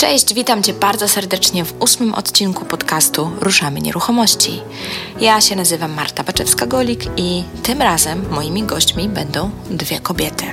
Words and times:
Cześć, 0.00 0.34
witam 0.34 0.62
Cię 0.62 0.72
bardzo 0.72 1.08
serdecznie 1.08 1.64
w 1.64 1.82
ósmym 1.82 2.14
odcinku 2.14 2.64
podcastu 2.64 3.30
Ruszamy 3.40 3.80
Nieruchomości. 3.80 4.60
Ja 5.20 5.40
się 5.40 5.56
nazywam 5.56 5.94
Marta 5.94 6.24
Baczewska-Golik 6.24 7.10
i 7.16 7.44
tym 7.62 7.82
razem 7.82 8.24
moimi 8.30 8.62
gośćmi 8.62 9.08
będą 9.08 9.50
dwie 9.70 10.00
kobiety. 10.00 10.44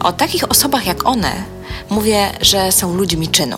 O 0.00 0.12
takich 0.12 0.50
osobach 0.50 0.86
jak 0.86 1.06
one 1.06 1.32
mówię, 1.90 2.30
że 2.40 2.72
są 2.72 2.94
ludźmi 2.94 3.28
czynu. 3.28 3.56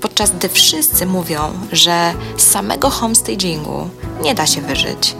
Podczas 0.00 0.30
gdy 0.30 0.48
wszyscy 0.48 1.06
mówią, 1.06 1.52
że 1.72 2.14
z 2.36 2.42
samego 2.50 2.90
homestagingu 2.90 3.88
nie 4.22 4.34
da 4.34 4.46
się 4.46 4.60
wyżyć. 4.60 5.16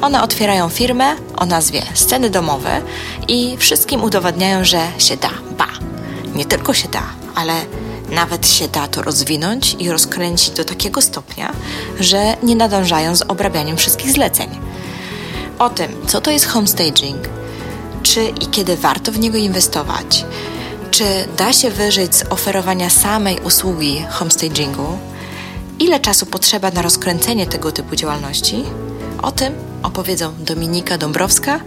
One 0.00 0.22
otwierają 0.22 0.68
firmę 0.68 1.16
o 1.36 1.46
nazwie 1.46 1.82
Sceny 1.94 2.30
Domowe 2.30 2.82
i 3.28 3.56
wszystkim 3.56 4.02
udowadniają, 4.02 4.64
że 4.64 4.86
się 4.98 5.16
da. 5.16 5.30
Ba, 5.58 5.68
nie 6.34 6.44
tylko 6.44 6.74
się 6.74 6.88
da, 6.88 7.02
ale 7.34 7.54
nawet 8.12 8.48
się 8.48 8.68
da 8.68 8.88
to 8.88 9.02
rozwinąć 9.02 9.76
i 9.78 9.90
rozkręcić 9.90 10.50
do 10.50 10.64
takiego 10.64 11.02
stopnia, 11.02 11.52
że 12.00 12.36
nie 12.42 12.56
nadążają 12.56 13.16
z 13.16 13.22
obrabianiem 13.22 13.76
wszystkich 13.76 14.10
zleceń. 14.12 14.48
O 15.58 15.70
tym, 15.70 15.92
co 16.06 16.20
to 16.20 16.30
jest 16.30 16.46
homestaging, 16.46 17.28
czy 18.02 18.24
i 18.24 18.46
kiedy 18.46 18.76
warto 18.76 19.12
w 19.12 19.18
niego 19.18 19.38
inwestować, 19.38 20.24
czy 20.90 21.04
da 21.36 21.52
się 21.52 21.70
wyżyć 21.70 22.14
z 22.14 22.24
oferowania 22.30 22.90
samej 22.90 23.40
usługi 23.40 24.04
homestagingu, 24.10 24.98
ile 25.78 26.00
czasu 26.00 26.26
potrzeba 26.26 26.70
na 26.70 26.82
rozkręcenie 26.82 27.46
tego 27.46 27.72
typu 27.72 27.96
działalności, 27.96 28.64
o 29.22 29.32
tym 29.32 29.54
opowiedzą 29.82 30.34
Dominika 30.38 30.98
Dąbrowska 30.98 31.60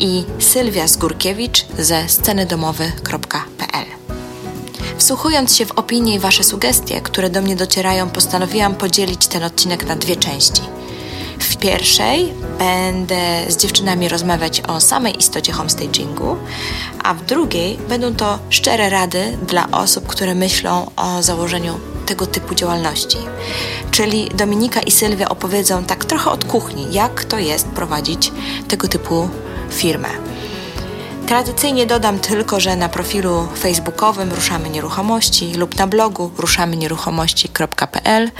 i 0.00 0.24
Sylwia 0.38 0.88
Zgórkiewicz 0.88 1.66
ze 1.78 2.08
scenydomowy.pl. 2.08 4.03
Wsłuchując 4.98 5.56
się 5.56 5.66
w 5.66 5.72
opinie 5.72 6.14
i 6.14 6.18
Wasze 6.18 6.44
sugestie, 6.44 7.00
które 7.00 7.30
do 7.30 7.42
mnie 7.42 7.56
docierają, 7.56 8.10
postanowiłam 8.10 8.74
podzielić 8.74 9.26
ten 9.26 9.42
odcinek 9.42 9.86
na 9.86 9.96
dwie 9.96 10.16
części. 10.16 10.62
W 11.38 11.56
pierwszej 11.56 12.32
będę 12.58 13.44
z 13.48 13.56
dziewczynami 13.56 14.08
rozmawiać 14.08 14.60
o 14.60 14.80
samej 14.80 15.18
istocie 15.18 15.52
homestagingu, 15.52 16.36
a 17.04 17.14
w 17.14 17.24
drugiej 17.24 17.78
będą 17.88 18.14
to 18.14 18.38
szczere 18.50 18.90
rady 18.90 19.38
dla 19.46 19.70
osób, 19.70 20.06
które 20.06 20.34
myślą 20.34 20.90
o 20.96 21.22
założeniu 21.22 21.80
tego 22.06 22.26
typu 22.26 22.54
działalności. 22.54 23.18
Czyli 23.90 24.30
Dominika 24.34 24.80
i 24.80 24.90
Sylwia 24.90 25.28
opowiedzą 25.28 25.84
tak 25.84 26.04
trochę 26.04 26.30
od 26.30 26.44
kuchni, 26.44 26.86
jak 26.92 27.24
to 27.24 27.38
jest 27.38 27.66
prowadzić 27.66 28.32
tego 28.68 28.88
typu 28.88 29.28
firmę. 29.70 30.08
Tradycyjnie 31.26 31.86
dodam 31.86 32.18
tylko, 32.18 32.60
że 32.60 32.76
na 32.76 32.88
profilu 32.88 33.48
facebookowym 33.58 34.32
Ruszamy 34.32 34.70
Nieruchomości 34.70 35.54
lub 35.54 35.78
na 35.78 35.86
blogu 35.86 36.30
ruszamynieruchomości.pl 36.38 38.30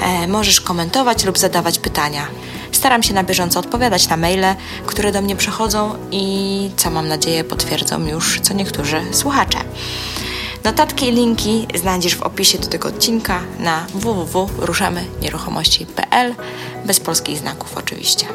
e, 0.00 0.28
możesz 0.28 0.60
komentować 0.60 1.24
lub 1.24 1.38
zadawać 1.38 1.78
pytania. 1.78 2.26
Staram 2.72 3.02
się 3.02 3.14
na 3.14 3.24
bieżąco 3.24 3.60
odpowiadać 3.60 4.08
na 4.08 4.16
maile, 4.16 4.54
które 4.86 5.12
do 5.12 5.22
mnie 5.22 5.36
przychodzą 5.36 5.94
i 6.10 6.70
co 6.76 6.90
mam 6.90 7.08
nadzieję 7.08 7.44
potwierdzą 7.44 8.06
już 8.06 8.40
co 8.40 8.54
niektórzy 8.54 9.02
słuchacze. 9.12 9.58
Notatki 10.64 11.08
i 11.08 11.12
linki 11.12 11.66
znajdziesz 11.74 12.16
w 12.16 12.22
opisie 12.22 12.58
do 12.58 12.66
tego 12.66 12.88
odcinka 12.88 13.40
na 13.58 13.86
www.ruszamynieruchomości.pl 13.94 16.34
bez 16.86 17.00
polskich 17.00 17.38
znaków 17.38 17.76
oczywiście. 17.76 18.26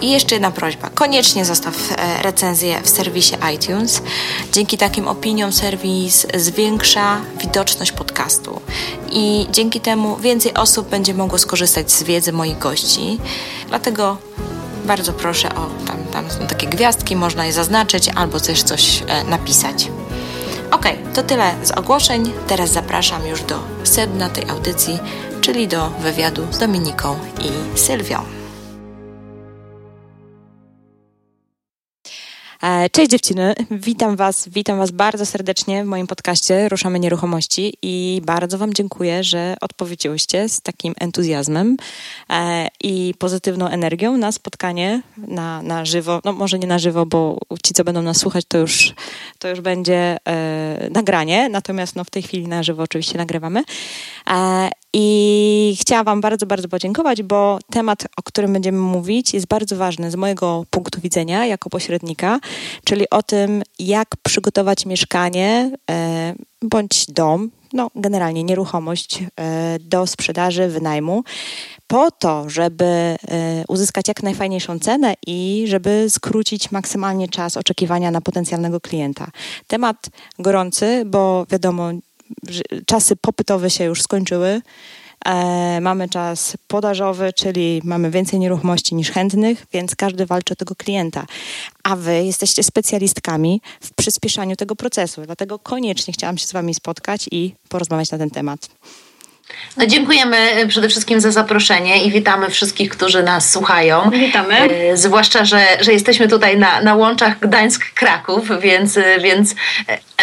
I 0.00 0.10
jeszcze 0.10 0.34
jedna 0.34 0.50
prośba. 0.50 0.90
Koniecznie 0.90 1.44
zostaw 1.44 1.74
e, 1.92 2.22
recenzję 2.22 2.80
w 2.82 2.88
serwisie 2.88 3.36
iTunes. 3.54 4.02
Dzięki 4.52 4.78
takim 4.78 5.08
opiniom 5.08 5.52
serwis 5.52 6.26
zwiększa 6.34 7.20
widoczność 7.40 7.92
podcastu 7.92 8.60
i 9.10 9.46
dzięki 9.50 9.80
temu 9.80 10.16
więcej 10.16 10.54
osób 10.54 10.88
będzie 10.88 11.14
mogło 11.14 11.38
skorzystać 11.38 11.92
z 11.92 12.02
wiedzy 12.02 12.32
moich 12.32 12.58
gości. 12.58 13.18
Dlatego 13.68 14.16
bardzo 14.84 15.12
proszę 15.12 15.48
o 15.48 15.86
tam, 15.86 15.96
tam 16.12 16.30
są 16.30 16.46
takie 16.46 16.66
gwiazdki, 16.66 17.16
można 17.16 17.46
je 17.46 17.52
zaznaczyć 17.52 18.08
albo 18.14 18.40
też 18.40 18.62
coś 18.62 19.02
e, 19.06 19.24
napisać. 19.24 19.88
Ok, 20.70 20.84
to 21.14 21.22
tyle 21.22 21.54
z 21.62 21.70
ogłoszeń. 21.70 22.32
Teraz 22.46 22.70
zapraszam 22.70 23.26
już 23.26 23.42
do 23.42 23.58
sedna 23.84 24.28
tej 24.28 24.50
audycji, 24.50 24.98
czyli 25.40 25.68
do 25.68 25.90
wywiadu 25.90 26.46
z 26.50 26.58
Dominiką 26.58 27.18
i 27.40 27.78
Sylwią. 27.78 28.35
Cześć 32.92 33.10
dziewczyny, 33.10 33.54
witam 33.70 34.16
was, 34.16 34.48
witam 34.48 34.78
was 34.78 34.90
bardzo 34.90 35.26
serdecznie 35.26 35.84
w 35.84 35.86
moim 35.86 36.06
podcaście 36.06 36.68
Ruszamy 36.68 36.98
Nieruchomości 36.98 37.74
i 37.82 38.22
bardzo 38.24 38.58
wam 38.58 38.74
dziękuję, 38.74 39.24
że 39.24 39.56
odpowiedziałyście 39.60 40.48
z 40.48 40.60
takim 40.60 40.94
entuzjazmem 41.00 41.76
e, 42.30 42.68
i 42.82 43.14
pozytywną 43.18 43.68
energią 43.68 44.16
na 44.16 44.32
spotkanie 44.32 45.02
na, 45.16 45.62
na 45.62 45.84
żywo, 45.84 46.20
no 46.24 46.32
może 46.32 46.58
nie 46.58 46.66
na 46.66 46.78
żywo, 46.78 47.06
bo 47.06 47.38
ci, 47.62 47.74
co 47.74 47.84
będą 47.84 48.02
nas 48.02 48.16
słuchać, 48.16 48.44
to 48.48 48.58
już, 48.58 48.94
to 49.38 49.48
już 49.48 49.60
będzie 49.60 50.16
e, 50.28 50.88
nagranie, 50.90 51.48
natomiast 51.48 51.96
no, 51.96 52.04
w 52.04 52.10
tej 52.10 52.22
chwili 52.22 52.48
na 52.48 52.62
żywo 52.62 52.82
oczywiście 52.82 53.18
nagrywamy. 53.18 53.64
I 54.92 55.76
chciałam 55.80 56.04
Wam 56.04 56.20
bardzo, 56.20 56.46
bardzo 56.46 56.68
podziękować, 56.68 57.22
bo 57.22 57.58
temat, 57.70 58.04
o 58.16 58.22
którym 58.22 58.52
będziemy 58.52 58.78
mówić, 58.78 59.34
jest 59.34 59.46
bardzo 59.46 59.76
ważny 59.76 60.10
z 60.10 60.14
mojego 60.14 60.64
punktu 60.70 61.00
widzenia 61.00 61.46
jako 61.46 61.70
pośrednika, 61.70 62.40
czyli 62.84 63.10
o 63.10 63.22
tym, 63.22 63.62
jak 63.78 64.08
przygotować 64.22 64.86
mieszkanie 64.86 65.70
e, 65.90 66.34
bądź 66.62 67.06
dom, 67.06 67.50
no 67.72 67.90
generalnie 67.94 68.44
nieruchomość 68.44 69.22
e, 69.22 69.78
do 69.80 70.06
sprzedaży, 70.06 70.68
wynajmu, 70.68 71.24
po 71.86 72.10
to, 72.10 72.50
żeby 72.50 72.84
e, 72.84 73.16
uzyskać 73.68 74.08
jak 74.08 74.22
najfajniejszą 74.22 74.78
cenę 74.78 75.14
i 75.26 75.64
żeby 75.68 76.06
skrócić 76.08 76.72
maksymalnie 76.72 77.28
czas 77.28 77.56
oczekiwania 77.56 78.10
na 78.10 78.20
potencjalnego 78.20 78.80
klienta. 78.80 79.30
Temat 79.66 79.96
gorący, 80.38 81.02
bo 81.06 81.46
wiadomo, 81.50 81.90
czasy 82.86 83.16
popytowe 83.16 83.70
się 83.70 83.84
już 83.84 84.02
skończyły. 84.02 84.62
E, 85.24 85.80
mamy 85.80 86.08
czas 86.08 86.56
podażowy, 86.68 87.32
czyli 87.32 87.80
mamy 87.84 88.10
więcej 88.10 88.38
nieruchomości 88.38 88.94
niż 88.94 89.10
chętnych, 89.10 89.66
więc 89.72 89.96
każdy 89.96 90.26
walczy 90.26 90.52
o 90.52 90.56
tego 90.56 90.74
klienta. 90.74 91.26
A 91.82 91.96
wy 91.96 92.24
jesteście 92.24 92.62
specjalistkami 92.62 93.60
w 93.80 93.94
przyspieszaniu 93.94 94.56
tego 94.56 94.76
procesu. 94.76 95.22
Dlatego 95.22 95.58
koniecznie 95.58 96.14
chciałam 96.14 96.38
się 96.38 96.46
z 96.46 96.52
wami 96.52 96.74
spotkać 96.74 97.28
i 97.30 97.54
porozmawiać 97.68 98.10
na 98.10 98.18
ten 98.18 98.30
temat. 98.30 98.68
No, 99.76 99.86
dziękujemy 99.86 100.36
e, 100.36 100.66
przede 100.66 100.88
wszystkim 100.88 101.20
za 101.20 101.30
zaproszenie 101.30 102.04
i 102.04 102.10
witamy 102.10 102.50
wszystkich, 102.50 102.90
którzy 102.90 103.22
nas 103.22 103.50
słuchają. 103.50 104.10
Witamy. 104.10 104.54
E, 104.58 104.96
zwłaszcza, 104.96 105.44
że, 105.44 105.66
że 105.80 105.92
jesteśmy 105.92 106.28
tutaj 106.28 106.58
na, 106.58 106.80
na 106.80 106.94
łączach 106.94 107.38
Gdańsk-Kraków, 107.40 108.60
więc, 108.60 108.96
e, 108.96 109.20
więc, 109.20 109.54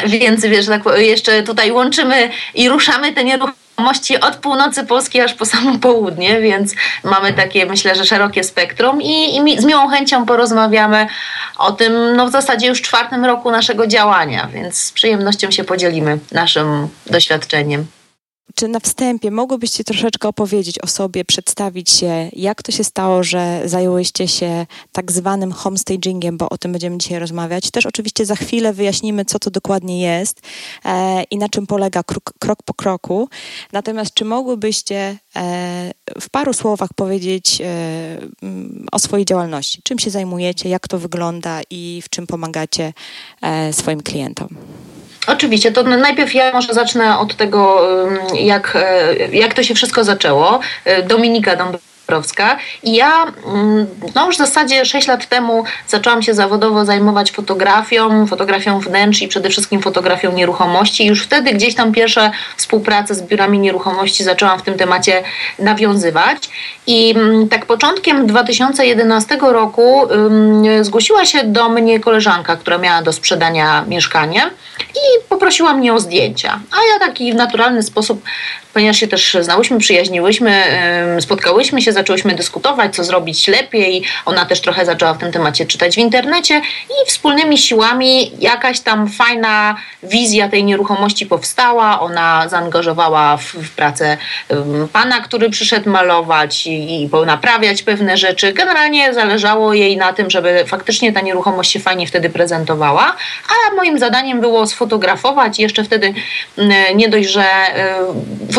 więc 0.05 0.45
wiesz, 0.45 0.67
tak 0.67 0.81
jeszcze 0.97 1.43
tutaj 1.43 1.71
łączymy 1.71 2.29
i 2.55 2.69
ruszamy 2.69 3.13
te 3.13 3.23
nieruchomości 3.23 4.19
od 4.19 4.35
północy 4.35 4.83
Polski 4.85 5.21
aż 5.21 5.33
po 5.33 5.45
samo 5.45 5.79
południe, 5.79 6.41
więc 6.41 6.73
mamy 7.03 7.33
takie, 7.33 7.65
myślę, 7.65 7.95
że 7.95 8.05
szerokie 8.05 8.43
spektrum 8.43 9.01
i, 9.01 9.37
i 9.37 9.61
z 9.61 9.65
miłą 9.65 9.87
chęcią 9.87 10.25
porozmawiamy 10.25 11.07
o 11.57 11.71
tym, 11.71 12.15
no 12.15 12.27
w 12.27 12.31
zasadzie 12.31 12.67
już 12.67 12.81
czwartym 12.81 13.25
roku 13.25 13.51
naszego 13.51 13.87
działania, 13.87 14.49
więc 14.53 14.77
z 14.77 14.91
przyjemnością 14.91 15.51
się 15.51 15.63
podzielimy 15.63 16.19
naszym 16.31 16.87
doświadczeniem. 17.05 17.85
Czy 18.55 18.67
na 18.67 18.79
wstępie 18.79 19.31
mogłybyście 19.31 19.83
troszeczkę 19.83 20.27
opowiedzieć 20.27 20.79
o 20.79 20.87
sobie, 20.87 21.25
przedstawić 21.25 21.91
się, 21.91 22.29
jak 22.33 22.63
to 22.63 22.71
się 22.71 22.83
stało, 22.83 23.23
że 23.23 23.61
zajęłyście 23.65 24.27
się 24.27 24.65
tak 24.91 25.11
zwanym 25.11 25.51
homestagingiem, 25.51 26.37
bo 26.37 26.49
o 26.49 26.57
tym 26.57 26.71
będziemy 26.71 26.97
dzisiaj 26.97 27.19
rozmawiać. 27.19 27.71
Też 27.71 27.85
oczywiście 27.85 28.25
za 28.25 28.35
chwilę 28.35 28.73
wyjaśnimy, 28.73 29.25
co 29.25 29.39
to 29.39 29.51
dokładnie 29.51 30.01
jest 30.01 30.41
e, 30.85 31.23
i 31.23 31.37
na 31.37 31.49
czym 31.49 31.67
polega 31.67 32.03
krok, 32.03 32.33
krok 32.39 32.63
po 32.63 32.73
kroku. 32.73 33.29
Natomiast 33.71 34.13
czy 34.13 34.25
mogłybyście 34.25 35.17
e, 35.35 35.91
w 36.21 36.29
paru 36.29 36.53
słowach 36.53 36.93
powiedzieć 36.93 37.61
e, 37.61 37.65
o 38.91 38.99
swojej 38.99 39.25
działalności? 39.25 39.81
Czym 39.83 39.99
się 39.99 40.09
zajmujecie, 40.09 40.69
jak 40.69 40.87
to 40.87 40.99
wygląda 40.99 41.61
i 41.69 42.01
w 42.05 42.09
czym 42.09 42.27
pomagacie 42.27 42.93
e, 43.41 43.73
swoim 43.73 44.01
klientom? 44.01 44.47
Oczywiście, 45.27 45.71
to 45.71 45.83
najpierw 45.83 46.33
ja 46.33 46.51
może 46.51 46.73
zacznę 46.73 47.19
od 47.19 47.35
tego, 47.35 47.87
jak, 48.39 48.75
e, 48.75 49.15
jak 49.31 49.53
to 49.53 49.63
się 49.63 49.75
wszystko 49.75 50.03
zaczęło. 50.03 50.59
E, 50.85 51.03
Dominika 51.03 51.55
Dąbrowska. 51.55 51.92
I 52.83 52.95
ja 52.95 53.25
mm, 53.45 53.87
no 54.15 54.25
już 54.25 54.35
w 54.35 54.37
zasadzie 54.37 54.85
6 54.85 55.07
lat 55.07 55.27
temu 55.29 55.63
zaczęłam 55.87 56.21
się 56.21 56.33
zawodowo 56.33 56.85
zajmować 56.85 57.31
fotografią, 57.31 58.27
fotografią 58.27 58.79
wnętrz 58.79 59.21
i 59.21 59.27
przede 59.27 59.49
wszystkim 59.49 59.81
fotografią 59.81 60.31
nieruchomości. 60.31 61.05
Już 61.05 61.23
wtedy 61.23 61.53
gdzieś 61.53 61.75
tam 61.75 61.91
pierwsze 61.91 62.31
współprace 62.57 63.15
z 63.15 63.21
biurami 63.21 63.59
nieruchomości 63.59 64.23
zaczęłam 64.23 64.59
w 64.59 64.61
tym 64.61 64.77
temacie 64.77 65.23
nawiązywać. 65.59 66.49
I 66.87 67.13
mm, 67.15 67.49
tak 67.49 67.65
początkiem 67.65 68.27
2011 68.27 69.37
roku 69.41 70.07
zgłosiła 70.81 71.25
się 71.25 71.43
do 71.43 71.69
mnie 71.69 71.99
koleżanka, 71.99 72.55
która 72.55 72.77
miała 72.77 73.01
do 73.01 73.13
sprzedania 73.13 73.85
mieszkanie 73.87 74.41
i 74.95 75.29
poprosiła 75.29 75.73
mnie 75.73 75.93
o 75.93 75.99
zdjęcia. 75.99 76.59
A 76.71 76.75
ja 76.93 77.07
taki 77.07 77.33
w 77.33 77.35
naturalny 77.35 77.83
sposób 77.83 78.23
ponieważ 78.73 78.97
się 78.97 79.07
też 79.07 79.37
znałyśmy, 79.41 79.79
przyjaźniłyśmy, 79.79 80.63
spotkałyśmy 81.19 81.81
się, 81.81 81.91
zaczęłyśmy 81.91 82.35
dyskutować, 82.35 82.95
co 82.95 83.03
zrobić 83.03 83.47
lepiej. 83.47 84.03
Ona 84.25 84.45
też 84.45 84.61
trochę 84.61 84.85
zaczęła 84.85 85.13
w 85.13 85.17
tym 85.17 85.31
temacie 85.31 85.65
czytać 85.65 85.95
w 85.95 85.97
internecie 85.97 86.61
i 86.89 87.09
wspólnymi 87.09 87.57
siłami 87.57 88.31
jakaś 88.39 88.79
tam 88.79 89.09
fajna 89.09 89.75
wizja 90.03 90.49
tej 90.49 90.63
nieruchomości 90.63 91.25
powstała. 91.25 91.99
Ona 91.99 92.49
zaangażowała 92.49 93.37
w, 93.37 93.43
w 93.43 93.71
pracę 93.75 94.17
pana, 94.93 95.21
który 95.21 95.49
przyszedł 95.49 95.89
malować 95.89 96.67
i, 96.67 97.01
i 97.03 97.09
naprawiać 97.25 97.83
pewne 97.83 98.17
rzeczy. 98.17 98.53
Generalnie 98.53 99.13
zależało 99.13 99.73
jej 99.73 99.97
na 99.97 100.13
tym, 100.13 100.29
żeby 100.29 100.65
faktycznie 100.67 101.13
ta 101.13 101.21
nieruchomość 101.21 101.71
się 101.71 101.79
fajnie 101.79 102.07
wtedy 102.07 102.29
prezentowała, 102.29 103.15
a 103.49 103.75
moim 103.75 103.99
zadaniem 103.99 104.41
było 104.41 104.67
sfotografować. 104.67 105.59
Jeszcze 105.59 105.83
wtedy 105.83 106.13
nie 106.95 107.09
dość, 107.09 107.29
że 107.29 107.45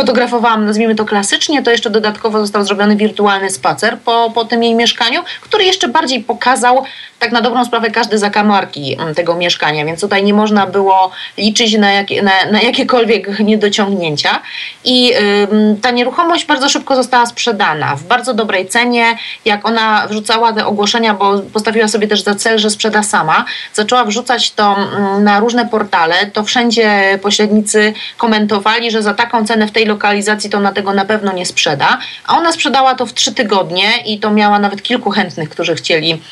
fotografowałam, 0.04 0.66
nazwijmy 0.66 0.94
to 0.94 1.04
klasycznie, 1.04 1.62
to 1.62 1.70
jeszcze 1.70 1.90
dodatkowo 1.90 2.40
został 2.40 2.64
zrobiony 2.64 2.96
wirtualny 2.96 3.50
spacer 3.50 3.98
po, 3.98 4.32
po 4.34 4.44
tym 4.44 4.62
jej 4.62 4.74
mieszkaniu, 4.74 5.22
który 5.40 5.64
jeszcze 5.64 5.88
bardziej 5.88 6.24
pokazał 6.24 6.84
tak 7.18 7.32
na 7.32 7.40
dobrą 7.40 7.64
sprawę 7.64 7.90
każde 7.90 8.18
zakamarki 8.18 8.96
mm, 8.98 9.14
tego 9.14 9.34
mieszkania, 9.34 9.84
więc 9.84 10.00
tutaj 10.00 10.24
nie 10.24 10.34
można 10.34 10.66
było 10.66 11.10
liczyć 11.38 11.78
na, 11.78 11.92
jakie, 11.92 12.22
na, 12.22 12.32
na 12.52 12.62
jakiekolwiek 12.62 13.38
niedociągnięcia. 13.50 14.42
I 14.84 15.12
y, 15.12 15.80
ta 15.82 15.90
nieruchomość 15.90 16.46
bardzo 16.46 16.68
szybko 16.68 16.96
została 16.96 17.26
sprzedana 17.26 17.96
w 17.96 18.02
bardzo 18.02 18.34
dobrej 18.34 18.66
cenie. 18.66 19.18
Jak 19.44 19.66
ona 19.66 20.06
wrzucała 20.06 20.52
te 20.52 20.66
ogłoszenia, 20.66 21.14
bo 21.14 21.38
postawiła 21.52 21.88
sobie 21.88 22.08
też 22.08 22.22
za 22.22 22.34
cel, 22.34 22.58
że 22.58 22.70
sprzeda 22.70 23.02
sama, 23.02 23.44
zaczęła 23.74 24.04
wrzucać 24.04 24.50
to 24.50 24.76
mm, 24.76 25.24
na 25.24 25.40
różne 25.40 25.68
portale, 25.68 26.26
to 26.26 26.44
wszędzie 26.44 27.18
pośrednicy 27.22 27.92
komentowali, 28.16 28.90
że 28.90 29.02
za 29.02 29.14
taką 29.14 29.46
cenę 29.46 29.66
w 29.66 29.72
tej 29.72 29.86
lokalizacji 29.86 30.50
to 30.50 30.58
ona 30.58 30.72
tego 30.72 30.94
na 30.94 31.04
pewno 31.04 31.32
nie 31.32 31.46
sprzeda. 31.46 31.98
A 32.26 32.38
ona 32.38 32.52
sprzedała 32.52 32.94
to 32.94 33.06
w 33.06 33.14
trzy 33.14 33.34
tygodnie 33.34 33.88
i 34.06 34.18
to 34.20 34.30
miała 34.30 34.58
nawet 34.58 34.82
kilku 34.82 35.10
chętnych, 35.10 35.48
którzy 35.48 35.74
chcieli 35.74 36.22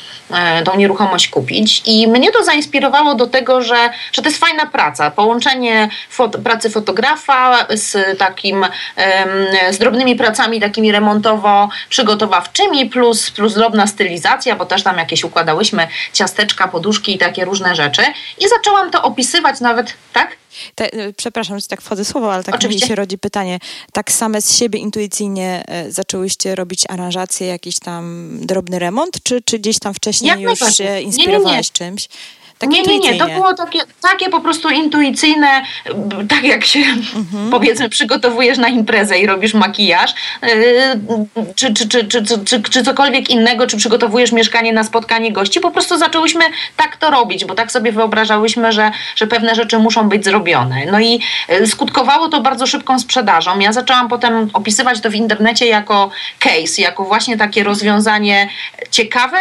tą 0.65 0.77
nieruchomość 0.77 1.03
nieruchomość 1.03 1.27
kupić. 1.27 1.81
I 1.85 2.07
mnie 2.07 2.31
to 2.31 2.43
zainspirowało 2.43 3.15
do 3.15 3.27
tego, 3.27 3.61
że, 3.61 3.89
że 4.11 4.21
to 4.21 4.29
jest 4.29 4.39
fajna 4.39 4.65
praca. 4.65 5.11
Połączenie 5.11 5.89
fot 6.09 6.37
pracy 6.43 6.69
fotografa 6.69 7.67
z 7.69 8.17
takim, 8.17 8.65
z 9.71 9.77
drobnymi 9.77 10.15
pracami 10.15 10.59
takimi 10.59 10.91
remontowo-przygotowawczymi, 10.91 12.89
plus, 12.89 13.31
plus 13.31 13.53
drobna 13.53 13.87
stylizacja, 13.87 14.55
bo 14.55 14.65
też 14.65 14.83
tam 14.83 14.97
jakieś 14.97 15.23
układałyśmy 15.23 15.87
ciasteczka, 16.13 16.67
poduszki 16.67 17.15
i 17.15 17.17
takie 17.17 17.45
różne 17.45 17.75
rzeczy. 17.75 18.01
I 18.39 18.47
zaczęłam 18.47 18.91
to 18.91 19.03
opisywać 19.03 19.59
nawet, 19.59 19.93
tak? 20.13 20.42
Te, 20.75 20.93
e, 20.93 21.13
przepraszam, 21.13 21.59
że 21.59 21.67
tak 21.67 21.81
wchodzę 21.81 22.05
słowo, 22.05 22.33
ale 22.33 22.43
tak 22.43 22.55
Oczywiście. 22.55 22.85
mi 22.85 22.89
się 22.89 22.95
rodzi 22.95 23.17
pytanie. 23.17 23.59
Tak 23.93 24.11
same 24.11 24.41
z 24.41 24.57
siebie 24.57 24.79
intuicyjnie 24.79 25.63
e, 25.67 25.91
zaczęłyście 25.91 26.55
robić 26.55 26.83
aranżację, 26.89 27.47
jakiś 27.47 27.79
tam 27.79 28.29
drobny 28.41 28.79
remont, 28.79 29.23
czy, 29.23 29.41
czy 29.41 29.59
gdzieś 29.59 29.79
tam 29.79 29.93
wcześniej 29.93 30.29
Jak 30.29 30.39
już 30.39 30.75
się 30.75 31.01
inspirowałaś 31.01 31.45
nie, 31.45 31.85
nie, 31.85 31.91
nie. 31.91 31.97
czymś? 31.97 32.07
Tak 32.59 32.69
nie, 32.69 32.81
nie, 32.81 32.99
nie, 32.99 33.19
to 33.19 33.27
było 33.27 33.53
takie, 33.53 33.79
takie 34.01 34.29
po 34.29 34.41
prostu 34.41 34.69
intuicyjne, 34.69 35.61
tak 36.29 36.43
jak 36.43 36.65
się 36.65 36.79
mhm. 36.79 37.51
powiedzmy 37.51 37.89
przygotowujesz 37.89 38.57
na 38.57 38.67
imprezę 38.67 39.19
i 39.19 39.25
robisz 39.25 39.53
makijaż, 39.53 40.13
czy, 41.55 41.73
czy, 41.73 41.87
czy, 41.87 42.07
czy, 42.07 42.23
czy, 42.45 42.61
czy 42.61 42.83
cokolwiek 42.83 43.29
innego, 43.29 43.67
czy 43.67 43.77
przygotowujesz 43.77 44.31
mieszkanie 44.31 44.73
na 44.73 44.83
spotkanie 44.83 45.31
gości, 45.31 45.59
po 45.59 45.71
prostu 45.71 45.97
zaczęłyśmy 45.97 46.45
tak 46.77 46.97
to 46.97 47.09
robić, 47.09 47.45
bo 47.45 47.55
tak 47.55 47.71
sobie 47.71 47.91
wyobrażałyśmy, 47.91 48.71
że, 48.71 48.91
że 49.15 49.27
pewne 49.27 49.55
rzeczy 49.55 49.79
muszą 49.79 50.09
być 50.09 50.25
zrobione. 50.25 50.85
No 50.91 50.99
i 50.99 51.19
skutkowało 51.65 52.29
to 52.29 52.41
bardzo 52.41 52.67
szybką 52.67 52.99
sprzedażą. 52.99 53.59
Ja 53.59 53.73
zaczęłam 53.73 54.07
potem 54.07 54.49
opisywać 54.53 55.01
to 55.01 55.09
w 55.09 55.15
internecie 55.15 55.67
jako 55.67 56.09
case, 56.39 56.81
jako 56.81 57.03
właśnie 57.03 57.37
takie 57.37 57.63
rozwiązanie 57.63 58.49
ciekawe, 58.91 59.37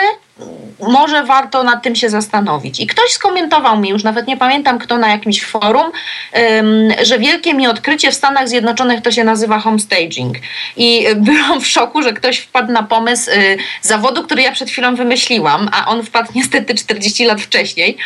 może 0.89 1.25
warto 1.25 1.63
nad 1.63 1.83
tym 1.83 1.97
się 1.97 2.11
zastanowić. 2.11 2.81
I 2.81 2.87
ktoś 2.87 3.13
skomentował 3.13 3.79
mi, 3.79 3.89
już 3.89 4.05
nawet 4.05 4.27
nie 4.27 4.37
pamiętam 4.37 4.79
kto 4.79 4.99
na 4.99 5.09
jakimś 5.09 5.45
forum, 5.45 5.93
że 7.03 7.19
wielkie 7.19 7.55
mi 7.55 7.67
odkrycie 7.67 8.11
w 8.11 8.15
Stanach 8.15 8.49
Zjednoczonych 8.49 9.03
to 9.03 9.11
się 9.11 9.25
nazywa 9.25 9.59
homestaging. 9.59 10.37
I 10.77 11.07
byłam 11.17 11.61
w 11.61 11.67
szoku, 11.67 12.03
że 12.03 12.13
ktoś 12.13 12.39
wpadł 12.39 12.73
na 12.73 12.83
pomysł 12.83 13.31
y, 13.31 13.57
zawodu, 13.83 14.23
który 14.23 14.43
ja 14.43 14.53
przed 14.53 14.71
chwilą 14.71 14.95
wymyśliłam, 14.95 15.69
a 15.73 15.87
on 15.87 16.03
wpadł 16.03 16.33
niestety 16.39 16.75
40 16.75 17.25
lat 17.25 17.41
wcześniej. 17.41 17.97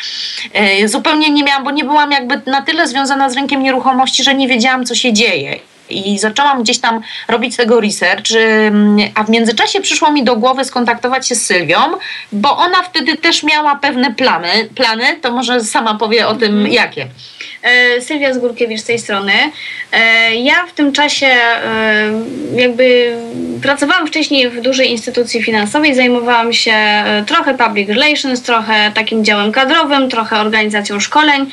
Y, 0.82 0.88
zupełnie 0.88 1.30
nie 1.30 1.44
miałam, 1.44 1.64
bo 1.64 1.70
nie 1.70 1.84
byłam 1.84 2.12
jakby 2.12 2.40
na 2.46 2.62
tyle 2.62 2.88
związana 2.88 3.30
z 3.30 3.34
rynkiem 3.34 3.62
nieruchomości, 3.62 4.24
że 4.24 4.34
nie 4.34 4.48
wiedziałam, 4.48 4.86
co 4.86 4.94
się 4.94 5.12
dzieje. 5.12 5.58
I 5.90 6.18
zaczęłam 6.18 6.62
gdzieś 6.62 6.78
tam 6.78 7.00
robić 7.28 7.56
tego 7.56 7.80
research, 7.80 8.30
a 9.14 9.24
w 9.24 9.30
międzyczasie 9.30 9.80
przyszło 9.80 10.12
mi 10.12 10.24
do 10.24 10.36
głowy 10.36 10.64
skontaktować 10.64 11.28
się 11.28 11.34
z 11.34 11.46
Sylwią, 11.46 11.78
bo 12.32 12.56
ona 12.56 12.82
wtedy 12.82 13.16
też 13.16 13.42
miała 13.42 13.76
pewne 13.76 14.14
plany, 14.14 14.68
plany 14.74 15.16
to 15.22 15.32
może 15.32 15.60
sama 15.60 15.94
powie 15.94 16.28
o 16.28 16.34
tym 16.34 16.52
mhm. 16.52 16.72
jakie. 16.72 17.06
E, 17.66 18.00
Sylwia 18.00 18.34
Zgórkiewicz 18.34 18.80
z 18.80 18.84
tej 18.84 18.98
strony. 18.98 19.32
E, 19.92 20.34
ja 20.34 20.66
w 20.66 20.72
tym 20.72 20.92
czasie 20.92 21.26
e, 21.26 22.10
jakby 22.54 23.16
pracowałam 23.62 24.06
wcześniej 24.06 24.50
w 24.50 24.60
dużej 24.60 24.90
instytucji 24.90 25.42
finansowej, 25.42 25.94
zajmowałam 25.94 26.52
się 26.52 26.74
trochę 27.26 27.54
public 27.54 27.88
relations, 27.88 28.42
trochę 28.42 28.92
takim 28.94 29.24
działem 29.24 29.52
kadrowym, 29.52 30.10
trochę 30.10 30.36
organizacją 30.36 31.00
szkoleń. 31.00 31.46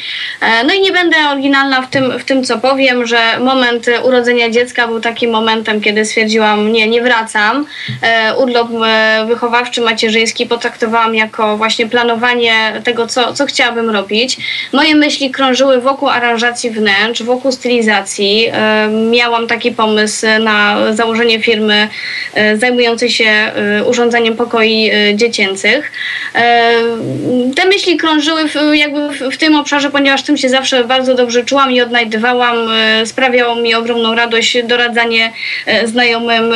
No 0.67 0.73
i 0.73 0.81
nie 0.81 0.91
będę 0.91 1.17
oryginalna 1.31 1.81
w 1.81 1.89
tym, 1.89 2.19
w 2.19 2.23
tym 2.23 2.43
co 2.43 2.57
powiem, 2.57 3.05
że 3.05 3.39
moment 3.39 3.85
urodzenia 4.03 4.49
dziecka 4.49 4.87
był 4.87 5.01
takim 5.01 5.31
momentem, 5.31 5.81
kiedy 5.81 6.05
stwierdziłam, 6.05 6.71
nie, 6.71 6.87
nie 6.87 7.01
wracam. 7.01 7.65
Urlop 8.37 8.67
wychowawczy, 9.27 9.81
macierzyński 9.81 10.45
potraktowałam 10.45 11.15
jako 11.15 11.57
właśnie 11.57 11.87
planowanie 11.87 12.81
tego, 12.83 13.07
co, 13.07 13.33
co 13.33 13.45
chciałabym 13.45 13.89
robić. 13.89 14.37
Moje 14.73 14.95
myśli 14.95 15.31
krążyły 15.31 15.81
wokół 15.81 16.02
wokół 16.03 16.15
aranżacji 16.15 16.69
wnętrz, 16.69 17.23
wokół 17.23 17.51
stylizacji 17.51 18.47
e, 18.51 18.87
miałam 19.11 19.47
taki 19.47 19.71
pomysł 19.71 20.25
na 20.39 20.77
założenie 20.93 21.41
firmy 21.41 21.87
e, 22.33 22.57
zajmującej 22.57 23.09
się 23.09 23.25
e, 23.25 23.83
urządzeniem 23.85 24.35
pokoi 24.35 24.91
dziecięcych. 25.15 25.91
Te 27.55 27.65
myśli 27.65 27.97
krążyły 27.97 28.49
jakby 28.73 29.09
w, 29.31 29.37
tym 29.37 29.55
obszarze, 29.55 29.89
ponieważ 29.89 30.23
tym 30.23 30.37
się 30.37 30.49
zawsze 30.49 30.83
bardzo 30.83 31.15
dobrze 31.15 31.43
czułam 31.43 31.71
i 31.71 31.81
odnajdywałam. 31.81 32.57
Sprawiało 33.05 33.55
mi 33.55 33.75
ogromną 33.75 34.15
radość 34.15 34.63
doradzanie 34.63 35.31
znajomym 35.85 36.53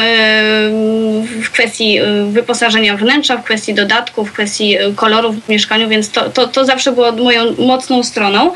w 1.43 1.51
kwestii 1.51 1.99
wyposażenia 2.29 2.97
wnętrza, 2.97 3.37
w 3.37 3.43
kwestii 3.43 3.73
dodatków, 3.73 4.29
w 4.29 4.33
kwestii 4.33 4.77
kolorów 4.95 5.45
w 5.45 5.49
mieszkaniu, 5.49 5.89
więc 5.89 6.11
to, 6.11 6.29
to, 6.29 6.47
to 6.47 6.65
zawsze 6.65 6.91
było 6.91 7.11
moją 7.11 7.55
mocną 7.57 8.03
stroną. 8.03 8.53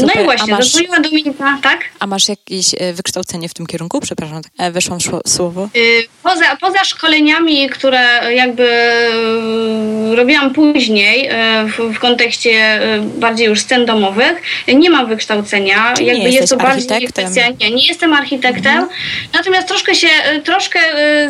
Super. 0.00 0.16
No 0.16 0.22
i 0.22 0.24
właśnie, 0.24 0.52
masz, 0.52 0.64
zadzwoniła 0.64 1.00
Dominika, 1.00 1.58
tak? 1.62 1.80
A 2.00 2.06
masz 2.06 2.28
jakieś 2.28 2.74
e, 2.78 2.92
wykształcenie 2.92 3.48
w 3.48 3.54
tym 3.54 3.66
kierunku? 3.66 4.00
Przepraszam, 4.00 4.42
tak, 4.42 4.52
e, 4.58 4.70
wyszłam 4.70 4.98
słowo. 5.26 5.68
Y, 5.76 6.06
poza, 6.22 6.56
poza 6.60 6.84
szkoleniami, 6.84 7.70
które 7.70 8.34
jakby 8.34 8.68
e, 8.68 10.16
robiłam 10.16 10.54
później 10.54 11.30
w, 11.66 11.94
w 11.94 11.98
kontekście 11.98 12.80
bardziej 13.16 13.46
już 13.46 13.60
scen 13.60 13.86
domowych, 13.86 14.42
nie 14.74 14.90
mam 14.90 15.06
wykształcenia. 15.06 15.94
Czyli 15.96 16.08
jakby 16.08 16.30
jest 16.30 16.50
to 16.50 16.56
bardziej 16.56 17.08
kwestia. 17.08 17.42
Nie, 17.60 17.70
nie 17.70 17.86
jestem 17.86 18.12
architektem, 18.12 18.72
mhm. 18.72 18.88
natomiast 19.32 19.68
troszkę 19.68 19.94
się, 19.94 20.08
troszkę 20.44 20.80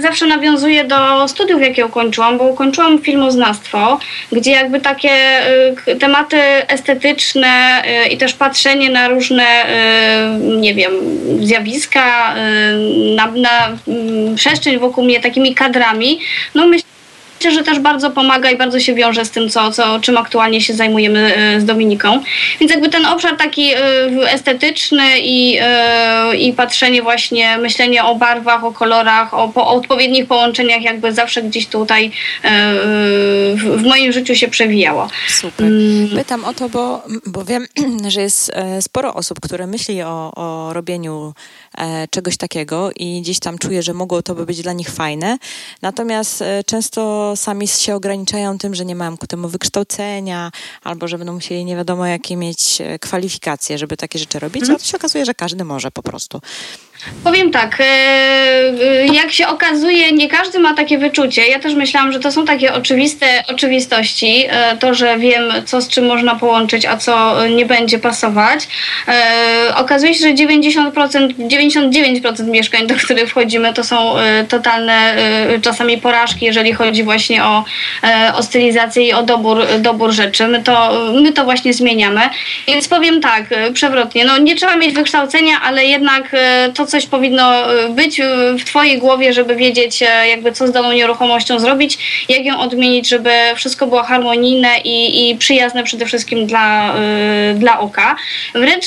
zawsze 0.00 0.26
nawiązuję 0.26 0.84
do 0.84 1.28
studiów, 1.28 1.60
jakie 1.62 1.86
ukończyłam, 1.86 2.38
bo 2.38 2.44
ukończyłam 2.44 2.98
filmoznawstwo, 2.98 3.98
gdzie 4.32 4.50
jakby 4.50 4.80
takie 4.80 5.10
tematy 6.00 6.36
estetyczne 6.68 7.82
i 8.10 8.16
też 8.16 8.34
patrzenie 8.34 8.90
na 8.90 9.08
różne, 9.08 9.44
e, 9.44 10.38
nie 10.40 10.74
wiem, 10.74 10.92
zjawiska, 11.40 12.34
e, 12.36 12.72
na, 13.16 13.26
na 13.26 13.78
mm, 13.88 14.34
przestrzeń 14.34 14.78
wokół 14.78 15.04
mnie 15.04 15.20
takimi 15.20 15.54
kadrami, 15.54 16.18
no 16.54 16.66
myślę, 16.66 16.93
że 17.42 17.62
też 17.62 17.78
bardzo 17.78 18.10
pomaga 18.10 18.50
i 18.50 18.56
bardzo 18.56 18.80
się 18.80 18.94
wiąże 18.94 19.24
z 19.24 19.30
tym, 19.30 19.48
co, 19.48 19.70
co, 19.70 20.00
czym 20.00 20.16
aktualnie 20.16 20.60
się 20.60 20.74
zajmujemy 20.74 21.36
e, 21.36 21.60
z 21.60 21.64
Dominiką. 21.64 22.22
Więc 22.60 22.72
jakby 22.72 22.88
ten 22.88 23.06
obszar 23.06 23.36
taki 23.36 23.72
e, 23.72 23.78
estetyczny 24.30 25.04
i, 25.18 25.58
e, 25.60 26.36
i 26.36 26.52
patrzenie 26.52 27.02
właśnie, 27.02 27.58
myślenie 27.58 28.04
o 28.04 28.14
barwach, 28.14 28.64
o 28.64 28.72
kolorach, 28.72 29.34
o, 29.34 29.52
o 29.54 29.68
odpowiednich 29.68 30.26
połączeniach 30.26 30.82
jakby 30.82 31.12
zawsze 31.12 31.42
gdzieś 31.42 31.66
tutaj 31.66 32.10
w, 33.54 33.76
w 33.76 33.82
moim 33.82 34.12
życiu 34.12 34.34
się 34.34 34.48
przewijało. 34.48 35.08
Super. 35.28 35.66
Mm. 35.66 36.08
Pytam 36.08 36.44
o 36.44 36.54
to, 36.54 36.68
bo, 36.68 37.02
bo 37.26 37.44
wiem, 37.44 37.66
że 38.08 38.20
jest 38.20 38.52
sporo 38.80 39.14
osób, 39.14 39.40
które 39.40 39.66
myśli 39.66 40.02
o, 40.02 40.32
o 40.36 40.72
robieniu 40.72 41.34
czegoś 42.10 42.36
takiego 42.36 42.90
i 42.96 43.22
gdzieś 43.22 43.38
tam 43.38 43.58
czuje, 43.58 43.82
że 43.82 43.94
mogło 43.94 44.22
to 44.22 44.34
by 44.34 44.46
być 44.46 44.62
dla 44.62 44.72
nich 44.72 44.90
fajne. 44.90 45.38
Natomiast 45.82 46.44
często 46.66 47.32
sami 47.36 47.68
się 47.68 47.94
ograniczają 47.94 48.58
tym, 48.58 48.74
że 48.74 48.84
nie 48.84 48.94
mają 48.94 49.16
ku 49.16 49.26
temu 49.26 49.48
wykształcenia, 49.48 50.50
albo 50.82 51.08
że 51.08 51.18
będą 51.18 51.32
musieli 51.32 51.64
nie 51.64 51.76
wiadomo 51.76 52.06
jakie 52.06 52.36
mieć 52.36 52.80
e, 52.80 52.98
kwalifikacje, 52.98 53.78
żeby 53.78 53.96
takie 53.96 54.18
rzeczy 54.18 54.38
robić, 54.38 54.62
mm. 54.62 54.76
a 54.76 54.78
to 54.78 54.84
się 54.84 54.96
okazuje, 54.96 55.24
że 55.24 55.34
każdy 55.34 55.64
może 55.64 55.90
po 55.90 56.02
prostu. 56.02 56.40
Powiem 57.24 57.50
tak, 57.50 57.80
e, 57.80 57.84
e, 57.84 59.06
jak 59.06 59.32
się 59.32 59.46
okazuje, 59.46 60.12
nie 60.12 60.28
każdy 60.28 60.58
ma 60.58 60.74
takie 60.74 60.98
wyczucie. 60.98 61.46
Ja 61.46 61.58
też 61.58 61.74
myślałam, 61.74 62.12
że 62.12 62.20
to 62.20 62.32
są 62.32 62.44
takie 62.44 62.74
oczywiste 62.74 63.26
oczywistości, 63.48 64.46
e, 64.48 64.76
to, 64.76 64.94
że 64.94 65.18
wiem, 65.18 65.52
co 65.66 65.80
z 65.80 65.88
czym 65.88 66.06
można 66.06 66.34
połączyć, 66.34 66.86
a 66.86 66.96
co 66.96 67.46
nie 67.48 67.66
będzie 67.66 67.98
pasować. 67.98 68.68
Okazuje 69.76 70.14
się, 70.14 70.20
że 70.20 70.34
90%, 70.34 71.34
99% 71.38 72.48
mieszkań, 72.48 72.86
do 72.86 72.94
których 72.94 73.30
wchodzimy, 73.30 73.72
to 73.74 73.84
są 73.84 74.14
totalne 74.48 75.16
czasami 75.62 75.98
porażki, 75.98 76.46
jeżeli 76.46 76.72
chodzi 76.72 77.02
właśnie 77.02 77.44
o, 77.44 77.64
o 78.34 78.42
stylizację 78.42 79.08
i 79.08 79.12
o 79.12 79.22
dobór, 79.22 79.66
dobór 79.78 80.10
rzeczy. 80.10 80.48
My 80.48 80.62
to, 80.62 81.02
my 81.22 81.32
to 81.32 81.44
właśnie 81.44 81.74
zmieniamy. 81.74 82.20
Więc 82.68 82.88
powiem 82.88 83.20
tak, 83.20 83.44
przewrotnie, 83.74 84.24
no 84.24 84.38
nie 84.38 84.56
trzeba 84.56 84.76
mieć 84.76 84.94
wykształcenia, 84.94 85.60
ale 85.62 85.84
jednak 85.84 86.36
to, 86.74 86.86
coś 86.94 87.06
powinno 87.06 87.74
y, 87.84 87.88
być 87.88 88.20
y, 88.20 88.24
w 88.58 88.64
Twojej 88.64 88.98
głowie, 88.98 89.32
żeby 89.32 89.56
wiedzieć, 89.56 90.02
e, 90.02 90.28
jakby 90.28 90.52
co 90.52 90.66
z 90.66 90.72
daną 90.72 90.92
nieruchomością 90.92 91.58
zrobić, 91.58 91.98
jak 92.28 92.44
ją 92.44 92.60
odmienić, 92.60 93.08
żeby 93.08 93.30
wszystko 93.56 93.86
było 93.86 94.02
harmonijne 94.02 94.68
i, 94.84 95.30
i 95.30 95.36
przyjazne 95.36 95.82
przede 95.84 96.06
wszystkim 96.06 96.46
dla, 96.46 96.94
dla 97.54 97.80
oka. 97.80 98.16
Wręcz, 98.54 98.86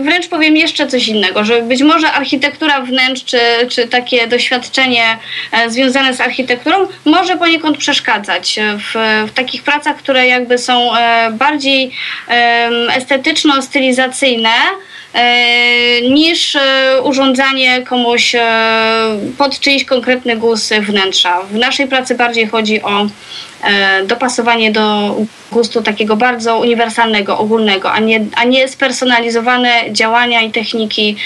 wręcz 0.00 0.28
powiem 0.28 0.56
jeszcze 0.56 0.86
coś 0.86 1.08
innego, 1.08 1.44
że 1.44 1.62
być 1.62 1.82
może 1.82 2.12
architektura 2.12 2.80
wnętrz, 2.80 3.24
czy, 3.24 3.38
czy 3.68 3.88
takie 3.88 4.26
doświadczenie 4.26 5.18
e, 5.52 5.70
związane 5.70 6.14
z 6.14 6.20
architekturą 6.20 6.88
może 7.04 7.36
poniekąd 7.36 7.78
przeszkadzać 7.78 8.58
w, 8.78 8.94
w 9.28 9.32
takich 9.32 9.62
pracach, 9.62 9.96
które 9.96 10.26
jakby 10.26 10.58
są 10.58 10.96
e, 10.96 11.30
bardziej 11.30 11.90
estetyczno-stylizacyjne, 12.96 14.50
E, 15.07 15.07
niż 16.10 16.56
e, 16.56 17.02
urządzanie 17.02 17.82
komuś 17.82 18.34
e, 18.34 18.40
pod 19.38 19.60
czyjś 19.60 19.84
konkretny 19.84 20.36
gust 20.36 20.74
wnętrza. 20.74 21.42
W 21.42 21.54
naszej 21.54 21.88
pracy 21.88 22.14
bardziej 22.14 22.46
chodzi 22.46 22.82
o 22.82 23.06
dopasowanie 24.06 24.72
do 24.72 25.16
gustu 25.52 25.82
takiego 25.82 26.16
bardzo 26.16 26.58
uniwersalnego, 26.58 27.38
ogólnego, 27.38 27.92
a 27.92 27.98
nie, 27.98 28.24
a 28.36 28.44
nie 28.44 28.68
spersonalizowane 28.68 29.70
działania 29.92 30.42
i 30.42 30.50
techniki 30.50 31.16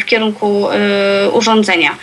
w 0.00 0.04
kierunku 0.04 0.66
urządzenia. 1.32 1.96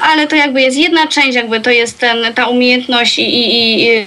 Ale 0.00 0.26
to 0.26 0.36
jakby 0.36 0.62
jest 0.62 0.76
jedna 0.76 1.06
część, 1.06 1.34
jakby 1.34 1.60
to 1.60 1.70
jest 1.70 1.98
ten, 1.98 2.34
ta 2.34 2.46
umiejętność 2.46 3.18
i, 3.18 3.22
i, 3.22 3.86
i 3.88 4.06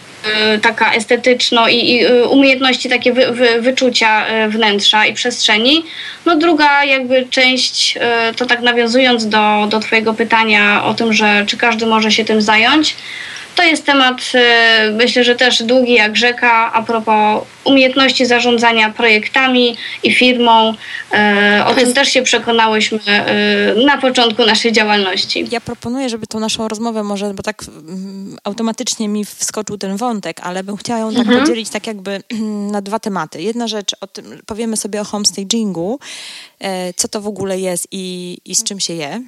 taka 0.62 0.94
estetyczno 0.94 1.68
i, 1.68 1.76
i 1.76 2.06
y, 2.06 2.28
umiejętności 2.28 2.90
takie 2.90 3.14
wy, 3.14 3.32
wy, 3.32 3.62
wyczucia 3.62 4.46
y, 4.46 4.50
wnętrza 4.50 5.06
i 5.06 5.14
przestrzeni. 5.14 5.86
No 6.26 6.36
druga 6.36 6.84
jakby 6.84 7.28
część, 7.30 7.98
to 8.38 8.46
tak 8.46 8.62
nawiązując 8.62 9.28
do, 9.28 9.68
do 9.70 9.80
Twojego 9.80 10.14
pytania 10.14 10.84
o 10.86 10.94
tym, 10.94 11.14
że 11.14 11.46
czy 11.48 11.58
każdy 11.58 11.86
może 11.86 12.12
się 12.12 12.26
tym 12.26 12.42
zająć, 12.42 12.96
to 13.56 13.64
jest 13.64 13.86
temat, 13.86 14.22
e, 14.34 14.92
myślę, 14.92 15.24
że 15.24 15.36
też 15.36 15.64
długi 15.64 15.94
jak 15.94 16.16
rzeka, 16.16 16.74
a 16.74 16.84
propos 16.84 17.44
umiejętności 17.64 18.26
zarządzania 18.26 18.90
projektami 18.90 19.78
i 20.04 20.14
firmą. 20.14 20.74
E, 21.12 21.64
o 21.68 21.74
tym 21.74 21.94
też 21.94 22.10
się 22.10 22.22
przekonałyśmy 22.22 23.00
e, 23.08 23.76
na 23.86 23.98
początku 23.98 24.46
naszej 24.46 24.72
działalności. 24.72 25.48
Ja 25.52 25.62
proponuję, 25.62 26.10
żeby 26.10 26.28
tą 26.28 26.40
naszą 26.40 26.68
rozmowę 26.68 27.04
może, 27.04 27.34
bo 27.34 27.44
tak 27.44 27.64
mm, 27.64 28.38
automatycznie 28.44 29.08
mi 29.08 29.26
wskoczył 29.26 29.78
ten 29.78 29.98
wątek, 29.98 30.38
ale 30.44 30.64
bym 30.64 30.78
chciała 30.78 31.00
ją 31.00 31.12
tak 31.14 31.22
mhm. 31.22 31.40
podzielić 31.40 31.70
tak 31.70 31.88
jakby 31.88 32.24
na 32.72 32.82
dwa 32.82 33.00
tematy. 33.00 33.42
Jedna 33.42 33.68
rzecz, 33.68 33.96
o 34.02 34.08
tym, 34.08 34.42
powiemy 34.46 34.78
sobie 34.78 35.02
o 35.02 35.04
homestagingu, 35.04 36.00
co 36.96 37.08
to 37.08 37.22
w 37.22 37.28
ogóle 37.28 37.60
jest 37.60 37.88
i, 37.92 38.38
i 38.46 38.56
z 38.56 38.64
czym 38.64 38.80
się 38.80 38.94
je 38.94 39.22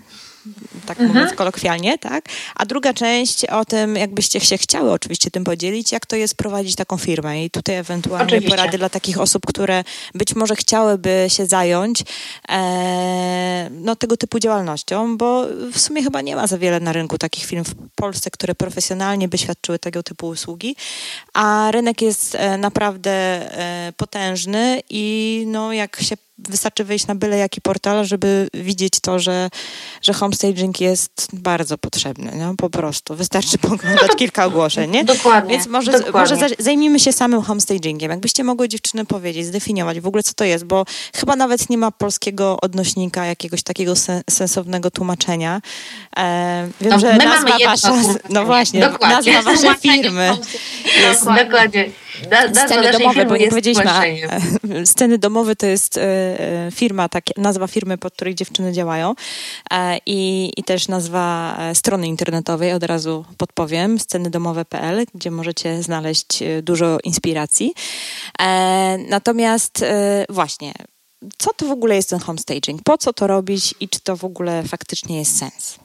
tak 0.86 1.00
mhm. 1.00 1.08
mówiąc 1.08 1.34
kolokwialnie, 1.34 1.98
tak? 1.98 2.26
A 2.56 2.66
druga 2.66 2.94
część 2.94 3.46
o 3.46 3.66
tym, 3.66 3.96
jakbyście 3.96 4.40
się 4.40 4.58
chciały 4.58 4.92
oczywiście 4.92 5.32
tym 5.32 5.44
podzielić, 5.44 5.92
jak 5.92 6.06
to 6.06 6.16
jest 6.16 6.36
prowadzić 6.36 6.76
taką 6.76 6.98
firmę 6.98 7.46
i 7.46 7.50
tutaj 7.50 7.76
ewentualnie 7.76 8.26
oczywiście. 8.28 8.50
porady 8.50 8.78
dla 8.78 8.90
takich 8.90 9.20
osób, 9.20 9.46
które 9.46 9.84
być 10.16 10.36
może 10.36 10.56
chciałyby 10.56 11.26
się 11.28 11.46
zająć 11.46 12.04
e, 12.50 13.70
no, 13.72 13.96
tego 13.96 14.18
typu 14.18 14.40
działalnością, 14.40 15.18
bo 15.18 15.46
w 15.74 15.80
sumie 15.80 16.04
chyba 16.04 16.22
nie 16.22 16.36
ma 16.36 16.48
za 16.48 16.58
wiele 16.58 16.80
na 16.80 16.94
rynku 16.94 17.18
takich 17.18 17.46
firm 17.46 17.64
w 17.64 17.76
Polsce, 17.96 18.32
które 18.32 18.56
profesjonalnie 18.56 19.28
by 19.28 19.38
świadczyły 19.38 19.80
tego 19.80 20.04
typu 20.04 20.28
usługi, 20.28 20.76
a 21.34 21.72
rynek 21.72 22.02
jest 22.02 22.36
e, 22.36 22.58
naprawdę 22.58 23.12
e, 23.12 23.94
potężny 23.98 24.82
i 24.90 25.44
no, 25.48 25.74
jak 25.74 26.02
się 26.02 26.18
wystarczy 26.40 26.84
wejść 26.84 27.08
na 27.08 27.16
byle 27.16 27.38
jaki 27.38 27.62
portal, 27.62 28.06
żeby 28.06 28.48
widzieć 28.54 28.94
to, 29.02 29.20
że, 29.20 29.50
że 30.02 30.14
homestaging 30.14 30.82
jest 30.82 31.28
bardzo 31.34 31.78
potrzebny, 31.78 32.32
no, 32.36 32.56
po 32.58 32.70
prostu. 32.70 33.16
Wystarczy 33.16 33.58
poglądać 33.58 34.12
kilka 34.18 34.46
ogłoszeń, 34.46 34.92
nie? 34.92 35.04
Dokładnie. 35.04 35.52
Więc 35.52 35.68
może, 35.68 35.92
dokładnie. 35.92 36.36
może 36.36 36.56
zajmijmy 36.60 37.00
się 37.00 37.14
samym 37.14 37.42
homestagingiem. 37.42 38.12
Jakbyście 38.12 38.44
mogły 38.44 38.70
dziewczyny 38.70 39.06
powiedzieć, 39.06 39.46
zdefiniować 39.46 40.00
w 40.00 40.08
ogóle, 40.08 40.24
co 40.24 40.34
to 40.34 40.44
jest, 40.44 40.66
bo 40.66 40.86
chyba 41.16 41.36
nawet 41.36 41.70
nie 41.70 41.78
ma 41.78 41.92
polskiego 41.92 42.58
odnośnika, 42.62 43.26
jakiegoś 43.26 43.64
takiego 43.64 43.94
sensownego 44.30 44.92
tłumaczenia. 44.92 45.62
E, 46.18 46.70
wiem, 46.82 46.90
no, 46.90 47.00
że 47.00 47.18
nazwa 47.18 47.58
wasza, 47.66 47.94
no 48.30 48.46
właśnie, 48.46 48.80
dokładnie. 48.80 49.34
nazwa 49.34 49.52
waszej 49.52 49.76
firmy 49.82 50.38
jest... 51.02 51.26
Dokładnie. 51.26 51.90
Da, 52.30 52.66
sceny 52.66 52.92
domowe, 52.92 53.26
bo 53.26 53.38
nie 53.38 53.48
powiedzieliśmy, 53.48 53.90
a, 53.90 54.04
sceny 54.86 55.18
domowe 55.18 55.56
to 55.56 55.66
jest 55.66 55.98
e, 55.98 56.27
firma, 56.72 57.10
tak, 57.10 57.24
nazwa 57.38 57.68
firmy, 57.68 57.98
pod 57.98 58.14
której 58.14 58.36
dziewczyny 58.36 58.74
działają 58.74 59.16
e, 59.72 59.98
i, 60.06 60.52
i 60.58 60.64
też 60.64 60.88
nazwa 60.88 61.58
strony 61.74 62.08
internetowej, 62.08 62.74
od 62.74 62.84
razu 62.84 63.26
podpowiem, 63.38 64.00
scenydomowe.pl, 64.00 65.06
gdzie 65.16 65.32
możecie 65.32 65.84
znaleźć 65.84 66.44
dużo 66.62 66.98
inspiracji. 67.04 67.74
Natomiast 69.10 69.86
właśnie, 70.30 70.74
co 71.38 71.54
to 71.54 71.66
w 71.66 71.72
ogóle 71.72 71.96
jest 71.96 72.10
ten 72.10 72.20
homestaging? 72.20 72.82
Po 72.84 72.98
co 72.98 73.14
to 73.14 73.28
robić 73.28 73.76
i 73.80 73.90
czy 73.90 74.00
to 74.00 74.18
w 74.18 74.24
ogóle 74.24 74.64
faktycznie 74.64 75.18
jest 75.18 75.38
sens? 75.38 75.80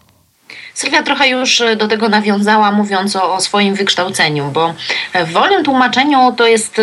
Sylwia 0.75 1.03
trochę 1.03 1.29
już 1.29 1.61
e, 1.61 1.77
do 1.77 1.89
tego 1.89 2.09
nawiązała, 2.09 2.73
mówiąc 2.73 3.17
o, 3.17 3.35
o, 3.35 3.41
swoim 3.41 3.75
wykształceniu, 3.75 4.51
bo 4.53 4.75
w 5.15 5.33
wolnym 5.33 5.65
tłumaczeniu 5.65 6.33
to 6.37 6.47
jest 6.47 6.81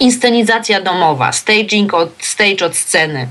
inscenizacja 0.00 0.80
domowa, 0.80 1.32
staging 1.32 1.94
od 1.94 2.10
stage 2.18 2.66
od 2.66 2.76
sceny. 2.76 3.28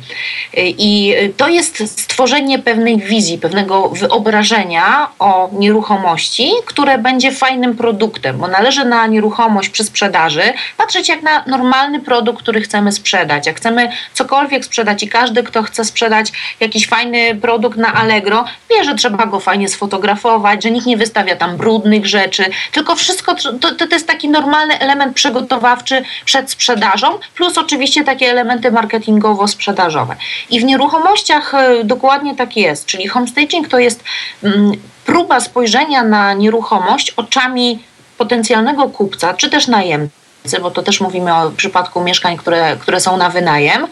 E, 0.58 0.62
I 0.68 1.16
to 1.38 1.48
jest 1.48 2.02
stworzenie 2.02 2.60
pewnej 2.60 2.98
wizji, 2.98 3.38
pewnego 3.38 3.90
wyobrażenia 3.90 5.08
o 5.20 5.50
nieruchomości, 5.54 6.52
które 6.66 6.98
będzie 6.98 7.32
fajnym 7.32 7.78
produktem, 7.78 8.38
bo 8.38 8.48
należy 8.48 8.86
na 8.86 9.08
nieruchomość 9.08 9.70
przy 9.70 9.84
sprzedaży 9.84 10.54
patrzeć 10.78 11.10
jak 11.10 11.22
na 11.22 11.44
normalny 11.48 12.00
produkt, 12.00 12.42
który 12.42 12.62
chcemy 12.62 12.92
sprzedać. 12.92 13.48
Jak 13.48 13.58
chcemy 13.58 13.92
cokolwiek 14.14 14.66
sprzedać 14.66 15.04
i 15.04 15.08
każdy, 15.08 15.44
kto 15.44 15.64
chce 15.64 15.86
sprzedać 15.86 16.32
jakiś 16.60 16.88
fajny 16.88 17.36
produkt 17.36 17.78
na 17.78 17.94
Allegro, 17.94 18.46
wie, 18.70 18.84
że 18.84 18.96
trzeba 18.96 19.26
go 19.26 19.40
fajnie 19.40 19.69
sfotografować, 19.70 20.64
że 20.64 20.72
nikt 20.72 20.86
nie 20.86 20.98
wystawia 20.98 21.36
tam 21.36 21.58
brudnych 21.58 22.06
rzeczy, 22.06 22.46
tylko 22.72 22.96
wszystko 22.96 23.36
to, 23.36 23.76
to 23.76 23.86
jest 23.92 24.08
taki 24.08 24.30
normalny 24.30 24.80
element 24.80 25.16
przygotowawczy 25.16 26.04
przed 26.26 26.52
sprzedażą, 26.52 27.20
plus 27.36 27.58
oczywiście 27.58 28.04
takie 28.04 28.32
elementy 28.32 28.72
marketingowo-sprzedażowe. 28.72 30.16
I 30.50 30.60
w 30.60 30.64
nieruchomościach 30.64 31.54
e, 31.54 31.84
dokładnie 31.84 32.36
tak 32.36 32.58
jest, 32.58 32.86
czyli 32.86 33.08
homestaging 33.08 33.68
to 33.68 33.80
jest 33.80 34.04
mm, 34.44 34.72
próba 35.06 35.40
spojrzenia 35.40 36.04
na 36.04 36.34
nieruchomość 36.34 37.12
oczami 37.12 37.84
potencjalnego 38.18 38.90
kupca, 38.90 39.34
czy 39.34 39.50
też 39.50 39.68
najemcy 39.68 40.20
bo 40.62 40.72
to 40.72 40.82
też 40.82 41.02
mówimy 41.02 41.36
o 41.36 41.52
przypadku 41.52 42.02
mieszkań, 42.02 42.38
które, 42.38 42.78
które 42.80 43.00
są 43.00 43.18
na 43.18 43.30
wynajem. 43.30 43.88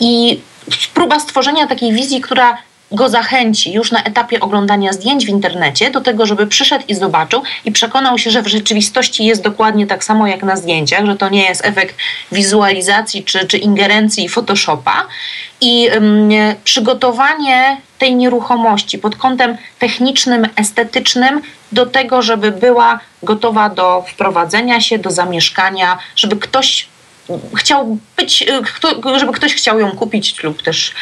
I 0.00 0.40
próba 0.94 1.20
stworzenia 1.20 1.66
takiej 1.66 1.92
wizji, 1.92 2.20
która 2.20 2.58
go 2.92 3.08
zachęci 3.08 3.72
już 3.72 3.92
na 3.92 4.02
etapie 4.02 4.40
oglądania 4.40 4.92
zdjęć 4.92 5.26
w 5.26 5.28
internecie 5.28 5.90
do 5.90 6.00
tego, 6.00 6.26
żeby 6.26 6.46
przyszedł 6.46 6.84
i 6.88 6.94
zobaczył 6.94 7.42
i 7.64 7.72
przekonał 7.72 8.18
się, 8.18 8.30
że 8.30 8.42
w 8.42 8.46
rzeczywistości 8.46 9.24
jest 9.24 9.42
dokładnie 9.42 9.86
tak 9.86 10.04
samo 10.04 10.26
jak 10.26 10.42
na 10.42 10.56
zdjęciach, 10.56 11.06
że 11.06 11.16
to 11.16 11.28
nie 11.28 11.44
jest 11.44 11.64
efekt 11.64 11.96
wizualizacji 12.32 13.24
czy, 13.24 13.46
czy 13.46 13.58
ingerencji 13.58 14.28
Photoshopa. 14.28 15.06
I 15.60 15.88
przygotowanie 16.64 17.76
tej 17.98 18.14
nieruchomości 18.16 18.98
pod 18.98 19.16
kątem 19.16 19.56
technicznym, 19.78 20.48
estetycznym 20.56 21.40
do 21.72 21.86
tego, 21.86 22.22
żeby 22.22 22.52
była 22.52 23.00
gotowa 23.22 23.68
do 23.68 24.04
wprowadzenia 24.08 24.80
się, 24.80 24.98
do 24.98 25.10
zamieszkania, 25.10 25.98
żeby 26.16 26.36
ktoś 26.36 26.88
chciał 27.56 27.98
być, 28.16 28.42
y, 29.14 29.18
żeby 29.18 29.32
ktoś 29.32 29.54
chciał 29.54 29.80
ją 29.80 29.90
kupić 29.90 30.42
lub 30.42 30.62
też 30.62 30.92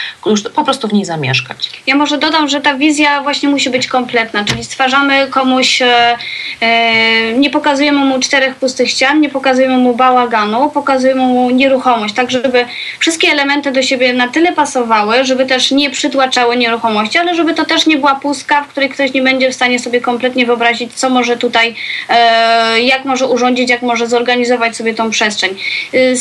po 0.55 0.65
prostu 0.65 0.89
w 0.89 0.93
niej 0.93 1.05
zamieszkać. 1.05 1.71
Ja 1.87 1.97
może 1.97 2.19
dodam, 2.19 2.49
że 2.49 2.61
ta 2.61 2.75
wizja 2.75 3.23
właśnie 3.23 3.49
musi 3.49 3.71
być 3.71 3.87
kompletna, 3.87 4.45
czyli 4.45 4.65
stwarzamy 4.65 5.29
komuś, 5.31 5.83
e, 5.83 6.17
e, 6.61 7.33
nie 7.33 7.51
pokazujemy 7.51 7.99
mu 7.99 8.21
czterech 8.21 8.55
pustych 8.55 8.91
ścian, 8.91 9.21
nie 9.21 9.29
pokazujemy 9.29 9.79
mu 9.79 9.95
bałaganu, 9.95 10.71
pokazujemy 10.71 11.23
mu 11.23 11.51
nieruchomość, 11.51 12.15
tak 12.15 12.31
żeby 12.31 12.67
wszystkie 12.99 13.29
elementy 13.29 13.73
do 13.73 13.83
siebie 13.83 14.13
na 14.13 14.29
tyle 14.29 14.53
pasowały, 14.53 15.25
żeby 15.25 15.47
też 15.47 15.71
nie 15.71 15.91
przytłaczały 15.91 16.57
nieruchomości, 16.57 17.19
ale 17.19 17.35
żeby 17.35 17.55
to 17.55 17.65
też 17.65 17.87
nie 17.87 17.97
była 17.97 18.15
pustka, 18.15 18.63
w 18.63 18.69
której 18.69 18.89
ktoś 18.89 19.13
nie 19.13 19.23
będzie 19.23 19.51
w 19.51 19.55
stanie 19.55 19.79
sobie 19.79 20.01
kompletnie 20.01 20.47
wyobrazić, 20.47 20.93
co 20.93 21.11
może 21.11 21.37
tutaj, 21.37 21.75
e, 22.09 22.81
jak 22.81 23.05
może 23.05 23.27
urządzić, 23.27 23.71
jak 23.71 23.83
może 23.83 24.07
zorganizować 24.07 24.77
sobie 24.77 24.95
tą 24.95 25.11
przestrzeń 25.11 25.57
y, 25.95 26.14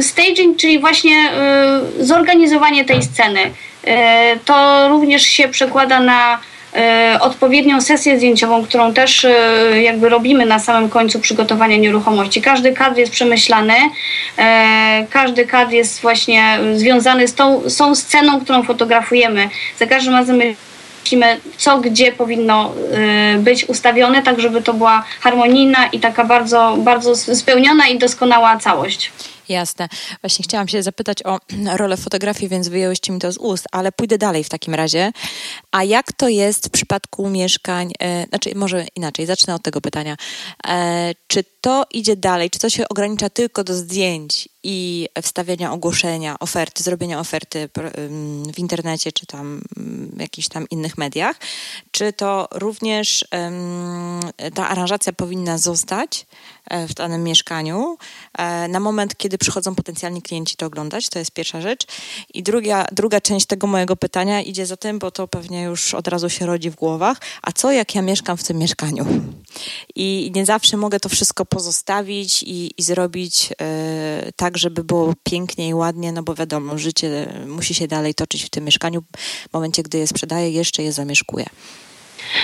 staging, 0.00 0.56
czyli 0.56 0.78
właśnie 0.78 1.30
y, 2.00 2.04
zorganizowanie 2.04 2.84
tej 2.84 3.02
sceny. 3.02 3.40
Y, 3.40 3.90
to 4.44 4.88
również 4.88 5.22
się 5.22 5.48
przekłada 5.48 6.00
na 6.00 6.38
y, 7.16 7.20
odpowiednią 7.20 7.80
sesję 7.80 8.16
zdjęciową, 8.16 8.64
którą 8.64 8.94
też 8.94 9.26
jakby 9.82 10.08
robimy 10.08 10.46
na 10.46 10.58
samym 10.58 10.88
końcu 10.88 11.20
przygotowania 11.20 11.76
nieruchomości. 11.76 12.42
Każdy 12.42 12.72
kadr 12.72 12.98
jest 12.98 13.12
przemyślany, 13.12 13.74
każdy 15.10 15.46
kadr 15.46 15.72
jest 15.72 16.00
właśnie 16.00 16.58
związany 16.74 17.28
z 17.28 17.34
tą, 17.34 17.70
z 17.70 17.76
tą 17.76 17.94
sceną, 17.94 18.40
którą 18.40 18.62
fotografujemy. 18.62 19.48
Za 19.78 19.86
każdym 19.86 20.14
razem 20.14 20.40
co 21.56 21.78
gdzie 21.78 22.12
powinno 22.12 22.72
być 23.38 23.68
ustawione, 23.68 24.22
tak 24.22 24.40
żeby 24.40 24.62
to 24.62 24.74
była 24.74 25.04
harmonijna 25.20 25.86
i 25.86 26.00
taka 26.00 26.24
bardzo, 26.24 26.76
bardzo 26.78 27.16
spełniona 27.16 27.88
i 27.88 27.98
doskonała 27.98 28.56
całość. 28.58 29.12
Jasne. 29.48 29.88
Właśnie 30.22 30.42
chciałam 30.42 30.68
się 30.68 30.82
zapytać 30.82 31.22
o 31.22 31.38
rolę 31.80 31.96
fotografii, 31.96 32.48
więc 32.48 32.68
wyjęłyście 32.68 33.12
mi 33.12 33.18
to 33.18 33.32
z 33.32 33.36
ust, 33.36 33.66
ale 33.72 33.92
pójdę 33.92 34.18
dalej 34.18 34.44
w 34.44 34.48
takim 34.48 34.74
razie. 34.74 35.12
A 35.72 35.84
jak 35.84 36.12
to 36.12 36.28
jest 36.28 36.66
w 36.66 36.70
przypadku 36.70 37.28
mieszkań, 37.28 37.92
e, 38.00 38.24
znaczy 38.26 38.52
może 38.54 38.86
inaczej, 38.96 39.26
zacznę 39.26 39.54
od 39.54 39.62
tego 39.62 39.80
pytania. 39.80 40.16
E, 40.68 41.12
czy 41.26 41.44
to 41.60 41.86
idzie 41.92 42.16
dalej, 42.16 42.50
czy 42.50 42.58
to 42.58 42.70
się 42.70 42.88
ogranicza 42.88 43.30
tylko 43.30 43.64
do 43.64 43.74
zdjęć 43.74 44.48
i 44.62 45.08
wstawiania 45.22 45.72
ogłoszenia, 45.72 46.38
oferty, 46.38 46.82
zrobienia 46.82 47.20
oferty 47.20 47.68
w 48.54 48.58
internecie, 48.58 49.12
czy 49.12 49.26
tam 49.26 49.60
jakichś 50.16 50.48
tam 50.48 50.68
innych 50.68 50.98
mediach, 50.98 51.36
czy 51.90 52.12
to 52.12 52.48
również 52.52 53.24
ta 54.54 54.68
aranżacja 54.68 55.12
powinna 55.12 55.58
zostać 55.58 56.26
e, 56.70 56.86
w 56.88 56.94
danym 56.94 57.24
mieszkaniu 57.24 57.96
e, 58.38 58.68
na 58.68 58.80
moment, 58.80 59.16
kiedy 59.16 59.38
przychodzą 59.38 59.74
potencjalni 59.74 60.22
klienci 60.22 60.56
to 60.56 60.66
oglądać, 60.66 61.08
to 61.08 61.18
jest 61.18 61.30
pierwsza 61.30 61.60
rzecz. 61.60 61.86
I 62.34 62.42
druga, 62.42 62.86
druga 62.92 63.20
część 63.20 63.46
tego 63.46 63.66
mojego 63.66 63.96
pytania 63.96 64.42
idzie 64.42 64.66
za 64.66 64.76
tym, 64.76 64.98
bo 64.98 65.10
to 65.10 65.28
pewnie 65.28 65.62
już 65.62 65.94
od 65.94 66.08
razu 66.08 66.30
się 66.30 66.46
rodzi 66.46 66.70
w 66.70 66.76
głowach, 66.76 67.20
a 67.42 67.52
co 67.52 67.72
jak 67.72 67.94
ja 67.94 68.02
mieszkam 68.02 68.36
w 68.36 68.44
tym 68.44 68.58
mieszkaniu? 68.58 69.06
I 69.94 70.32
nie 70.34 70.46
zawsze 70.46 70.76
mogę 70.76 71.00
to 71.00 71.08
wszystko 71.08 71.44
pozostawić 71.44 72.42
i, 72.42 72.70
i 72.78 72.82
zrobić 72.82 73.52
e, 73.60 74.32
tak, 74.48 74.58
żeby 74.58 74.84
było 74.84 75.14
pięknie 75.22 75.68
i 75.68 75.74
ładnie, 75.74 76.12
no 76.12 76.22
bo 76.22 76.34
wiadomo, 76.34 76.78
życie 76.78 77.32
musi 77.46 77.74
się 77.74 77.88
dalej 77.88 78.14
toczyć 78.14 78.44
w 78.44 78.50
tym 78.50 78.64
mieszkaniu. 78.64 79.02
W 79.50 79.52
momencie, 79.52 79.82
gdy 79.82 79.98
je 79.98 80.06
sprzedaję, 80.06 80.50
jeszcze 80.50 80.82
je 80.82 80.92
zamieszkuję. 80.92 81.46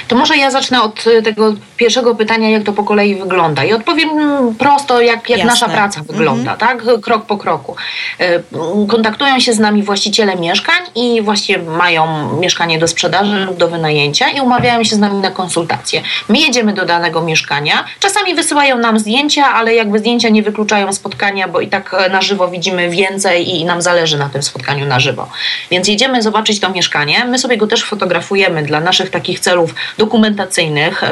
To 0.08 0.16
może 0.16 0.36
ja 0.36 0.50
zacznę 0.50 0.82
od 0.82 1.06
y, 1.06 1.22
tego 1.22 1.54
pierwszego 1.76 2.14
pytania, 2.14 2.50
jak 2.50 2.62
to 2.62 2.72
po 2.72 2.84
kolei 2.84 3.14
wygląda. 3.14 3.64
I 3.64 3.72
odpowiem 3.72 4.10
prosto, 4.58 5.00
jak, 5.00 5.30
jak 5.30 5.44
nasza 5.44 5.68
praca 5.68 6.02
wygląda, 6.02 6.52
mhm. 6.52 6.58
tak? 6.58 7.00
Krok 7.00 7.26
po 7.26 7.36
kroku. 7.36 7.76
Y, 8.20 8.42
kontaktują 8.88 9.40
się 9.40 9.52
z 9.52 9.58
nami 9.58 9.82
właściciele 9.82 10.36
mieszkań 10.36 10.82
i 10.94 11.22
właściwie 11.22 11.62
mają 11.62 12.32
mieszkanie 12.40 12.78
do 12.78 12.88
sprzedaży 12.88 13.38
lub 13.38 13.56
do 13.56 13.68
wynajęcia 13.68 14.28
i 14.30 14.40
umawiają 14.40 14.84
się 14.84 14.96
z 14.96 14.98
nami 14.98 15.18
na 15.20 15.30
konsultacje. 15.30 16.02
My 16.28 16.38
jedziemy 16.38 16.72
do 16.72 16.84
danego 16.84 17.22
mieszkania. 17.22 17.84
Czasami 18.00 18.34
wysyłają 18.34 18.78
nam 18.78 18.98
zdjęcia, 18.98 19.46
ale 19.54 19.74
jakby 19.74 19.98
zdjęcia 19.98 20.28
nie 20.28 20.42
wykluczają 20.42 20.92
spotkania, 20.92 21.48
bo 21.48 21.60
i 21.60 21.68
tak 21.68 21.94
e, 21.94 22.08
na 22.08 22.22
żywo 22.22 22.48
widzimy 22.48 22.90
więcej 22.90 23.50
i 23.50 23.64
nam 23.64 23.82
zależy 23.82 24.18
na 24.18 24.28
tym 24.28 24.42
spotkaniu 24.42 24.86
na 24.86 25.00
żywo. 25.00 25.28
Więc 25.70 25.88
jedziemy 25.88 26.22
zobaczyć 26.22 26.60
to 26.60 26.70
mieszkanie. 26.70 27.24
My 27.24 27.38
sobie 27.38 27.56
go 27.56 27.66
też 27.66 27.84
fotografujemy 27.84 28.62
dla 28.62 28.80
naszych 28.80 29.10
takich 29.10 29.40
celów 29.40 29.63
dokumentacyjnych. 29.98 31.02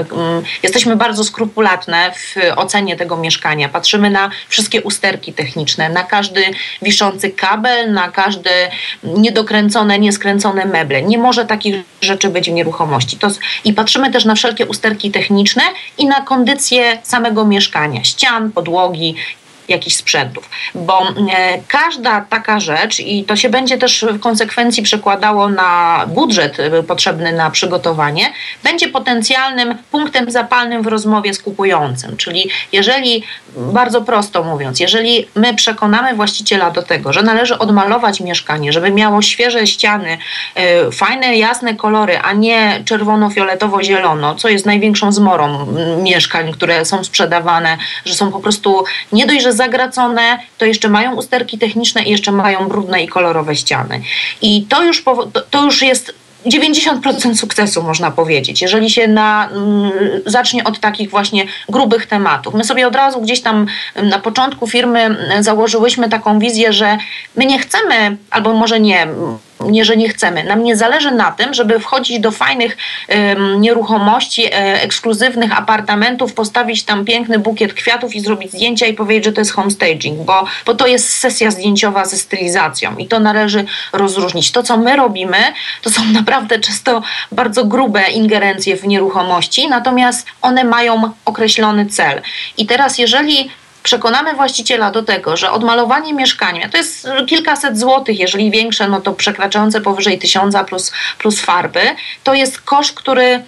Jesteśmy 0.62 0.96
bardzo 0.96 1.24
skrupulatne 1.24 2.12
w 2.12 2.34
ocenie 2.56 2.96
tego 2.96 3.16
mieszkania. 3.16 3.68
Patrzymy 3.68 4.10
na 4.10 4.30
wszystkie 4.48 4.82
usterki 4.82 5.32
techniczne, 5.32 5.88
na 5.88 6.02
każdy 6.02 6.44
wiszący 6.82 7.30
kabel, 7.30 7.92
na 7.92 8.10
każde 8.10 8.50
niedokręcone, 9.04 9.98
nieskręcone 9.98 10.64
meble. 10.64 11.02
Nie 11.02 11.18
może 11.18 11.44
takich 11.44 11.76
rzeczy 12.00 12.28
być 12.28 12.50
w 12.50 12.52
nieruchomości. 12.52 13.16
To, 13.16 13.28
I 13.64 13.72
patrzymy 13.72 14.10
też 14.10 14.24
na 14.24 14.34
wszelkie 14.34 14.66
usterki 14.66 15.10
techniczne 15.10 15.62
i 15.98 16.06
na 16.06 16.20
kondycję 16.20 16.98
samego 17.02 17.44
mieszkania, 17.44 18.04
ścian, 18.04 18.52
podłogi 18.52 19.16
jakichś 19.72 19.96
sprzętów, 19.96 20.50
bo 20.74 21.02
e, 21.08 21.58
każda 21.68 22.20
taka 22.20 22.61
rzecz 22.61 23.00
i 23.00 23.24
to 23.24 23.37
się 23.37 23.48
będzie 23.48 23.78
też 23.78 24.04
w 24.12 24.20
konsekwencji 24.20 24.82
przekładało 24.82 25.48
na 25.48 26.04
budżet 26.08 26.61
e, 26.61 26.82
potrzebny 26.82 27.32
na 27.32 27.50
przygotowanie, 27.50 28.32
będzie 28.64 28.88
potencjalnym 28.88 29.78
punktem 29.90 30.30
zapalnym 30.30 30.82
w 30.82 30.87
rozmowie 30.87 31.35
z 31.35 31.38
kupującym. 31.38 32.16
Czyli 32.16 32.50
jeżeli, 32.72 33.22
bardzo 33.56 34.02
prosto 34.02 34.42
mówiąc, 34.42 34.80
jeżeli 34.80 35.28
my 35.35 35.54
przekonamy 35.54 36.14
właściciela 36.14 36.70
do 36.70 36.82
tego, 36.82 37.12
że 37.12 37.22
należy 37.22 37.58
odmalować 37.58 38.20
mieszkanie, 38.20 38.72
żeby 38.72 38.90
miało 38.90 39.22
świeże 39.22 39.66
ściany, 39.66 40.18
e, 40.54 40.90
fajne, 40.92 41.37
jasne 41.37 41.74
kolory, 41.74 42.18
a 42.18 42.32
nie 42.32 42.82
czerwono-fioletowo-zielono, 42.85 44.35
co 44.35 44.48
jest 44.48 44.66
największą 44.66 45.12
zmorą 45.12 45.66
mieszkań, 46.02 46.52
które 46.52 46.85
są 46.85 47.04
sprzedawane, 47.04 47.78
że 48.04 48.14
są 48.14 48.32
po 48.32 48.40
prostu 48.40 48.85
nie 49.12 49.26
dość, 49.26 49.42
że 49.42 49.52
zagracone, 49.64 50.38
to 50.59 50.64
jeszcze 50.64 50.88
mają 50.88 51.14
usterki 51.14 51.59
techniczne 51.59 52.03
i 52.03 52.11
jeszcze 52.11 52.33
mają 52.33 52.68
brudne 52.68 53.03
i 53.03 53.09
kolorowe 53.09 53.57
ściany. 53.57 54.01
I 54.42 54.66
to 54.68 54.83
już, 54.83 55.05
to 55.51 55.64
już 55.64 55.83
jest 55.83 56.14
90% 56.46 57.37
sukcesu, 57.37 57.83
można 57.83 58.11
powiedzieć, 58.11 58.62
jeżeli 58.62 58.90
się 58.90 59.09
na, 59.09 59.48
mm, 59.53 59.92
zacznie 60.27 60.64
od 60.64 60.81
takich 60.81 61.11
właśnie 61.11 61.44
grubych 61.68 62.07
tematów. 62.07 62.55
My 62.55 62.64
sobie 62.64 62.87
od 62.87 62.96
razu 62.96 63.20
gdzieś 63.20 63.40
tam 63.40 63.66
na 64.03 64.18
początku 64.18 64.66
firmy 64.66 65.16
założyłyśmy 65.40 66.09
taką 66.09 66.38
wizję, 66.38 66.72
że 66.72 66.98
my 67.37 67.46
nie 67.46 67.59
chcemy, 67.59 68.16
albo 68.31 68.53
może 68.55 68.81
nie, 68.81 69.07
nie, 69.70 69.85
że 69.85 69.96
nie 69.96 70.09
chcemy. 70.09 70.44
Nam 70.44 70.62
nie 70.62 70.77
zależy 70.77 71.11
na 71.11 71.33
tym, 71.33 71.55
żeby 71.55 71.81
wchodzić 71.81 72.20
do 72.20 72.31
fajnych 72.31 72.77
nieruchomości, 73.59 74.46
e, 74.46 74.83
ekskluzywnych 74.83 75.59
apartamentów, 75.59 76.33
postawić 76.35 76.83
tam 76.83 77.05
piękny 77.05 77.38
bukiet 77.38 77.75
kwiatów 77.75 78.14
i 78.14 78.20
zrobić 78.20 78.53
zdjęcia 78.53 78.87
i 78.87 78.94
powiedzieć, 78.94 79.25
że 79.25 79.33
to 79.33 79.40
jest 79.40 79.53
homestaging, 79.53 80.20
bo, 80.20 80.44
bo 80.66 80.75
to 80.75 80.87
jest 80.87 81.09
sesja 81.09 81.51
zdjęciowa 81.51 82.05
ze 82.05 82.16
stylizacją 82.16 82.96
i 82.96 83.07
to 83.07 83.20
należy 83.20 83.64
rozróżnić. 83.92 84.51
To, 84.51 84.62
co 84.62 84.77
my 84.77 84.96
robimy, 84.96 85.38
to 85.83 85.90
są 85.90 86.05
naprawdę 86.20 86.59
często 86.59 87.03
bardzo 87.33 87.64
grube 87.64 88.11
ingerencje 88.11 88.77
w 88.77 88.87
nieruchomości, 88.87 89.68
natomiast 89.68 90.27
one 90.42 90.64
mają 90.64 91.12
określony 91.25 91.87
cel. 91.87 92.22
I 92.57 92.66
teraz, 92.66 92.98
jeżeli 92.98 93.51
przekonamy 93.82 94.34
właściciela 94.34 94.90
do 94.90 95.02
tego, 95.02 95.36
że 95.36 95.50
odmalowanie 95.50 96.14
mieszkania 96.14 96.68
to 96.68 96.76
jest 96.76 97.08
kilkaset 97.26 97.78
złotych, 97.78 98.18
jeżeli 98.18 98.50
większe, 98.50 98.88
no 98.88 99.00
to 99.00 99.12
przekraczające 99.12 99.80
powyżej 99.80 100.18
tysiąca 100.18 100.64
plus, 100.64 100.92
plus 101.18 101.40
farby, 101.40 101.80
to 102.24 102.34
jest 102.34 102.60
koszt, 102.60 102.94
który 102.94 103.42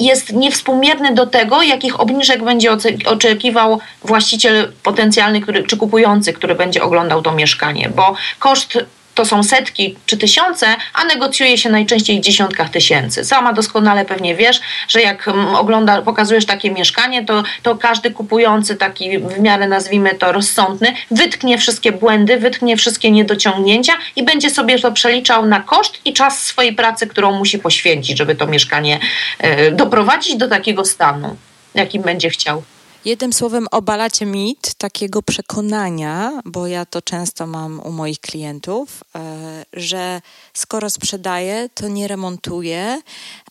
jest 0.00 0.32
niewspółmierny 0.32 1.14
do 1.14 1.26
tego, 1.26 1.62
jakich 1.62 2.00
obniżek 2.00 2.44
będzie 2.44 2.70
oczekiwał 3.06 3.80
właściciel 4.02 4.72
potencjalny 4.82 5.40
który, 5.40 5.62
czy 5.62 5.76
kupujący, 5.76 6.32
który 6.32 6.54
będzie 6.54 6.82
oglądał 6.82 7.22
to 7.22 7.32
mieszkanie, 7.32 7.90
bo 7.96 8.14
koszt 8.38 8.78
to 9.16 9.24
są 9.24 9.42
setki 9.42 9.96
czy 10.06 10.16
tysiące, 10.16 10.66
a 10.94 11.04
negocjuje 11.04 11.58
się 11.58 11.70
najczęściej 11.70 12.20
w 12.20 12.22
dziesiątkach 12.22 12.70
tysięcy. 12.70 13.24
Sama 13.24 13.52
doskonale 13.52 14.04
pewnie 14.04 14.34
wiesz, 14.34 14.60
że 14.88 15.00
jak 15.02 15.28
mm, 15.28 15.54
ogląda, 15.54 16.02
pokazujesz 16.02 16.46
takie 16.46 16.70
mieszkanie, 16.70 17.24
to, 17.24 17.42
to 17.62 17.76
każdy 17.76 18.10
kupujący 18.10 18.76
taki 18.76 19.18
w 19.18 19.40
miarę 19.40 19.68
nazwijmy 19.68 20.14
to 20.14 20.32
rozsądny, 20.32 20.94
wytknie 21.10 21.58
wszystkie 21.58 21.92
błędy, 21.92 22.36
wytknie 22.36 22.76
wszystkie 22.76 23.10
niedociągnięcia 23.10 23.92
i 24.16 24.22
będzie 24.22 24.50
sobie 24.50 24.78
to 24.78 24.92
przeliczał 24.92 25.46
na 25.46 25.60
koszt 25.60 26.00
i 26.04 26.12
czas 26.12 26.42
swojej 26.42 26.72
pracy, 26.74 27.06
którą 27.06 27.32
musi 27.32 27.58
poświęcić, 27.58 28.18
żeby 28.18 28.34
to 28.34 28.46
mieszkanie 28.46 28.98
e, 29.38 29.70
doprowadzić 29.70 30.36
do 30.36 30.48
takiego 30.48 30.84
stanu, 30.84 31.36
jakim 31.74 32.02
będzie 32.02 32.30
chciał. 32.30 32.62
Jednym 33.06 33.32
słowem, 33.32 33.66
obalacie 33.70 34.26
mit 34.26 34.74
takiego 34.74 35.22
przekonania, 35.22 36.42
bo 36.44 36.66
ja 36.66 36.86
to 36.86 37.02
często 37.02 37.46
mam 37.46 37.80
u 37.80 37.92
moich 37.92 38.20
klientów, 38.20 39.04
e, 39.14 39.64
że 39.72 40.20
skoro 40.54 40.90
sprzedaję, 40.90 41.68
to 41.74 41.88
nie 41.88 42.08
remontuję, 42.08 43.02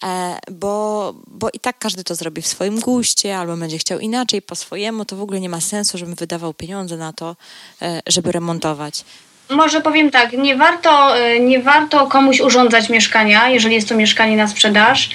e, 0.04 0.39
bo, 0.52 1.13
bo 1.28 1.50
i 1.54 1.60
tak 1.60 1.80
każdy 1.80 2.04
to 2.04 2.15
zrobi 2.15 2.41
w 2.41 2.48
swoim 2.48 2.80
guście, 2.80 3.38
albo 3.38 3.58
będzie 3.58 3.78
chciał 3.78 4.00
inaczej, 4.00 4.41
po 4.41 4.56
swojemu, 4.56 5.06
to 5.06 5.15
w 5.15 5.22
ogóle 5.22 5.39
nie 5.39 5.50
ma 5.50 5.62
sensu, 5.62 5.98
żebym 5.98 6.15
wydawał 6.15 6.54
pieniądze 6.54 6.98
na 6.98 7.13
to, 7.13 7.36
e, 7.82 8.02
żeby 8.08 8.32
remontować. 8.32 9.06
Może 9.49 9.81
powiem 9.81 10.12
tak, 10.12 10.34
nie 10.34 10.55
warto, 10.55 11.19
e, 11.19 11.39
nie 11.39 11.60
warto 11.60 12.08
komuś 12.08 12.39
urządzać 12.39 12.89
mieszkania, 12.89 13.49
jeżeli 13.49 13.75
jest 13.75 13.89
to 13.89 13.95
mieszkanie 13.95 14.38
na 14.38 14.47
sprzedaż. 14.47 15.10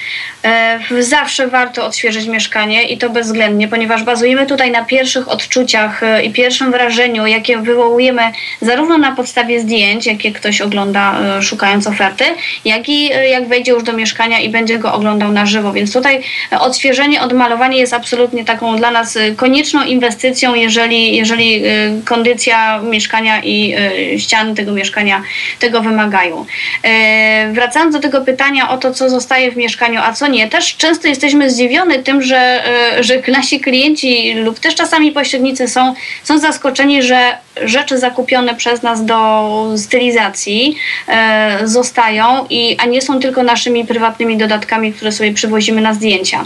E, 0.45 0.79
zawsze 1.03 1.47
warto 1.47 1.87
odświeżyć 1.87 2.27
mieszkanie 2.27 2.83
i 2.83 2.99
to 2.99 3.11
bezwzględnie, 3.11 3.69
ponieważ 3.69 4.03
bazujemy 4.03 4.47
tutaj 4.47 4.71
na 4.71 4.85
pierwszych 4.85 5.29
odczuciach 5.29 6.03
e, 6.03 6.25
i 6.25 6.31
pierwszym 6.33 6.73
wrażeniu, 6.73 7.27
jakie 7.27 7.59
wywołujemy 7.59 8.23
zarówno 8.61 8.99
na 8.99 9.13
podstawie 9.13 9.61
zdjęć, 9.61 10.07
jakie 10.07 10.33
ktoś 10.33 10.61
ogląda 10.61 11.21
szukając 11.43 11.87
oferty, 11.87 12.25
jak 12.65 12.89
i 12.89 13.11
jak 13.31 13.49
wejdzie 13.49 13.73
już 13.73 13.83
do 13.83 13.93
mieszkania 13.93 14.41
i 14.41 14.49
będzie 14.49 14.79
go 14.79 14.93
oglądał 14.93 15.33
na 15.33 15.47
żywo. 15.47 15.73
Więc 15.73 15.93
tutaj 15.93 16.21
odświeżenie, 16.61 17.23
odmalowanie 17.23 17.79
jest 17.79 17.95
absolutnie 17.95 18.45
taką 18.45 18.77
dla 18.77 18.91
nas 18.91 19.19
konieczną 19.37 19.85
inwestycją, 19.85 20.55
jeżeli, 20.55 21.17
jeżeli 21.17 21.63
kondycja 22.05 22.79
mieszkania 22.79 23.43
i 23.43 23.75
ściany 24.21 24.55
tego 24.55 24.73
mieszkania 24.73 25.23
tego 25.59 25.81
wymagają. 25.81 26.47
E, 26.83 27.53
wracając 27.53 27.95
do 27.95 28.01
tego 28.01 28.21
pytania 28.21 28.71
o 28.71 28.79
to, 28.79 28.95
co 28.95 29.11
zostaje 29.11 29.53
w 29.53 29.57
mieszkaniu, 29.57 30.01
a 30.05 30.13
co 30.13 30.27
nie, 30.27 30.49
też 30.49 30.77
często 30.77 31.09
jesteśmy 31.09 31.51
zdziwieni 31.51 31.81
tym, 32.05 32.23
że, 32.23 32.39
e, 32.39 33.05
że 33.05 33.23
nasi 33.29 33.61
klienci 33.61 34.35
lub 34.35 34.59
też 34.59 34.75
czasami 34.75 35.13
pośrednicy 35.13 35.69
są, 35.69 35.95
są 36.25 36.39
zaskoczeni, 36.39 37.03
że 37.03 37.39
rzeczy 37.63 37.99
zakupione 37.99 38.55
przez 38.55 38.83
nas 38.83 39.05
do 39.05 39.73
stylizacji 39.77 40.77
e, 41.09 41.59
zostają, 41.65 42.47
i, 42.51 42.77
a 42.79 42.87
nie 42.87 43.03
są 43.03 43.21
tylko 43.21 43.43
naszymi 43.43 43.85
prywatnymi 43.85 44.37
dodatkami, 44.37 44.93
które 44.93 45.13
sobie 45.13 45.33
przywozimy 45.33 45.81
na 45.81 45.95
zdjęcia. 45.95 46.45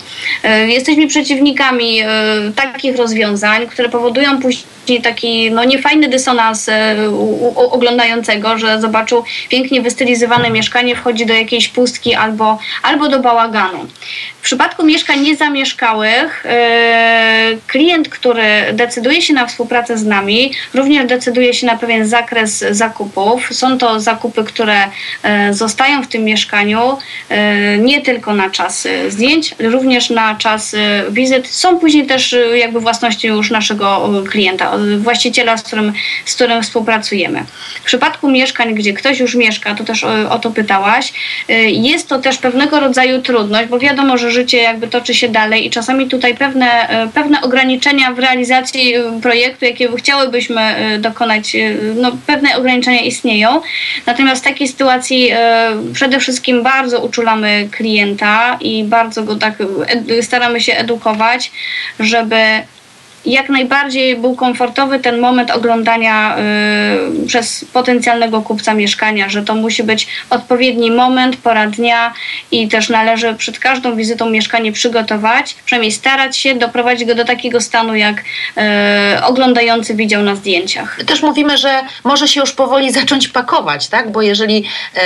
Jesteśmy 0.66 1.06
przeciwnikami 1.06 2.00
takich 2.56 2.96
rozwiązań, 2.96 3.66
które 3.66 3.88
powodują 3.88 4.40
później 4.40 5.02
taki 5.02 5.50
no, 5.50 5.64
niefajny 5.64 6.08
dysonans 6.08 6.70
u, 7.10 7.63
oglądającego, 7.70 8.58
że 8.58 8.80
zobaczył 8.80 9.24
pięknie 9.48 9.80
wystylizowane 9.80 10.50
mieszkanie, 10.50 10.96
wchodzi 10.96 11.26
do 11.26 11.34
jakiejś 11.34 11.68
pustki 11.68 12.14
albo, 12.14 12.58
albo 12.82 13.08
do 13.08 13.18
bałaganu. 13.18 13.86
W 14.38 14.44
przypadku 14.44 14.86
mieszkań 14.86 15.20
niezamieszkałych, 15.20 16.44
yy, 17.50 17.58
klient, 17.66 18.08
który 18.08 18.44
decyduje 18.72 19.22
się 19.22 19.34
na 19.34 19.46
współpracę 19.46 19.98
z 19.98 20.04
nami, 20.04 20.52
również 20.74 21.06
decyduje 21.06 21.54
się 21.54 21.66
na 21.66 21.76
pewien 21.76 22.06
zakres 22.06 22.64
zakupów. 22.70 23.48
Są 23.54 23.78
to 23.78 24.00
zakupy, 24.00 24.44
które 24.44 24.76
yy, 25.24 25.54
zostają 25.54 26.02
w 26.02 26.06
tym 26.06 26.24
mieszkaniu 26.24 26.98
yy, 27.30 27.36
nie 27.78 28.00
tylko 28.00 28.34
na 28.34 28.50
czas 28.50 28.88
zdjęć, 29.08 29.54
również 29.58 30.10
na 30.10 30.34
czas 30.34 30.76
wizyt. 31.10 31.48
Są 31.48 31.78
później 31.78 32.06
też 32.06 32.36
jakby 32.54 32.80
własnością 32.80 33.28
już 33.28 33.50
naszego 33.50 34.10
klienta, 34.30 34.72
właściciela, 34.98 35.56
z 35.56 35.62
którym, 35.62 35.92
z 36.24 36.34
którym 36.34 36.62
współpracujemy. 36.62 37.44
W 37.74 37.86
przypadku 37.86 38.30
mieszkań, 38.30 38.74
gdzie 38.74 38.92
ktoś 38.92 39.20
już 39.20 39.34
mieszka, 39.34 39.74
to 39.74 39.84
też 39.84 40.04
o, 40.04 40.30
o 40.30 40.38
to 40.38 40.50
pytałaś, 40.50 41.12
jest 41.66 42.08
to 42.08 42.18
też 42.18 42.38
pewnego 42.38 42.80
rodzaju 42.80 43.22
trudność, 43.22 43.68
bo 43.68 43.78
wiadomo, 43.78 44.18
że 44.18 44.30
życie 44.30 44.58
jakby 44.58 44.88
toczy 44.88 45.14
się 45.14 45.28
dalej 45.28 45.66
i 45.66 45.70
czasami 45.70 46.08
tutaj 46.08 46.34
pewne, 46.36 46.88
e, 46.88 47.08
pewne 47.08 47.40
ograniczenia 47.40 48.12
w 48.12 48.18
realizacji 48.18 48.94
e, 48.94 49.20
projektu, 49.22 49.64
jakiego 49.64 49.96
chciałybyśmy 49.96 50.60
e, 50.60 50.98
dokonać, 50.98 51.56
no 51.96 52.12
pewne 52.26 52.56
ograniczenia 52.56 53.00
istnieją. 53.00 53.60
Natomiast 54.06 54.42
w 54.42 54.44
takiej 54.44 54.68
sytuacji 54.68 55.30
przede 55.92 56.20
wszystkim 56.20 56.62
bardzo 56.62 57.00
uczulamy 57.00 57.68
klienta 57.70 58.58
i 58.60 58.84
bardzo 58.84 59.22
go 59.22 59.36
tak 59.36 59.54
staramy 60.22 60.60
się 60.60 60.76
edukować, 60.76 61.52
żeby 62.00 62.36
jak 63.26 63.48
najbardziej 63.48 64.16
był 64.16 64.34
komfortowy 64.34 64.98
ten 64.98 65.18
moment 65.18 65.50
oglądania 65.50 66.36
y, 66.38 67.26
przez 67.26 67.64
potencjalnego 67.72 68.42
kupca 68.42 68.74
mieszkania, 68.74 69.28
że 69.28 69.42
to 69.42 69.54
musi 69.54 69.82
być 69.82 70.06
odpowiedni 70.30 70.90
moment, 70.90 71.36
pora 71.36 71.66
dnia 71.66 72.12
i 72.50 72.68
też 72.68 72.88
należy 72.88 73.34
przed 73.34 73.58
każdą 73.58 73.96
wizytą 73.96 74.30
mieszkanie 74.30 74.72
przygotować, 74.72 75.56
przynajmniej 75.64 75.92
starać 75.92 76.36
się 76.36 76.54
doprowadzić 76.54 77.08
go 77.08 77.14
do 77.14 77.24
takiego 77.24 77.60
stanu, 77.60 77.94
jak 77.94 78.16
y, 78.18 79.24
oglądający 79.24 79.94
widział 79.94 80.22
na 80.22 80.34
zdjęciach. 80.34 80.98
Też 81.06 81.22
mówimy, 81.22 81.58
że 81.58 81.80
może 82.04 82.28
się 82.28 82.40
już 82.40 82.52
powoli 82.52 82.92
zacząć 83.00 83.28
pakować, 83.28 83.88
tak? 83.88 84.12
bo 84.12 84.22
jeżeli 84.22 84.64
y, 84.96 85.00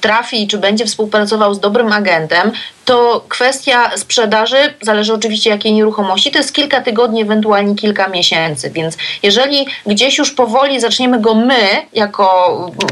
trafi 0.00 0.48
czy 0.48 0.58
będzie 0.58 0.86
współpracował 0.86 1.54
z 1.54 1.60
dobrym 1.60 1.92
agentem, 1.92 2.52
to 2.84 3.24
kwestia 3.28 3.96
sprzedaży, 3.96 4.56
zależy 4.80 5.14
oczywiście 5.14 5.50
jakiej 5.50 5.72
nieruchomości, 5.72 6.30
to 6.30 6.38
jest 6.38 6.54
kilka 6.54 6.80
tygodni, 6.80 7.22
ewentualnie 7.22 7.45
kilka 7.76 8.08
miesięcy. 8.08 8.70
Więc 8.70 8.96
jeżeli 9.22 9.66
gdzieś 9.86 10.18
już 10.18 10.30
powoli 10.30 10.80
zaczniemy 10.80 11.20
go 11.20 11.34
my, 11.34 11.86
jako 11.92 12.26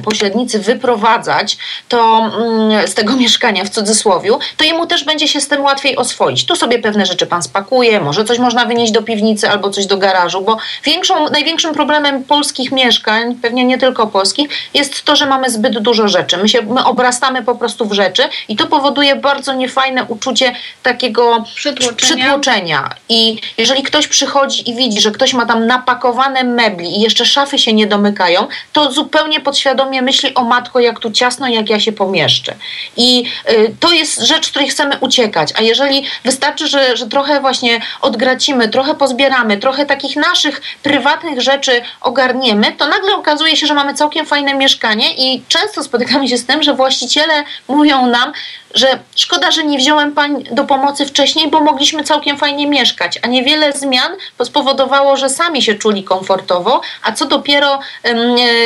pośrednicy, 0.04 0.58
wyprowadzać, 0.58 1.58
to 1.88 2.30
mm, 2.40 2.88
z 2.88 2.94
tego 2.94 3.16
mieszkania 3.16 3.64
w 3.64 3.68
cudzysłowie, 3.68 4.30
to 4.56 4.64
jemu 4.64 4.86
też 4.86 5.04
będzie 5.04 5.28
się 5.28 5.40
z 5.40 5.48
tym 5.48 5.62
łatwiej 5.62 5.96
oswoić. 5.96 6.46
Tu 6.46 6.56
sobie 6.56 6.78
pewne 6.78 7.06
rzeczy 7.06 7.26
pan 7.26 7.42
spakuje, 7.42 8.00
może 8.00 8.24
coś 8.24 8.38
można 8.38 8.64
wynieść 8.64 8.92
do 8.92 9.02
piwnicy 9.02 9.50
albo 9.50 9.70
coś 9.70 9.86
do 9.86 9.96
garażu, 9.96 10.40
bo 10.40 10.56
większą, 10.84 11.30
największym 11.30 11.74
problemem 11.74 12.24
polskich 12.24 12.72
mieszkań, 12.72 13.34
pewnie 13.34 13.64
nie 13.64 13.78
tylko 13.78 14.06
polskich, 14.06 14.48
jest 14.74 15.02
to, 15.04 15.16
że 15.16 15.26
mamy 15.26 15.50
zbyt 15.50 15.78
dużo 15.78 16.08
rzeczy. 16.08 16.36
My 16.36 16.48
się 16.48 16.62
my 16.62 16.84
obrastamy 16.84 17.42
po 17.42 17.54
prostu 17.54 17.86
w 17.86 17.92
rzeczy 17.92 18.22
i 18.48 18.56
to 18.56 18.66
powoduje 18.66 19.16
bardzo 19.16 19.52
niefajne 19.52 19.84
fajne 19.84 20.04
uczucie 20.04 20.52
takiego 20.82 21.44
przytłoczenia. 21.54 21.96
przytłoczenia. 21.96 22.90
I 23.08 23.40
jeżeli 23.58 23.82
ktoś 23.82 24.08
przychodzi 24.08 24.43
i 24.66 24.74
widzi, 24.74 25.00
że 25.00 25.10
ktoś 25.10 25.34
ma 25.34 25.46
tam 25.46 25.66
napakowane 25.66 26.44
mebli 26.44 26.98
i 26.98 27.00
jeszcze 27.00 27.26
szafy 27.26 27.58
się 27.58 27.72
nie 27.72 27.86
domykają, 27.86 28.46
to 28.72 28.92
zupełnie 28.92 29.40
podświadomie 29.40 30.02
myśli 30.02 30.34
o 30.34 30.44
matko, 30.44 30.80
jak 30.80 30.98
tu 31.00 31.10
ciasno, 31.10 31.48
jak 31.48 31.70
ja 31.70 31.80
się 31.80 31.92
pomieszczę. 31.92 32.54
I 32.96 33.24
y, 33.50 33.74
to 33.80 33.92
jest 33.92 34.20
rzecz, 34.20 34.50
której 34.50 34.68
chcemy 34.68 34.98
uciekać. 35.00 35.52
A 35.56 35.62
jeżeli 35.62 36.04
wystarczy, 36.24 36.68
że, 36.68 36.96
że 36.96 37.06
trochę 37.06 37.40
właśnie 37.40 37.80
odgracimy, 38.00 38.68
trochę 38.68 38.94
pozbieramy, 38.94 39.56
trochę 39.56 39.86
takich 39.86 40.16
naszych 40.16 40.62
prywatnych 40.82 41.40
rzeczy 41.40 41.82
ogarniemy, 42.00 42.72
to 42.72 42.88
nagle 42.88 43.14
okazuje 43.14 43.56
się, 43.56 43.66
że 43.66 43.74
mamy 43.74 43.94
całkiem 43.94 44.26
fajne 44.26 44.54
mieszkanie 44.54 45.14
i 45.16 45.42
często 45.48 45.82
spotykamy 45.82 46.28
się 46.28 46.38
z 46.38 46.46
tym, 46.46 46.62
że 46.62 46.74
właściciele 46.74 47.44
mówią 47.68 48.06
nam, 48.06 48.32
że 48.74 48.98
szkoda, 49.16 49.50
że 49.50 49.64
nie 49.64 49.78
wziąłem 49.78 50.12
pań 50.12 50.44
do 50.50 50.64
pomocy 50.64 51.06
wcześniej, 51.06 51.50
bo 51.50 51.60
mogliśmy 51.60 52.04
całkiem 52.04 52.38
fajnie 52.38 52.66
mieszkać, 52.66 53.18
a 53.22 53.26
niewiele 53.26 53.72
zmian 53.72 54.12
spowodowało, 54.44 55.16
że 55.16 55.28
sami 55.28 55.62
się 55.62 55.74
czuli 55.74 56.04
komfortowo, 56.04 56.80
a 57.02 57.12
co 57.12 57.26
dopiero 57.26 57.78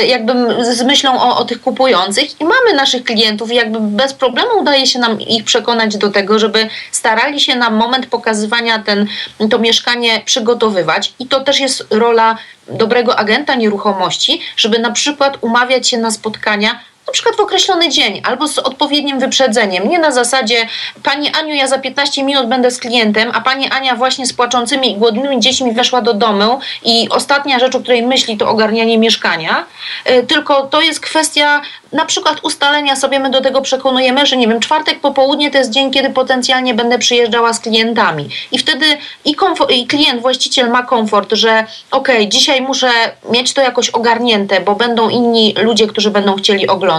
jakby 0.07 0.65
z 0.75 0.83
myślą 0.83 1.21
o, 1.21 1.37
o 1.37 1.45
tych 1.45 1.63
kupujących. 1.63 2.41
I 2.41 2.45
mamy 2.45 2.73
naszych 2.77 3.05
klientów 3.05 3.53
i 3.53 3.55
jakby 3.55 3.81
bez 3.81 4.15
problemu 4.15 4.51
udaje 4.61 4.87
się 4.87 4.99
nam 4.99 5.21
ich 5.21 5.45
przekonać 5.45 5.97
do 5.97 6.11
tego, 6.11 6.39
żeby 6.39 6.69
starali 6.93 7.41
się 7.41 7.57
na 7.57 7.71
moment 7.71 8.07
pokazywania 8.07 8.79
ten, 8.79 9.07
to 9.51 9.59
mieszkanie 9.59 10.23
przygotowywać. 10.25 11.13
I 11.19 11.27
to 11.27 11.41
też 11.41 11.61
jest 11.61 11.87
rola 11.91 12.39
dobrego 12.69 13.19
agenta 13.19 13.55
nieruchomości, 13.55 14.41
żeby 14.57 14.79
na 14.79 14.91
przykład 14.91 15.39
umawiać 15.41 15.89
się 15.89 15.99
na 15.99 16.11
spotkania 16.11 16.81
na 17.09 17.13
przykład 17.13 17.37
w 17.37 17.41
określony 17.41 17.89
dzień 17.89 18.21
albo 18.25 18.49
z 18.49 18.59
odpowiednim 18.59 19.19
wyprzedzeniem. 19.19 19.89
Nie 19.89 19.99
na 19.99 20.11
zasadzie 20.11 20.57
Pani 21.03 21.31
Aniu, 21.35 21.55
ja 21.55 21.67
za 21.67 21.79
15 21.79 22.25
minut 22.25 22.47
będę 22.47 22.71
z 22.71 22.79
klientem, 22.79 23.31
a 23.35 23.41
Pani 23.41 23.71
Ania 23.71 23.97
właśnie 23.97 24.27
z 24.27 24.33
płaczącymi 24.33 24.93
i 24.93 24.97
głodnymi 24.97 25.41
dziećmi 25.41 25.73
weszła 25.73 26.01
do 26.03 26.15
domu 26.15 26.61
i 26.85 27.09
ostatnia 27.11 27.59
rzecz, 27.59 27.75
o 27.75 27.81
której 27.81 28.03
myśli, 28.03 28.37
to 28.37 28.49
ogarnianie 28.49 28.99
mieszkania. 28.99 29.65
Y, 30.11 30.27
tylko 30.27 30.63
to 30.63 30.81
jest 30.81 31.01
kwestia 31.01 31.61
na 31.93 32.07
przykład 32.07 32.41
ustalenia 32.43 32.97
sobie, 32.97 33.21
my 33.21 33.31
do 33.31 33.41
tego 33.41 33.61
przekonujemy, 33.61 34.27
że 34.27 34.37
nie 34.37 34.49
wiem, 34.49 34.61
czwartek 34.61 35.01
popołudnie 35.01 35.51
to 35.51 35.59
jest 35.59 35.71
dzień, 35.71 35.91
kiedy 35.91 36.11
potencjalnie 36.11 36.75
będę 36.75 36.99
przyjeżdżała 36.99 37.53
z 37.53 37.61
klientami. 37.61 38.29
I 38.53 38.59
wtedy 38.59 38.87
i, 39.25 39.37
i 39.69 39.87
klient, 39.87 40.23
właściciel 40.23 40.71
ma 40.71 40.83
komfort, 40.83 41.33
że 41.33 41.65
okej, 41.91 42.17
okay, 42.17 42.29
dzisiaj 42.29 42.63
muszę 42.63 42.91
mieć 43.31 43.55
to 43.55 43.63
jakoś 43.63 43.91
ogarnięte, 43.91 44.61
bo 44.61 44.75
będą 44.75 45.09
inni 45.09 45.55
ludzie, 45.63 45.87
którzy 45.87 46.11
będą 46.11 46.37
chcieli 46.37 46.69
oglądać, 46.69 46.98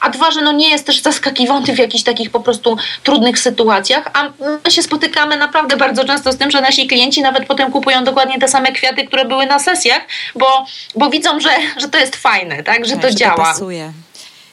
a 0.00 0.10
dwa, 0.10 0.30
że 0.30 0.40
no 0.40 0.52
nie 0.52 0.70
jest 0.70 0.86
też 0.86 1.02
zaskakiwany 1.02 1.74
w 1.74 1.78
jakichś 1.78 2.04
takich 2.04 2.30
po 2.30 2.40
prostu 2.40 2.76
trudnych 3.02 3.38
sytuacjach, 3.38 4.10
a 4.12 4.30
my 4.64 4.70
się 4.70 4.82
spotykamy 4.82 5.36
naprawdę 5.36 5.76
bardzo 5.76 6.04
często 6.04 6.32
z 6.32 6.36
tym, 6.36 6.50
że 6.50 6.60
nasi 6.60 6.86
klienci 6.86 7.22
nawet 7.22 7.46
potem 7.46 7.72
kupują 7.72 8.04
dokładnie 8.04 8.38
te 8.38 8.48
same 8.48 8.72
kwiaty, 8.72 9.06
które 9.06 9.24
były 9.24 9.46
na 9.46 9.58
sesjach, 9.58 10.02
bo, 10.34 10.66
bo 10.96 11.10
widzą, 11.10 11.40
że, 11.40 11.50
że 11.76 11.88
to 11.88 11.98
jest 11.98 12.16
fajne, 12.16 12.62
tak, 12.62 12.86
że 12.86 12.96
to 12.96 13.08
że 13.08 13.14
działa. 13.14 13.36
To 13.36 13.42
pasuje. 13.42 13.92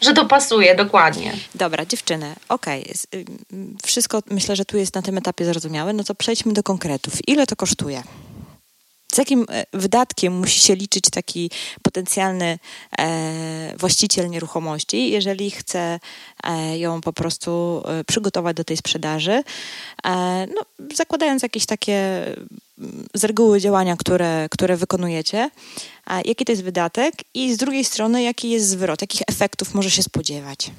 Że 0.02 0.14
to 0.14 0.26
pasuje, 0.26 0.76
dokładnie. 0.76 1.34
Dobra, 1.56 1.86
dziewczyny, 1.86 2.36
okej. 2.50 2.82
Okay. 2.82 3.26
Wszystko 3.86 4.22
myślę, 4.32 4.56
że 4.56 4.66
tu 4.66 4.78
jest 4.78 4.96
na 4.96 5.02
tym 5.02 5.18
etapie 5.18 5.46
zrozumiałe. 5.46 5.94
No 5.94 6.04
to 6.04 6.16
przejdźmy 6.16 6.54
do 6.54 6.64
konkretów. 6.64 7.14
Ile 7.28 7.48
to 7.48 7.56
kosztuje? 7.56 8.04
Z 9.14 9.18
jakim 9.18 9.46
e, 9.50 9.66
wydatkiem 9.74 10.34
musi 10.34 10.60
się 10.60 10.76
liczyć 10.76 11.04
taki 11.12 11.52
potencjalny 11.82 12.60
e, 13.00 13.74
właściciel 13.78 14.30
nieruchomości, 14.30 15.12
jeżeli 15.12 15.52
chce 15.52 16.00
e, 16.44 16.78
ją 16.78 17.02
po 17.02 17.14
prostu 17.14 17.84
e, 17.86 18.04
przygotować 18.04 18.58
do 18.58 18.64
tej 18.64 18.78
sprzedaży, 18.78 19.44
e, 20.06 20.48
no, 20.56 20.86
zakładając 20.96 21.44
jakieś 21.44 21.66
takie 21.66 22.26
z 23.14 23.24
reguły 23.24 23.62
działania, 23.62 23.98
które, 23.98 24.48
które 24.52 24.78
wykonujecie, 24.78 25.50
jaki 26.26 26.46
to 26.46 26.52
jest 26.52 26.64
wydatek? 26.64 27.16
I 27.34 27.54
z 27.54 27.58
drugiej 27.58 27.84
strony, 27.84 28.24
jaki 28.24 28.50
jest 28.50 28.68
zwrot, 28.68 29.02
jakich 29.02 29.22
efektów 29.28 29.74
może 29.74 29.92
się 29.92 30.04
spodziewać 30.04 30.72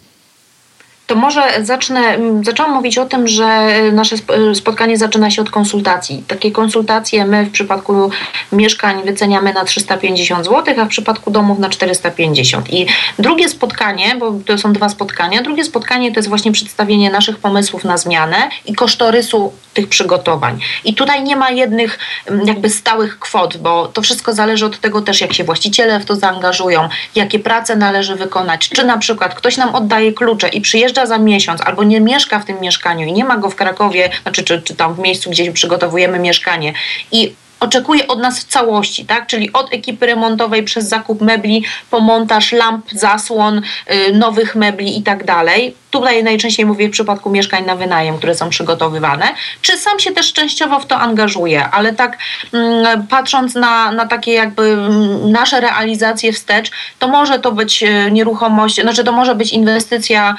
to 1.11 1.17
może 1.17 1.43
zacznę, 1.63 2.19
zaczęłam 2.43 2.73
mówić 2.73 2.99
o 2.99 3.07
tym, 3.07 3.29
że 3.29 3.69
nasze 3.93 4.17
spotkanie 4.55 4.99
zaczyna 4.99 5.31
się 5.31 5.43
od 5.43 5.51
konsultacji. 5.51 6.25
Takie 6.29 6.51
konsultacje 6.51 7.25
my 7.25 7.45
w 7.45 7.51
przypadku 7.51 8.11
mieszkań 8.53 9.03
wyceniamy 9.05 9.53
na 9.53 9.65
350 9.65 10.45
zł, 10.45 10.75
a 10.81 10.85
w 10.85 10.89
przypadku 10.89 11.31
domów 11.31 11.59
na 11.59 11.69
450. 11.69 12.73
I 12.73 12.87
drugie 13.19 13.49
spotkanie, 13.49 14.17
bo 14.19 14.33
to 14.47 14.59
są 14.59 14.73
dwa 14.73 14.89
spotkania, 14.89 15.43
drugie 15.43 15.65
spotkanie 15.65 16.13
to 16.13 16.19
jest 16.19 16.29
właśnie 16.29 16.53
przedstawienie 16.53 17.11
naszych 17.11 17.39
pomysłów 17.39 17.85
na 17.85 17.97
zmianę 17.97 18.37
i 18.67 18.75
kosztorysu 18.75 19.53
tych 19.75 19.89
przygotowań. 19.89 20.61
I 20.85 20.95
tutaj 20.95 21.25
nie 21.25 21.37
ma 21.37 21.51
jednych 21.51 21.99
jakby 22.45 22.71
stałych 22.71 23.19
kwot, 23.19 23.57
bo 23.57 23.89
to 23.89 24.03
wszystko 24.03 24.33
zależy 24.33 24.67
od 24.67 24.81
tego 24.81 25.03
też, 25.03 25.21
jak 25.21 25.33
się 25.33 25.45
właściciele 25.45 26.01
w 26.01 26.05
to 26.05 26.17
zaangażują, 26.17 26.89
jakie 27.15 27.39
prace 27.39 27.77
należy 27.77 28.17
wykonać, 28.17 28.69
czy 28.69 28.85
na 28.85 28.99
przykład 28.99 29.35
ktoś 29.35 29.57
nam 29.57 29.75
oddaje 29.75 30.13
klucze 30.13 30.49
i 30.49 30.61
przyjeżdża 30.61 31.00
za 31.07 31.19
miesiąc 31.19 31.61
albo 31.61 31.85
nie 31.85 32.01
mieszka 32.01 32.39
w 32.39 32.45
tym 32.45 32.61
mieszkaniu 32.61 33.07
i 33.07 33.13
nie 33.13 33.25
ma 33.25 33.37
go 33.37 33.51
w 33.51 33.57
Krakowie, 33.57 34.11
znaczy 34.23 34.45
czy, 34.45 34.63
czy 34.63 34.75
tam 34.75 34.95
w 34.95 34.99
miejscu, 34.99 35.31
gdzie 35.31 35.53
przygotowujemy 35.53 36.19
mieszkanie 36.19 36.73
i 37.13 37.35
oczekuje 37.61 38.07
od 38.07 38.19
nas 38.19 38.41
w 38.41 38.45
całości, 38.45 39.05
tak? 39.05 39.27
czyli 39.27 39.53
od 39.53 39.75
ekipy 39.75 40.07
remontowej 40.07 40.63
przez 40.63 40.89
zakup 40.89 41.21
mebli, 41.21 41.65
po 41.91 42.01
montaż 42.01 42.53
lamp, 42.53 42.87
zasłon, 42.93 43.63
yy, 43.91 44.13
nowych 44.13 44.55
mebli 44.57 44.99
i 44.99 45.03
tak 45.03 45.25
dalej 45.25 45.75
tutaj 45.91 46.25
najczęściej 46.25 46.67
mówię 46.67 46.89
w 46.89 46.93
przypadku 46.93 47.31
mieszkań 47.31 47.67
na 47.67 47.77
wynajem, 47.77 48.19
które 48.19 48.35
są 48.35 48.49
przygotowywane, 48.49 49.27
czy 49.63 49.79
sam 49.79 49.99
się 49.99 50.13
też 50.13 50.33
częściowo 50.33 50.81
w 50.81 50.87
to 50.87 50.97
angażuje, 50.97 51.69
ale 51.69 51.93
tak 51.93 52.19
mm, 52.53 53.07
patrząc 53.07 53.55
na, 53.55 53.93
na 53.93 54.07
takie 54.07 54.33
jakby 54.33 54.63
mm, 54.63 55.33
nasze 55.33 55.61
realizacje 55.61 56.33
wstecz, 56.33 56.71
to 56.99 57.09
może 57.09 57.39
to 57.39 57.53
być 57.53 57.83
e, 57.83 58.11
nieruchomość, 58.11 58.81
znaczy 58.81 59.05
to 59.05 59.13
może 59.13 59.35
być 59.35 59.53
inwestycja 59.53 60.37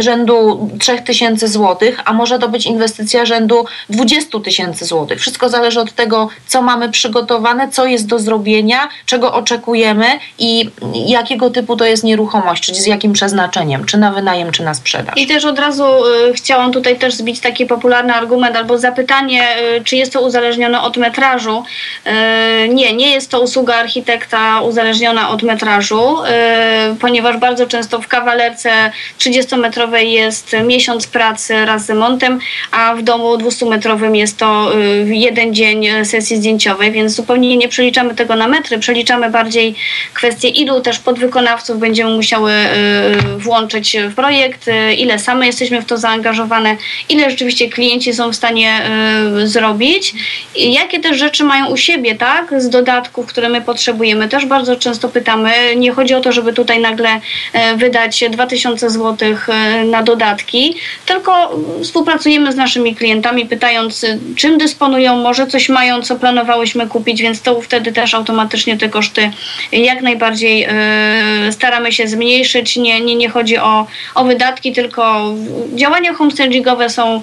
rzędu 0.00 0.70
3000 0.80 1.48
zł, 1.48 1.92
a 2.04 2.12
może 2.12 2.38
to 2.38 2.48
być 2.48 2.66
inwestycja 2.66 3.24
rzędu 3.24 3.64
20 3.90 4.40
tysięcy 4.40 4.84
złotych. 4.84 5.20
Wszystko 5.20 5.48
zależy 5.48 5.80
od 5.80 5.92
tego, 5.92 6.28
co 6.46 6.62
mamy 6.62 6.88
przygotowane, 6.88 7.68
co 7.68 7.86
jest 7.86 8.06
do 8.06 8.18
zrobienia, 8.18 8.88
czego 9.06 9.32
oczekujemy 9.34 10.06
i 10.38 10.70
jakiego 11.06 11.50
typu 11.50 11.76
to 11.76 11.84
jest 11.84 12.04
nieruchomość, 12.04 12.62
czyli 12.62 12.78
z 12.78 12.86
jakim 12.86 13.12
przeznaczeniem, 13.12 13.84
czy 13.84 13.98
na 13.98 14.12
wynajem, 14.12 14.52
czy 14.52 14.62
na 14.62 14.69
na 14.70 14.74
sprzedaż. 14.74 15.14
I 15.16 15.26
też 15.26 15.44
od 15.44 15.58
razu 15.58 15.84
y, 15.84 16.32
chciałam 16.34 16.72
tutaj 16.72 16.98
też 16.98 17.14
zbić 17.14 17.40
taki 17.40 17.66
popularny 17.66 18.14
argument 18.14 18.56
albo 18.56 18.78
zapytanie, 18.78 19.42
y, 19.76 19.84
czy 19.84 19.96
jest 19.96 20.12
to 20.12 20.20
uzależnione 20.20 20.82
od 20.82 20.96
metrażu. 20.96 21.64
Y, 22.06 22.68
nie, 22.68 22.92
nie 22.92 23.10
jest 23.10 23.30
to 23.30 23.40
usługa 23.40 23.74
architekta 23.74 24.60
uzależniona 24.60 25.30
od 25.30 25.42
metrażu, 25.42 26.16
ponieważ 27.00 27.36
bardzo 27.36 27.66
często 27.66 28.00
w 28.00 28.08
kawalerce 28.08 28.70
30-metrowej 29.18 30.02
jest 30.02 30.56
miesiąc 30.64 31.06
pracy 31.06 31.64
raz 31.66 31.86
z 31.86 31.90
remontem, 31.90 32.38
a 32.70 32.94
w 32.94 33.02
domu 33.02 33.36
200-metrowym 33.36 34.14
jest 34.14 34.38
to 34.38 34.72
jeden 35.04 35.54
dzień 35.54 36.04
sesji 36.04 36.36
zdjęciowej, 36.36 36.92
więc 36.92 37.12
zupełnie 37.12 37.56
nie 37.56 37.68
przeliczamy 37.68 38.14
tego 38.14 38.36
na 38.36 38.48
metry, 38.48 38.78
przeliczamy 38.78 39.30
bardziej 39.30 39.74
kwestię, 40.14 40.48
ilu 40.48 40.80
też 40.80 40.98
podwykonawców 40.98 41.78
będziemy 41.78 42.10
musiały 42.16 42.52
włączyć 43.38 43.96
w 44.10 44.14
projekt, 44.14 44.59
Y, 44.68 44.94
ile 44.94 45.18
same 45.18 45.46
jesteśmy 45.46 45.82
w 45.82 45.84
to 45.84 45.98
zaangażowane, 45.98 46.76
ile 47.08 47.30
rzeczywiście 47.30 47.68
klienci 47.68 48.14
są 48.14 48.32
w 48.32 48.36
stanie 48.36 48.80
y, 49.42 49.48
zrobić, 49.48 50.14
jakie 50.56 51.00
też 51.00 51.18
rzeczy 51.18 51.44
mają 51.44 51.66
u 51.66 51.76
siebie, 51.76 52.14
tak, 52.14 52.62
z 52.62 52.68
dodatków, 52.68 53.26
które 53.26 53.48
my 53.48 53.60
potrzebujemy. 53.60 54.28
Też 54.28 54.46
bardzo 54.46 54.76
często 54.76 55.08
pytamy, 55.08 55.50
nie 55.76 55.92
chodzi 55.92 56.14
o 56.14 56.20
to, 56.20 56.32
żeby 56.32 56.52
tutaj 56.52 56.80
nagle 56.80 57.16
y, 57.16 57.76
wydać 57.76 58.24
2000 58.30 58.90
zł 58.90 59.36
na 59.84 60.02
dodatki, 60.02 60.74
tylko 61.06 61.58
współpracujemy 61.82 62.52
z 62.52 62.56
naszymi 62.56 62.96
klientami, 62.96 63.46
pytając, 63.46 64.06
czym 64.36 64.58
dysponują, 64.58 65.16
może 65.16 65.46
coś 65.46 65.68
mają, 65.68 66.02
co 66.02 66.16
planowałyśmy 66.16 66.86
kupić, 66.86 67.22
więc 67.22 67.42
to 67.42 67.60
wtedy 67.60 67.92
też 67.92 68.14
automatycznie 68.14 68.78
te 68.78 68.88
koszty 68.88 69.30
jak 69.72 70.02
najbardziej 70.02 70.68
staramy 71.50 71.92
się 71.92 72.08
zmniejszyć. 72.08 72.76
Nie, 72.76 73.00
nie, 73.00 73.16
nie 73.16 73.28
chodzi 73.28 73.58
o, 73.58 73.86
o 74.14 74.24
wydatki, 74.24 74.49
tylko 74.58 75.34
działania 75.74 76.14
homestagingowe 76.14 76.90
są 76.90 77.22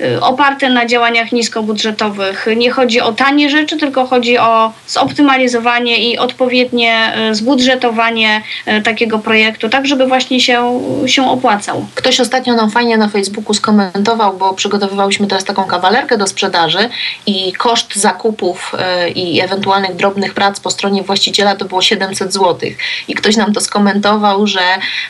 y, 0.00 0.20
oparte 0.20 0.68
na 0.68 0.86
działaniach 0.86 1.32
niskobudżetowych. 1.32 2.46
Nie 2.56 2.70
chodzi 2.70 3.00
o 3.00 3.12
tanie 3.12 3.50
rzeczy, 3.50 3.76
tylko 3.76 4.06
chodzi 4.06 4.38
o 4.38 4.72
zoptymalizowanie 4.86 6.10
i 6.10 6.18
odpowiednie 6.18 7.12
y, 7.30 7.34
zbudżetowanie 7.34 8.42
y, 8.68 8.82
takiego 8.82 9.18
projektu, 9.18 9.68
tak 9.68 9.86
żeby 9.86 10.06
właśnie 10.06 10.40
się, 10.40 10.80
się 11.06 11.30
opłacał. 11.30 11.86
Ktoś 11.94 12.20
ostatnio 12.20 12.54
nam 12.54 12.70
fajnie 12.70 12.96
na 12.96 13.08
Facebooku 13.08 13.54
skomentował, 13.54 14.36
bo 14.36 14.54
przygotowywałyśmy 14.54 15.26
teraz 15.26 15.44
taką 15.44 15.64
kawalerkę 15.64 16.18
do 16.18 16.26
sprzedaży 16.26 16.88
i 17.26 17.52
koszt 17.52 17.96
zakupów 17.96 18.72
i 19.14 19.40
ewentualnych 19.40 19.96
drobnych 19.96 20.34
prac 20.34 20.60
po 20.60 20.70
stronie 20.70 21.02
właściciela 21.02 21.56
to 21.56 21.64
było 21.64 21.82
700 21.82 22.32
zł. 22.32 22.70
I 23.08 23.14
ktoś 23.14 23.36
nam 23.36 23.52
to 23.52 23.60
skomentował, 23.60 24.46
że 24.46 24.60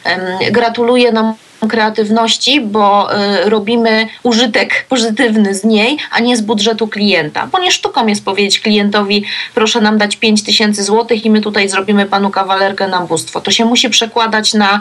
um, 0.05 0.53
gratuluje 0.53 1.13
nam 1.13 1.35
kreatywności, 1.69 2.61
bo 2.61 3.17
y, 3.45 3.51
robimy 3.51 4.07
użytek 4.23 4.87
pozytywny 4.89 5.55
z 5.55 5.65
niej, 5.65 5.99
a 6.11 6.21
nie 6.21 6.37
z 6.37 6.41
budżetu 6.41 6.89
klienta. 6.89 7.47
Bo 7.47 7.59
nie 7.59 7.71
sztuką 7.71 8.07
jest 8.07 8.25
powiedzieć 8.25 8.61
klientowi, 8.61 9.25
proszę 9.55 9.81
nam 9.81 9.99
dać 9.99 10.17
5 10.17 10.43
tysięcy 10.43 10.85
złotych 10.85 11.25
i 11.25 11.31
my 11.31 11.41
tutaj 11.41 11.69
zrobimy 11.69 12.07
panu 12.07 12.31
kawalerkę 12.31 12.89
na 12.89 13.01
bóstwo. 13.01 13.41
To 13.41 13.51
się 13.51 13.65
musi 13.65 13.91
przekładać 13.91 14.55
na 14.55 14.81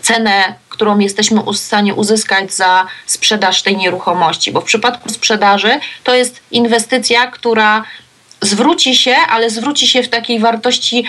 cenę, 0.00 0.54
którą 0.68 0.98
jesteśmy 0.98 1.42
w 1.42 1.56
stanie 1.56 1.94
uzyskać 1.94 2.52
za 2.52 2.86
sprzedaż 3.06 3.62
tej 3.62 3.76
nieruchomości, 3.76 4.52
bo 4.52 4.60
w 4.60 4.64
przypadku 4.64 5.08
sprzedaży 5.08 5.80
to 6.04 6.14
jest 6.14 6.40
inwestycja, 6.50 7.26
która 7.26 7.84
zwróci 8.42 8.96
się, 8.96 9.16
ale 9.30 9.50
zwróci 9.50 9.88
się 9.88 10.02
w 10.02 10.08
takiej 10.08 10.38
wartości 10.38 11.04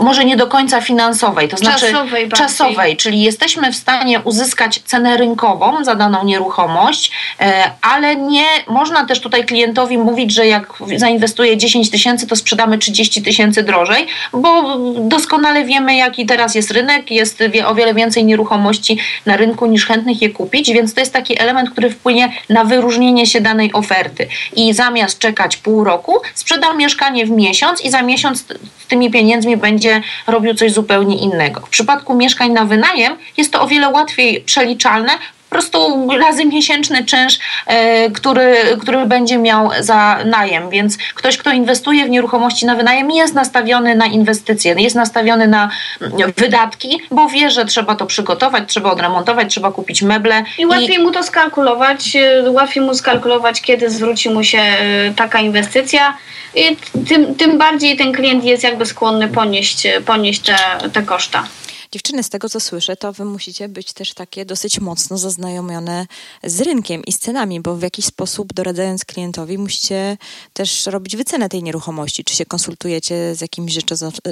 może 0.00 0.24
nie 0.24 0.36
do 0.36 0.46
końca 0.46 0.80
finansowej, 0.80 1.48
to 1.48 1.56
znaczy 1.56 1.86
czasowej, 1.86 2.28
czasowej, 2.28 2.96
czyli 2.96 3.22
jesteśmy 3.22 3.72
w 3.72 3.76
stanie 3.76 4.20
uzyskać 4.20 4.80
cenę 4.84 5.16
rynkową 5.16 5.84
za 5.84 5.94
daną 5.94 6.24
nieruchomość, 6.24 7.10
e, 7.40 7.70
ale 7.82 8.16
nie 8.16 8.46
można 8.68 9.06
też 9.06 9.20
tutaj 9.20 9.44
klientowi 9.44 9.98
mówić, 9.98 10.32
że 10.32 10.46
jak 10.46 10.72
zainwestuje 10.96 11.56
10 11.56 11.90
tysięcy, 11.90 12.26
to 12.26 12.36
sprzedamy 12.36 12.78
30 12.78 13.22
tysięcy 13.22 13.62
drożej, 13.62 14.06
bo 14.32 14.78
doskonale 14.98 15.64
wiemy, 15.64 15.96
jaki 15.96 16.26
teraz 16.26 16.54
jest 16.54 16.70
rynek, 16.70 17.10
jest 17.10 17.42
o 17.66 17.74
wiele 17.74 17.94
więcej 17.94 18.24
nieruchomości 18.24 18.98
na 19.26 19.36
rynku 19.36 19.66
niż 19.66 19.86
chętnych 19.86 20.22
je 20.22 20.30
kupić, 20.30 20.72
więc 20.72 20.94
to 20.94 21.00
jest 21.00 21.12
taki 21.12 21.42
element, 21.42 21.70
który 21.70 21.90
wpłynie 21.90 22.32
na 22.48 22.64
wyróżnienie 22.64 23.26
się 23.26 23.40
danej 23.40 23.72
oferty. 23.72 24.28
I 24.56 24.74
zamiast 24.74 25.18
czekać 25.18 25.56
pół 25.56 25.84
roku, 25.84 26.16
sprzedam 26.34 26.78
mieszkanie 26.78 27.26
w 27.26 27.30
miesiąc 27.30 27.84
i 27.84 27.90
za 27.90 28.02
miesiąc 28.02 28.44
z 28.78 28.86
tymi 28.88 29.10
pieniędzmi 29.10 29.47
będzie 29.56 30.02
robił 30.26 30.54
coś 30.54 30.72
zupełnie 30.72 31.16
innego. 31.16 31.60
W 31.60 31.68
przypadku 31.68 32.14
mieszkań 32.14 32.52
na 32.52 32.64
wynajem 32.64 33.16
jest 33.36 33.52
to 33.52 33.62
o 33.62 33.66
wiele 33.66 33.88
łatwiej 33.88 34.40
przeliczalne, 34.40 35.12
po 35.50 35.56
prostu 35.56 36.08
razy 36.18 36.44
miesięczny 36.44 37.04
czynsz, 37.04 37.38
e, 37.66 38.10
który, 38.10 38.56
który 38.80 39.06
będzie 39.06 39.38
miał 39.38 39.70
za 39.80 40.18
najem. 40.24 40.70
Więc 40.70 40.98
ktoś, 41.14 41.36
kto 41.36 41.50
inwestuje 41.52 42.04
w 42.06 42.10
nieruchomości 42.10 42.66
na 42.66 42.74
wynajem, 42.74 43.10
jest 43.10 43.34
nastawiony 43.34 43.94
na 43.94 44.06
inwestycje, 44.06 44.74
jest 44.78 44.96
nastawiony 44.96 45.48
na 45.48 45.70
mm, 46.00 46.32
wydatki, 46.36 47.00
bo 47.10 47.28
wie, 47.28 47.50
że 47.50 47.64
trzeba 47.64 47.94
to 47.94 48.06
przygotować, 48.06 48.64
trzeba 48.66 48.90
odremontować, 48.90 49.50
trzeba 49.50 49.72
kupić 49.72 50.02
meble. 50.02 50.44
I 50.58 50.66
łatwiej 50.66 50.96
i... 50.96 50.98
mu 50.98 51.10
to 51.10 51.22
skalkulować, 51.22 52.16
e, 52.16 52.50
łatwiej 52.50 52.84
mu 52.84 52.94
skalkulować, 52.94 53.60
kiedy 53.60 53.90
zwróci 53.90 54.30
mu 54.30 54.44
się 54.44 54.58
e, 54.58 55.14
taka 55.16 55.40
inwestycja. 55.40 56.16
I 56.54 56.76
tym, 57.08 57.34
tym 57.34 57.58
bardziej 57.58 57.96
ten 57.96 58.12
klient 58.12 58.44
jest 58.44 58.62
jakby 58.62 58.86
skłonny 58.86 59.28
ponieść, 59.28 59.86
ponieść 60.06 60.40
te, 60.40 60.56
te 60.92 61.02
koszta. 61.02 61.44
Dziewczyny, 61.92 62.22
z 62.22 62.28
tego 62.28 62.48
co 62.48 62.60
słyszę, 62.60 62.96
to 62.96 63.12
wy 63.12 63.24
musicie 63.24 63.68
być 63.68 63.92
też 63.92 64.14
takie 64.14 64.44
dosyć 64.44 64.80
mocno 64.80 65.18
zaznajomione 65.18 66.06
z 66.44 66.60
rynkiem 66.60 67.04
i 67.04 67.12
z 67.12 67.18
cenami, 67.18 67.60
bo 67.60 67.76
w 67.76 67.82
jakiś 67.82 68.04
sposób 68.04 68.52
doradzając 68.52 69.04
klientowi 69.04 69.58
musicie 69.58 70.16
też 70.52 70.86
robić 70.86 71.16
wycenę 71.16 71.48
tej 71.48 71.62
nieruchomości. 71.62 72.24
Czy 72.24 72.36
się 72.36 72.46
konsultujecie 72.46 73.34
z 73.34 73.40
jakimiś 73.40 73.78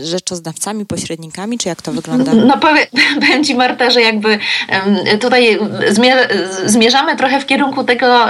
rzeczoznawcami, 0.02 0.86
pośrednikami, 0.86 1.58
czy 1.58 1.68
jak 1.68 1.82
to 1.82 1.92
wygląda? 1.92 2.34
No 2.34 2.58
powiem 3.20 3.44
Ci 3.44 3.54
Marta, 3.54 3.90
że 3.90 4.02
jakby 4.02 4.38
tutaj 5.20 5.58
zmierzamy 6.64 7.16
trochę 7.16 7.40
w 7.40 7.46
kierunku 7.46 7.84
tego, 7.84 8.24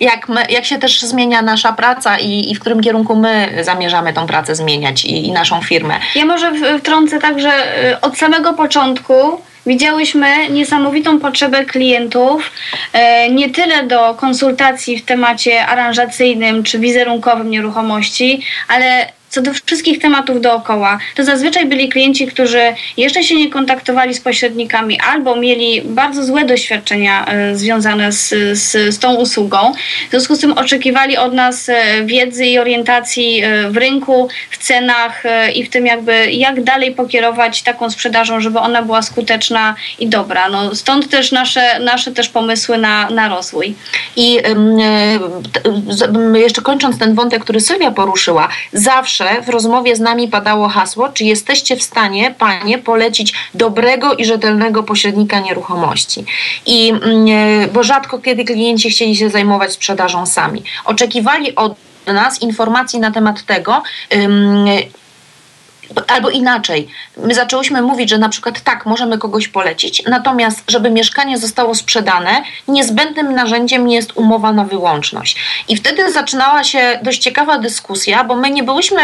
jak, 0.00 0.28
my, 0.28 0.42
jak 0.50 0.64
się 0.64 0.78
też 0.78 1.00
zmienia 1.00 1.42
nasza 1.42 1.72
praca 1.72 2.18
i, 2.18 2.50
i 2.50 2.54
w 2.54 2.60
którym 2.60 2.80
kierunku 2.80 3.16
my 3.16 3.58
zamierzamy 3.62 4.12
tą 4.12 4.26
pracę 4.26 4.54
zmieniać 4.54 5.04
i, 5.04 5.26
i 5.26 5.32
naszą 5.32 5.62
firmę. 5.62 5.94
Ja 6.14 6.24
może 6.24 6.52
wtrącę 6.78 7.18
tak, 7.18 7.40
że 7.40 7.50
y, 7.92 8.00
od 8.00 8.18
samego 8.18 8.55
początku 8.56 9.40
widziałyśmy 9.66 10.48
niesamowitą 10.50 11.20
potrzebę 11.20 11.64
klientów, 11.64 12.50
e, 12.92 13.30
nie 13.30 13.50
tyle 13.50 13.82
do 13.82 14.14
konsultacji 14.14 14.98
w 14.98 15.04
temacie 15.04 15.66
aranżacyjnym 15.66 16.62
czy 16.62 16.78
wizerunkowym 16.78 17.50
nieruchomości, 17.50 18.42
ale 18.68 19.12
co 19.36 19.42
do 19.42 19.52
wszystkich 19.54 19.98
tematów 19.98 20.40
dookoła, 20.40 20.98
to 21.14 21.24
zazwyczaj 21.24 21.66
byli 21.66 21.88
klienci, 21.88 22.26
którzy 22.26 22.60
jeszcze 22.96 23.22
się 23.22 23.34
nie 23.34 23.50
kontaktowali 23.50 24.14
z 24.14 24.20
pośrednikami 24.20 25.00
albo 25.00 25.36
mieli 25.36 25.82
bardzo 25.84 26.24
złe 26.24 26.44
doświadczenia 26.44 27.26
e, 27.26 27.56
związane 27.56 28.12
z, 28.12 28.28
z, 28.58 28.94
z 28.94 28.98
tą 28.98 29.14
usługą. 29.14 29.72
W 30.08 30.10
związku 30.10 30.36
z 30.36 30.40
tym 30.40 30.52
oczekiwali 30.52 31.16
od 31.16 31.34
nas 31.34 31.68
e, 31.68 32.04
wiedzy 32.04 32.46
i 32.46 32.58
orientacji 32.58 33.42
e, 33.44 33.70
w 33.70 33.76
rynku, 33.76 34.28
w 34.50 34.58
cenach 34.58 35.22
i 35.54 35.64
w 35.64 35.70
tym 35.70 35.86
jakby 35.86 36.32
jak 36.32 36.64
dalej 36.64 36.92
pokierować 36.92 37.62
taką 37.62 37.90
sprzedażą, 37.90 38.40
żeby 38.40 38.58
ona 38.58 38.82
była 38.82 39.02
skuteczna 39.02 39.74
i 39.98 40.08
dobra. 40.08 40.48
No, 40.48 40.74
stąd 40.74 41.10
też 41.10 41.32
nasze, 41.32 41.80
nasze 41.80 42.12
też 42.12 42.28
pomysły 42.28 42.78
na, 42.78 43.10
na 43.10 43.28
rozwój. 43.28 43.74
I 44.16 44.38
jeszcze 46.34 46.62
kończąc 46.62 46.98
ten 46.98 47.14
wątek, 47.14 47.42
który 47.44 47.60
Sylwia 47.60 47.90
poruszyła, 47.90 48.48
zawsze 48.72 49.25
w 49.42 49.48
rozmowie 49.48 49.96
z 49.96 50.00
nami 50.00 50.28
padało 50.28 50.68
hasło, 50.68 51.08
czy 51.08 51.24
jesteście 51.24 51.76
w 51.76 51.82
stanie, 51.82 52.34
panie, 52.38 52.78
polecić 52.78 53.32
dobrego 53.54 54.14
i 54.14 54.24
rzetelnego 54.24 54.82
pośrednika 54.82 55.40
nieruchomości. 55.40 56.24
I, 56.66 56.88
mm, 56.88 57.26
e, 57.28 57.68
bo 57.68 57.82
rzadko 57.82 58.18
kiedy 58.18 58.44
klienci 58.44 58.90
chcieli 58.90 59.16
się 59.16 59.30
zajmować 59.30 59.72
sprzedażą 59.72 60.26
sami. 60.26 60.62
Oczekiwali 60.84 61.54
od 61.54 61.74
nas 62.06 62.42
informacji 62.42 63.00
na 63.00 63.10
temat 63.10 63.44
tego, 63.44 63.82
Albo 66.08 66.30
inaczej, 66.30 66.88
my 67.16 67.34
zaczęłyśmy 67.34 67.82
mówić, 67.82 68.10
że 68.10 68.18
na 68.18 68.28
przykład 68.28 68.60
tak, 68.60 68.86
możemy 68.86 69.18
kogoś 69.18 69.48
polecić, 69.48 70.02
natomiast, 70.06 70.64
żeby 70.68 70.90
mieszkanie 70.90 71.38
zostało 71.38 71.74
sprzedane, 71.74 72.42
niezbędnym 72.68 73.34
narzędziem 73.34 73.88
jest 73.88 74.12
umowa 74.16 74.52
na 74.52 74.64
wyłączność. 74.64 75.36
I 75.68 75.76
wtedy 75.76 76.12
zaczynała 76.12 76.64
się 76.64 77.00
dość 77.02 77.22
ciekawa 77.22 77.58
dyskusja, 77.58 78.24
bo 78.24 78.36
my 78.36 78.50
nie 78.50 78.62
byłyśmy 78.62 79.00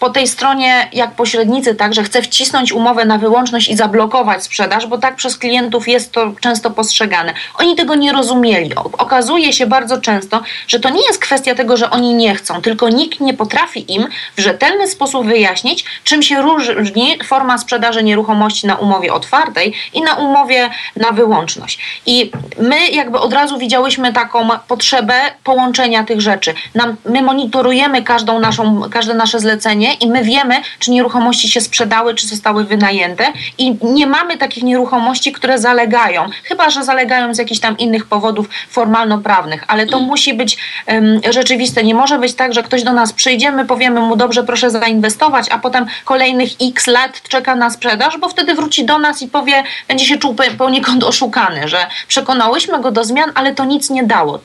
po 0.00 0.10
tej 0.10 0.28
stronie 0.28 0.88
jak 0.92 1.14
pośrednicy 1.14 1.74
także 1.74 2.02
chce 2.02 2.22
wcisnąć 2.22 2.72
umowę 2.72 3.04
na 3.04 3.18
wyłączność 3.18 3.68
i 3.68 3.76
zablokować 3.76 4.44
sprzedaż, 4.44 4.86
bo 4.86 4.98
tak 4.98 5.16
przez 5.16 5.38
klientów 5.38 5.88
jest 5.88 6.12
to 6.12 6.32
często 6.40 6.70
postrzegane. 6.70 7.34
Oni 7.58 7.76
tego 7.76 7.94
nie 7.94 8.12
rozumieli. 8.12 8.74
Okazuje 8.98 9.52
się 9.52 9.66
bardzo 9.66 10.00
często, 10.00 10.42
że 10.68 10.80
to 10.80 10.90
nie 10.90 11.02
jest 11.06 11.18
kwestia 11.18 11.54
tego, 11.54 11.76
że 11.76 11.90
oni 11.90 12.14
nie 12.14 12.34
chcą, 12.34 12.62
tylko 12.62 12.88
nikt 12.88 13.20
nie 13.20 13.34
potrafi 13.34 13.92
im 13.92 14.06
w 14.36 14.40
rzetelny 14.40 14.88
sposób 14.88 15.26
wyjaśnić, 15.26 15.84
czym 16.04 16.22
się 16.22 16.42
różni 16.42 17.18
forma 17.24 17.58
sprzedaży 17.58 18.02
nieruchomości 18.02 18.66
na 18.66 18.74
umowie 18.74 19.12
otwartej 19.12 19.74
i 19.94 20.02
na 20.02 20.14
umowie 20.14 20.70
na 20.96 21.12
wyłączność. 21.12 21.78
I 22.06 22.30
my 22.58 22.88
jakby 22.88 23.18
od 23.18 23.32
razu 23.32 23.58
widziałyśmy 23.58 24.12
taką 24.12 24.48
potrzebę 24.68 25.14
połączenia 25.44 26.04
tych 26.04 26.20
rzeczy. 26.20 26.54
Nam, 26.74 26.96
my 27.04 27.22
monitorujemy 27.22 28.02
każdą 28.02 28.40
naszą, 28.40 28.82
każde 28.90 29.14
nasze 29.14 29.40
zlecenie 29.40 29.87
i 29.92 30.08
my 30.08 30.24
wiemy, 30.24 30.54
czy 30.78 30.90
nieruchomości 30.90 31.48
się 31.48 31.60
sprzedały, 31.60 32.14
czy 32.14 32.26
zostały 32.26 32.64
wynajęte. 32.64 33.32
I 33.58 33.76
nie 33.82 34.06
mamy 34.06 34.36
takich 34.36 34.62
nieruchomości, 34.62 35.32
które 35.32 35.58
zalegają, 35.58 36.28
chyba 36.44 36.70
że 36.70 36.84
zalegają 36.84 37.34
z 37.34 37.38
jakichś 37.38 37.60
tam 37.60 37.78
innych 37.78 38.06
powodów 38.06 38.48
formalno-prawnych, 38.70 39.64
ale 39.68 39.86
to 39.86 40.00
musi 40.00 40.34
być 40.34 40.58
um, 40.86 41.20
rzeczywiste. 41.30 41.84
Nie 41.84 41.94
może 41.94 42.18
być 42.18 42.34
tak, 42.34 42.54
że 42.54 42.62
ktoś 42.62 42.82
do 42.82 42.92
nas 42.92 43.12
przyjdzie, 43.12 43.50
my 43.50 43.64
powiemy 43.64 44.00
mu 44.00 44.16
dobrze, 44.16 44.44
proszę 44.44 44.70
zainwestować, 44.70 45.46
a 45.50 45.58
potem 45.58 45.86
kolejnych 46.04 46.50
x 46.62 46.86
lat 46.86 47.22
czeka 47.28 47.54
na 47.54 47.70
sprzedaż, 47.70 48.18
bo 48.18 48.28
wtedy 48.28 48.54
wróci 48.54 48.84
do 48.84 48.98
nas 48.98 49.22
i 49.22 49.28
powie, 49.28 49.62
będzie 49.88 50.04
się 50.04 50.16
czuł 50.18 50.36
poniekąd 50.58 51.04
oszukany, 51.04 51.68
że 51.68 51.86
przekonałyśmy 52.08 52.80
go 52.80 52.90
do 52.90 53.04
zmian, 53.04 53.32
ale 53.34 53.54
to 53.54 53.64
nic 53.64 53.90
nie 53.90 54.04
dało 54.04 54.38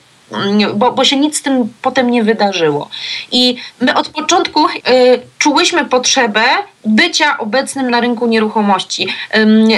bo, 0.76 0.92
bo 0.92 1.06
się 1.06 1.18
nic 1.18 1.38
z 1.38 1.42
tym 1.42 1.74
potem 1.82 2.12
nie 2.12 2.24
wydarzyło. 2.24 2.90
I 3.32 3.58
my 3.80 3.96
od 3.96 4.10
początku 4.10 4.68
y, 4.68 4.72
czułyśmy 5.38 5.86
potrzebę 5.86 6.44
bycia 6.86 7.38
obecnym 7.38 7.90
na 7.90 8.00
rynku 8.00 8.28
nieruchomości. 8.28 9.08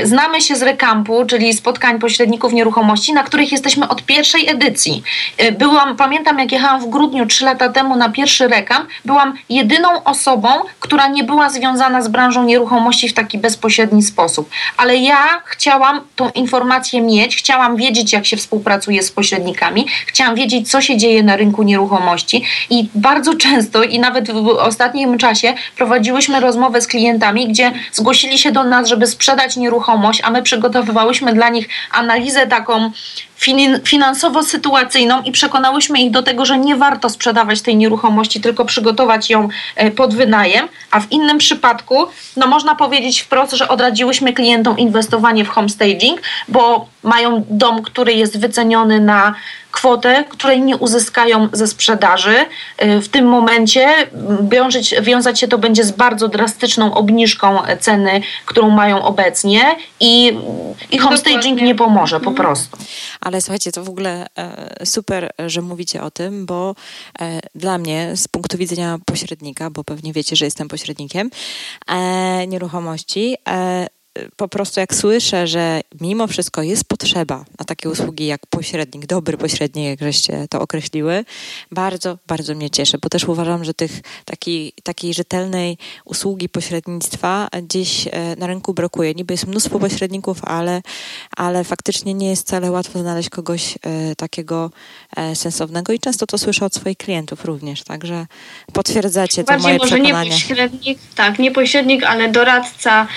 Znamy 0.03 0.41
się 0.41 0.55
z 0.55 0.61
rekampu, 0.61 1.25
czyli 1.25 1.53
spotkań 1.53 1.99
pośredników 1.99 2.53
nieruchomości, 2.53 3.13
na 3.13 3.23
których 3.23 3.51
jesteśmy 3.51 3.87
od 3.87 4.03
pierwszej 4.03 4.49
edycji. 4.49 5.03
Y, 5.41 5.51
byłam, 5.51 5.95
pamiętam 5.95 6.39
jak 6.39 6.51
jechałam 6.51 6.81
w 6.81 6.89
grudniu 6.89 7.25
trzy 7.25 7.45
lata 7.45 7.69
temu 7.69 7.95
na 7.95 8.09
pierwszy 8.09 8.47
rekam, 8.47 8.87
byłam 9.05 9.33
jedyną 9.49 10.03
osobą, 10.03 10.49
która 10.79 11.07
nie 11.07 11.23
była 11.23 11.49
związana 11.49 12.01
z 12.01 12.07
branżą 12.07 12.43
nieruchomości 12.43 13.09
w 13.09 13.13
taki 13.13 13.37
bezpośredni 13.37 14.03
sposób. 14.03 14.49
Ale 14.77 14.97
ja 14.97 15.41
chciałam 15.45 16.01
tą 16.15 16.29
informację 16.29 17.01
mieć, 17.01 17.37
chciałam 17.37 17.75
wiedzieć, 17.75 18.13
jak 18.13 18.25
się 18.25 18.37
współpracuje 18.37 19.03
z 19.03 19.11
pośrednikami, 19.11 19.85
chciałam 20.07 20.35
wiedzieć, 20.35 20.71
co 20.71 20.81
się 20.81 20.97
dzieje 20.97 21.23
na 21.23 21.35
rynku 21.35 21.63
nieruchomości 21.63 22.43
i 22.69 22.89
bardzo 22.95 23.35
często 23.35 23.83
i 23.83 23.99
nawet 23.99 24.31
w 24.31 24.47
ostatnim 24.47 25.17
czasie 25.17 25.53
prowadziłyśmy 25.77 26.39
rozmowę 26.39 26.81
z 26.81 26.87
klientami, 26.95 27.47
gdzie 27.47 27.71
zgłosili 27.91 28.37
się 28.37 28.51
do 28.51 28.63
nas, 28.63 28.87
żeby 28.87 29.07
sprzedać 29.07 29.57
nieruchomość, 29.57 30.21
a 30.23 30.31
my 30.31 30.43
przygotowywałyśmy 30.43 31.33
dla 31.33 31.49
nich 31.49 31.69
analizę 31.91 32.47
taką 32.47 32.91
finansowo-sytuacyjną 33.83 35.23
i 35.23 35.31
przekonałyśmy 35.31 35.99
ich 35.99 36.11
do 36.11 36.23
tego, 36.23 36.45
że 36.45 36.57
nie 36.57 36.75
warto 36.75 37.09
sprzedawać 37.09 37.61
tej 37.61 37.75
nieruchomości, 37.75 38.41
tylko 38.41 38.65
przygotować 38.65 39.29
ją 39.29 39.47
e, 39.75 39.91
pod 39.91 40.15
wynajem, 40.15 40.67
a 40.91 40.99
w 40.99 41.11
innym 41.11 41.37
przypadku, 41.37 42.07
no 42.37 42.47
można 42.47 42.75
powiedzieć 42.75 43.21
wprost, 43.21 43.53
że 43.53 43.67
odradziłyśmy 43.67 44.33
klientom 44.33 44.77
inwestowanie 44.77 45.45
w 45.45 45.49
homestaging, 45.49 46.21
bo 46.47 46.87
mają 47.03 47.45
dom, 47.49 47.81
który 47.83 48.13
jest 48.13 48.39
wyceniony 48.39 48.99
na 48.99 49.35
kwotę, 49.75 50.23
której 50.29 50.61
nie 50.61 50.77
uzyskają 50.77 51.49
ze 51.53 51.67
sprzedaży. 51.67 52.35
Y, 52.83 53.01
w 53.01 53.09
tym 53.09 53.25
momencie 53.25 53.87
wiązać, 54.41 54.95
wiązać 55.01 55.39
się 55.39 55.47
to 55.47 55.57
będzie 55.57 55.83
z 55.83 55.91
bardzo 55.91 56.27
drastyczną 56.27 56.93
obniżką 56.93 57.57
ceny, 57.79 58.21
którą 58.45 58.69
mają 58.69 59.03
obecnie 59.03 59.75
i, 59.99 60.37
i 60.91 60.97
homestaging 60.97 61.61
nie 61.61 61.75
pomoże 61.75 62.19
po 62.19 62.29
mhm. 62.29 62.35
prostu. 62.35 62.77
Ale 63.25 63.41
słuchajcie, 63.41 63.71
to 63.71 63.83
w 63.83 63.89
ogóle 63.89 64.27
e, 64.37 64.85
super, 64.85 65.31
że 65.47 65.61
mówicie 65.61 66.03
o 66.03 66.11
tym, 66.11 66.45
bo 66.45 66.75
e, 67.19 67.39
dla 67.55 67.77
mnie 67.77 68.11
z 68.15 68.27
punktu 68.27 68.57
widzenia 68.57 68.99
pośrednika, 69.05 69.69
bo 69.69 69.83
pewnie 69.83 70.13
wiecie, 70.13 70.35
że 70.35 70.45
jestem 70.45 70.67
pośrednikiem 70.67 71.29
e, 71.87 72.47
nieruchomości, 72.47 73.37
po 74.35 74.47
prostu 74.47 74.79
jak 74.79 74.95
słyszę, 74.95 75.47
że 75.47 75.81
mimo 76.01 76.27
wszystko 76.27 76.61
jest 76.61 76.83
potrzeba 76.83 77.45
na 77.59 77.65
takie 77.65 77.89
usługi 77.89 78.25
jak 78.25 78.41
pośrednik, 78.47 79.05
dobry 79.05 79.37
pośrednik, 79.37 79.85
jak 79.85 79.99
żeście 79.99 80.47
to 80.49 80.61
określiły, 80.61 81.25
bardzo, 81.71 82.17
bardzo 82.27 82.55
mnie 82.55 82.69
cieszy, 82.69 82.97
bo 82.97 83.09
też 83.09 83.23
uważam, 83.23 83.63
że 83.63 83.73
tych 83.73 83.91
takiej, 84.25 84.73
takiej 84.83 85.13
rzetelnej 85.13 85.77
usługi 86.05 86.49
pośrednictwa 86.49 87.47
gdzieś 87.63 88.07
e, 88.07 88.35
na 88.37 88.47
rynku 88.47 88.73
brakuje. 88.73 89.13
Niby 89.13 89.33
jest 89.33 89.47
mnóstwo 89.47 89.79
pośredników, 89.79 90.37
ale, 90.43 90.81
ale 91.37 91.63
faktycznie 91.63 92.13
nie 92.13 92.29
jest 92.29 92.47
wcale 92.47 92.71
łatwo 92.71 92.99
znaleźć 92.99 93.29
kogoś 93.29 93.75
e, 93.81 94.15
takiego 94.15 94.71
e, 95.15 95.35
sensownego 95.35 95.93
i 95.93 95.99
często 95.99 96.25
to 96.25 96.37
słyszę 96.37 96.65
od 96.65 96.75
swoich 96.75 96.97
klientów 96.97 97.45
również, 97.45 97.83
także 97.83 98.25
potwierdzacie 98.73 99.43
to 99.43 99.47
Bardziej 99.47 99.63
moje 99.63 99.77
może 99.77 99.95
przekonanie. 99.95 100.29
nie 100.29 100.35
pośrednik, 100.35 100.99
tak, 101.15 101.39
nie 101.39 101.51
pośrednik, 101.51 102.03
ale 102.03 102.31
doradca, 102.31 103.07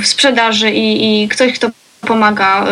w 0.00 0.06
sprzedaży 0.06 0.70
i, 0.70 1.22
i 1.22 1.28
ktoś, 1.28 1.52
kto 1.52 1.70
pomaga 2.00 2.66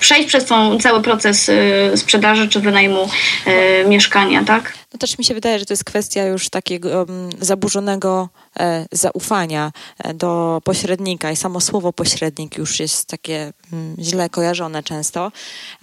przejść 0.00 0.28
przez 0.28 0.44
tą 0.44 0.78
cały 0.78 1.02
proces 1.02 1.50
sprzedaży 1.96 2.48
czy 2.48 2.60
wynajmu 2.60 3.08
mieszkania, 3.86 4.44
tak? 4.44 4.72
No 4.92 4.98
też 4.98 5.18
mi 5.18 5.24
się 5.24 5.34
wydaje, 5.34 5.58
że 5.58 5.66
to 5.66 5.72
jest 5.72 5.84
kwestia 5.84 6.22
już 6.22 6.48
takiego 6.48 6.88
um, 6.88 7.30
zaburzonego 7.40 8.28
e, 8.60 8.86
zaufania 8.92 9.72
e, 9.98 10.14
do 10.14 10.60
pośrednika 10.64 11.30
i 11.30 11.36
samo 11.36 11.60
słowo 11.60 11.92
pośrednik 11.92 12.58
już 12.58 12.80
jest 12.80 13.08
takie 13.08 13.52
um, 13.72 13.96
źle 13.98 14.30
kojarzone 14.30 14.82
często, 14.82 15.32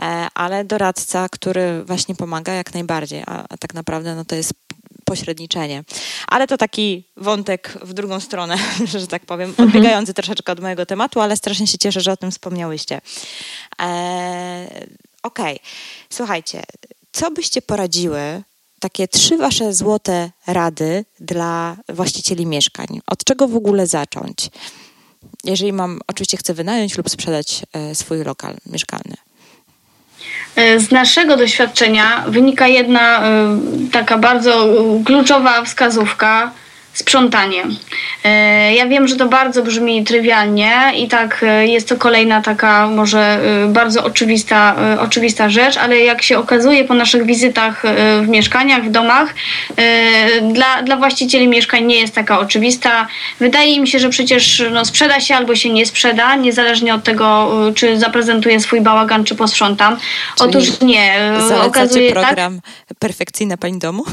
e, 0.02 0.28
ale 0.34 0.64
doradca, 0.64 1.30
który 1.32 1.84
właśnie 1.84 2.16
pomaga 2.16 2.54
jak 2.54 2.74
najbardziej, 2.74 3.24
a, 3.28 3.46
a 3.50 3.58
tak 3.58 3.74
naprawdę 3.74 4.16
no 4.16 4.26
to 4.26 4.36
jest 4.36 4.54
pośredniczenie. 5.06 5.84
Ale 6.28 6.48
to 6.48 6.58
taki 6.58 7.04
wątek 7.18 7.78
w 7.82 7.94
drugą 7.94 8.20
stronę, 8.20 8.58
że 8.86 9.08
tak 9.08 9.26
powiem, 9.26 9.50
mhm. 9.50 9.70
odbiegający 9.70 10.14
troszeczkę 10.14 10.52
od 10.52 10.60
mojego 10.60 10.86
tematu, 10.86 11.22
ale 11.22 11.38
strasznie 11.38 11.68
się 11.68 11.78
cieszę, 11.78 12.02
że 12.02 12.12
o 12.12 12.18
tym 12.18 12.32
wspomniałyście. 12.32 13.02
E, 13.82 14.86
Okej, 15.24 15.56
okay. 15.56 15.68
słuchajcie, 16.10 16.64
co 17.12 17.32
byście 17.32 17.62
poradziły 17.62 18.44
takie 18.80 19.08
trzy 19.08 19.38
wasze 19.38 19.74
złote 19.74 20.32
rady 20.48 21.06
dla 21.20 21.78
właścicieli 21.90 22.46
mieszkań. 22.46 22.88
Od 23.08 23.24
czego 23.24 23.48
w 23.48 23.56
ogóle 23.56 23.88
zacząć? 23.88 24.50
Jeżeli 25.44 25.74
mam, 25.74 26.00
oczywiście 26.08 26.38
chcę 26.38 26.54
wynająć 26.54 26.98
lub 26.98 27.10
sprzedać 27.10 27.64
e, 27.74 27.96
swój 27.96 28.24
lokal 28.24 28.58
mieszkalny. 28.66 29.16
E, 30.56 30.80
z 30.80 30.92
naszego 30.92 31.38
doświadczenia 31.38 32.24
wynika 32.28 32.68
jedna 32.68 33.28
e, 33.28 33.58
taka 33.92 34.18
bardzo 34.18 34.68
kluczowa 35.06 35.64
wskazówka, 35.64 36.52
sprzątanie. 36.96 37.64
E, 38.24 38.74
ja 38.76 38.88
wiem, 38.88 39.08
że 39.08 39.16
to 39.16 39.26
bardzo 39.26 39.64
brzmi 39.64 40.04
trywialnie 40.04 40.72
i 40.98 41.08
tak 41.08 41.44
e, 41.44 41.68
jest 41.68 41.90
to 41.90 41.96
kolejna 41.98 42.42
taka 42.42 42.88
może 42.88 43.20
e, 43.20 43.68
bardzo 43.68 44.04
oczywista, 44.04 44.76
oczywista 45.00 45.50
rzecz, 45.50 45.78
ale 45.78 46.00
jak 46.00 46.22
się 46.22 46.38
okazuje 46.38 46.84
po 46.84 46.94
naszych 46.94 47.26
wizytach 47.26 47.84
w 48.22 48.28
mieszkaniach, 48.28 48.84
w 48.84 48.92
domach, 48.92 49.34
dla, 50.42 50.82
dla 50.84 50.98
właścicieli 50.98 51.48
mieszkań 51.48 51.86
nie 51.86 52.00
jest 52.00 52.16
taka 52.16 52.40
oczywista. 52.40 53.08
Wydaje 53.40 53.80
mi 53.80 53.88
się, 53.88 54.00
że 54.00 54.10
przecież 54.10 54.64
no, 54.72 54.86
sprzeda 54.86 55.20
się 55.20 55.36
albo 55.36 55.56
się 55.56 55.70
nie 55.70 55.86
sprzeda, 55.86 56.36
niezależnie 56.36 56.96
od 56.96 57.04
tego, 57.04 57.52
czy 57.76 58.00
zaprezentuję 58.00 58.60
swój 58.60 58.82
bałagan, 58.82 59.24
czy 59.24 59.36
posprzątam. 59.36 59.98
Czyli 60.38 60.50
Otóż 60.50 60.82
nie. 60.82 61.32
Okazuje 61.62 62.12
program 62.12 62.62
tak? 62.62 62.98
Perfekcyjna 63.00 63.58
Pani 63.58 63.80
Domu? 63.80 64.04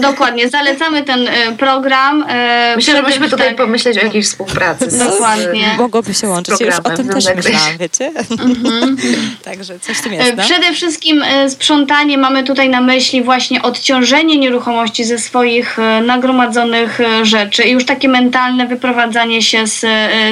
Dokładnie. 0.00 0.48
Zalecamy 0.48 1.02
ten 1.02 1.28
program 1.58 1.99
E, 2.28 2.72
Myślę, 2.76 2.96
że 2.96 3.02
musimy 3.02 3.28
tutaj 3.28 3.48
tak. 3.48 3.56
pomyśleć 3.56 3.98
o 3.98 4.04
jakiejś 4.04 4.26
współpracy. 4.26 4.90
Z, 4.90 4.98
Dokładnie. 4.98 5.74
Mogłoby 5.78 6.14
się 6.14 6.28
łączyć. 6.28 6.60
Już 6.60 6.74
o 6.84 6.90
tym 6.90 7.08
też 7.08 7.24
myślałam, 7.36 7.78
wiecie? 7.78 8.12
Mhm. 8.30 8.96
Także 9.44 9.80
coś 9.80 9.96
w 9.96 10.02
tym 10.02 10.12
jest. 10.12 10.36
No? 10.36 10.42
Przede 10.42 10.72
wszystkim 10.72 11.22
e, 11.22 11.50
sprzątanie 11.50 12.18
mamy 12.18 12.44
tutaj 12.44 12.68
na 12.68 12.80
myśli 12.80 13.22
właśnie 13.22 13.62
odciążenie 13.62 14.38
nieruchomości 14.38 15.04
ze 15.04 15.18
swoich 15.18 15.78
e, 15.78 16.00
nagromadzonych 16.00 16.98
rzeczy 17.22 17.62
i 17.62 17.70
już 17.70 17.84
takie 17.84 18.08
mentalne 18.08 18.66
wyprowadzanie 18.66 19.42
się 19.42 19.66
z, 19.66 19.80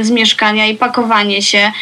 z 0.03 0.11
mieszkania 0.11 0.67
i 0.67 0.75
pakowanie 0.75 1.43
się. 1.43 1.73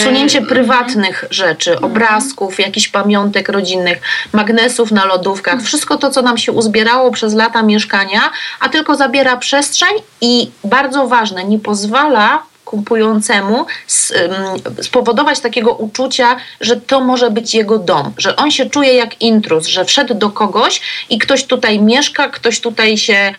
Usunięcie 0.00 0.42
prywatnych 0.42 1.24
rzeczy, 1.30 1.80
obrazków, 1.80 2.58
jakichś 2.58 2.88
pamiątek 2.88 3.48
rodzinnych, 3.48 3.98
magnesów 4.32 4.92
na 4.92 5.04
lodówkach, 5.04 5.62
wszystko 5.62 5.96
to, 5.96 6.10
co 6.10 6.22
nam 6.22 6.38
się 6.38 6.52
uzbierało 6.52 7.10
przez 7.10 7.34
lata 7.34 7.62
mieszkania, 7.62 8.20
a 8.60 8.68
tylko 8.68 8.79
tylko 8.80 8.96
zabiera 8.96 9.36
przestrzeń 9.36 9.92
i 10.20 10.50
bardzo 10.64 11.06
ważne, 11.06 11.44
nie 11.44 11.58
pozwala 11.58 12.42
kupującemu 12.70 13.66
spowodować 14.82 15.40
takiego 15.40 15.72
uczucia, 15.72 16.36
że 16.60 16.76
to 16.76 17.00
może 17.00 17.30
być 17.30 17.54
jego 17.54 17.78
dom, 17.78 18.12
że 18.18 18.36
on 18.36 18.50
się 18.50 18.70
czuje 18.70 18.94
jak 18.94 19.22
intruz, 19.22 19.66
że 19.66 19.84
wszedł 19.84 20.14
do 20.14 20.30
kogoś 20.30 20.80
i 21.10 21.18
ktoś 21.18 21.44
tutaj 21.44 21.80
mieszka, 21.80 22.28
ktoś 22.28 22.60
tutaj 22.60 22.98
się 22.98 23.34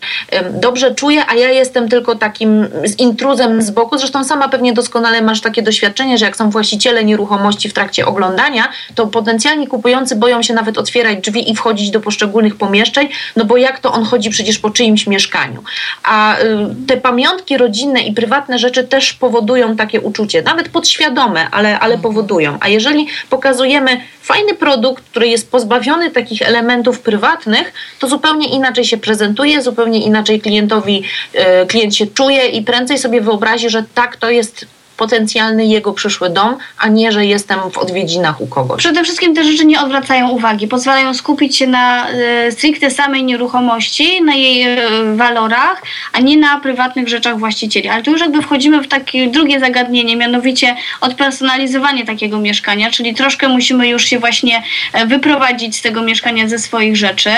dobrze 0.49 0.95
czuje, 0.95 1.25
a 1.27 1.35
ja 1.35 1.49
jestem 1.49 1.89
tylko 1.89 2.15
takim 2.15 2.67
intruzem 2.97 3.61
z 3.61 3.71
boku. 3.71 3.97
Zresztą 3.97 4.23
sama 4.23 4.49
pewnie 4.49 4.73
doskonale 4.73 5.21
masz 5.21 5.41
takie 5.41 5.61
doświadczenie, 5.61 6.17
że 6.17 6.25
jak 6.25 6.37
są 6.37 6.49
właściciele 6.49 7.03
nieruchomości 7.03 7.69
w 7.69 7.73
trakcie 7.73 8.05
oglądania, 8.05 8.67
to 8.95 9.07
potencjalni 9.07 9.67
kupujący 9.67 10.15
boją 10.15 10.43
się 10.43 10.53
nawet 10.53 10.77
otwierać 10.77 11.17
drzwi 11.21 11.51
i 11.51 11.55
wchodzić 11.55 11.91
do 11.91 11.99
poszczególnych 11.99 12.55
pomieszczeń, 12.55 13.09
no 13.35 13.45
bo 13.45 13.57
jak 13.57 13.79
to 13.79 13.93
on 13.93 14.05
chodzi 14.05 14.29
przecież 14.29 14.59
po 14.59 14.69
czyimś 14.69 15.07
mieszkaniu. 15.07 15.63
A 16.03 16.39
y, 16.39 16.45
te 16.87 16.97
pamiątki 16.97 17.57
rodzinne 17.57 18.01
i 18.01 18.13
prywatne 18.13 18.59
rzeczy 18.59 18.83
też 18.83 19.13
powodują 19.21 19.75
takie 19.75 20.01
uczucie, 20.01 20.41
nawet 20.41 20.69
podświadome, 20.69 21.47
ale, 21.51 21.79
ale 21.79 21.95
mhm. 21.95 22.01
powodują. 22.01 22.57
A 22.59 22.67
jeżeli 22.67 23.07
pokazujemy 23.29 24.01
fajny 24.21 24.53
produkt, 24.53 25.03
który 25.03 25.27
jest 25.27 25.51
pozbawiony 25.51 26.11
takich 26.11 26.41
elementów 26.41 26.99
prywatnych, 26.99 27.73
to 27.99 28.07
zupełnie 28.07 28.47
inaczej 28.47 28.85
się 28.85 28.97
prezentuje, 28.97 29.61
zupełnie 29.61 30.05
inaczej 30.05 30.41
klientowi, 30.41 31.03
e, 31.33 31.65
klient 31.65 31.95
się 31.95 32.07
czuje 32.07 32.47
i 32.47 32.61
prędzej 32.61 32.97
sobie 32.97 33.21
wyobrazi, 33.21 33.69
że 33.69 33.83
tak 33.93 34.17
to 34.17 34.29
jest 34.29 34.65
potencjalny 35.01 35.65
jego 35.65 35.93
przyszły 35.93 36.29
dom, 36.29 36.57
a 36.77 36.87
nie, 36.87 37.11
że 37.11 37.25
jestem 37.25 37.59
w 37.71 37.77
odwiedzinach 37.77 38.41
u 38.41 38.47
kogoś. 38.47 38.77
Przede 38.77 39.03
wszystkim 39.03 39.35
te 39.35 39.43
rzeczy 39.43 39.65
nie 39.65 39.81
odwracają 39.81 40.29
uwagi, 40.29 40.67
pozwalają 40.67 41.13
skupić 41.13 41.57
się 41.57 41.67
na 41.67 42.09
e, 42.09 42.51
stricte 42.51 42.91
samej 42.91 43.23
nieruchomości, 43.23 44.21
na 44.23 44.33
jej 44.33 44.63
e, 44.63 44.77
walorach, 45.15 45.81
a 46.13 46.19
nie 46.19 46.37
na 46.37 46.59
prywatnych 46.59 47.07
rzeczach 47.09 47.39
właścicieli. 47.39 47.89
Ale 47.89 48.03
tu 48.03 48.11
już 48.11 48.21
jakby 48.21 48.41
wchodzimy 48.41 48.81
w 48.81 48.87
takie 48.87 49.27
drugie 49.27 49.59
zagadnienie, 49.59 50.15
mianowicie 50.15 50.75
odpersonalizowanie 51.01 52.05
takiego 52.05 52.39
mieszkania, 52.39 52.91
czyli 52.91 53.13
troszkę 53.13 53.49
musimy 53.49 53.87
już 53.87 54.05
się 54.05 54.19
właśnie 54.19 54.63
e, 54.93 55.05
wyprowadzić 55.05 55.75
z 55.75 55.81
tego 55.81 56.01
mieszkania 56.01 56.47
ze 56.47 56.59
swoich 56.59 56.97
rzeczy, 56.97 57.31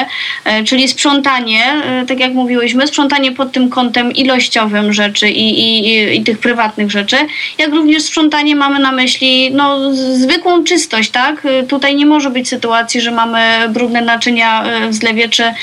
czyli 0.65 0.87
sprzątanie, 0.87 1.63
tak 2.07 2.19
jak 2.19 2.33
mówiłyśmy, 2.33 2.87
sprzątanie 2.87 3.31
pod 3.31 3.51
tym 3.51 3.69
kątem 3.69 4.11
ilościowym 4.11 4.93
rzeczy 4.93 5.29
i, 5.29 5.59
i, 5.59 6.17
i 6.17 6.23
tych 6.23 6.39
prywatnych 6.39 6.91
rzeczy 6.91 7.17
jak 7.57 7.71
również 7.71 8.03
sprzątanie 8.03 8.55
mamy 8.55 8.79
na 8.79 8.91
myśli 8.91 9.51
no, 9.51 9.93
zwykłą 9.93 10.63
czystość, 10.63 11.09
tak? 11.09 11.47
Tutaj 11.67 11.95
nie 11.95 12.05
może 12.05 12.29
być 12.29 12.49
sytuacji, 12.49 13.01
że 13.01 13.11
mamy 13.11 13.39
brudne 13.69 14.01
naczynia 14.01 14.63
e, 14.63 14.89
w 14.89 14.93
zlewie 14.93 15.29
czy, 15.29 15.43
e, 15.43 15.53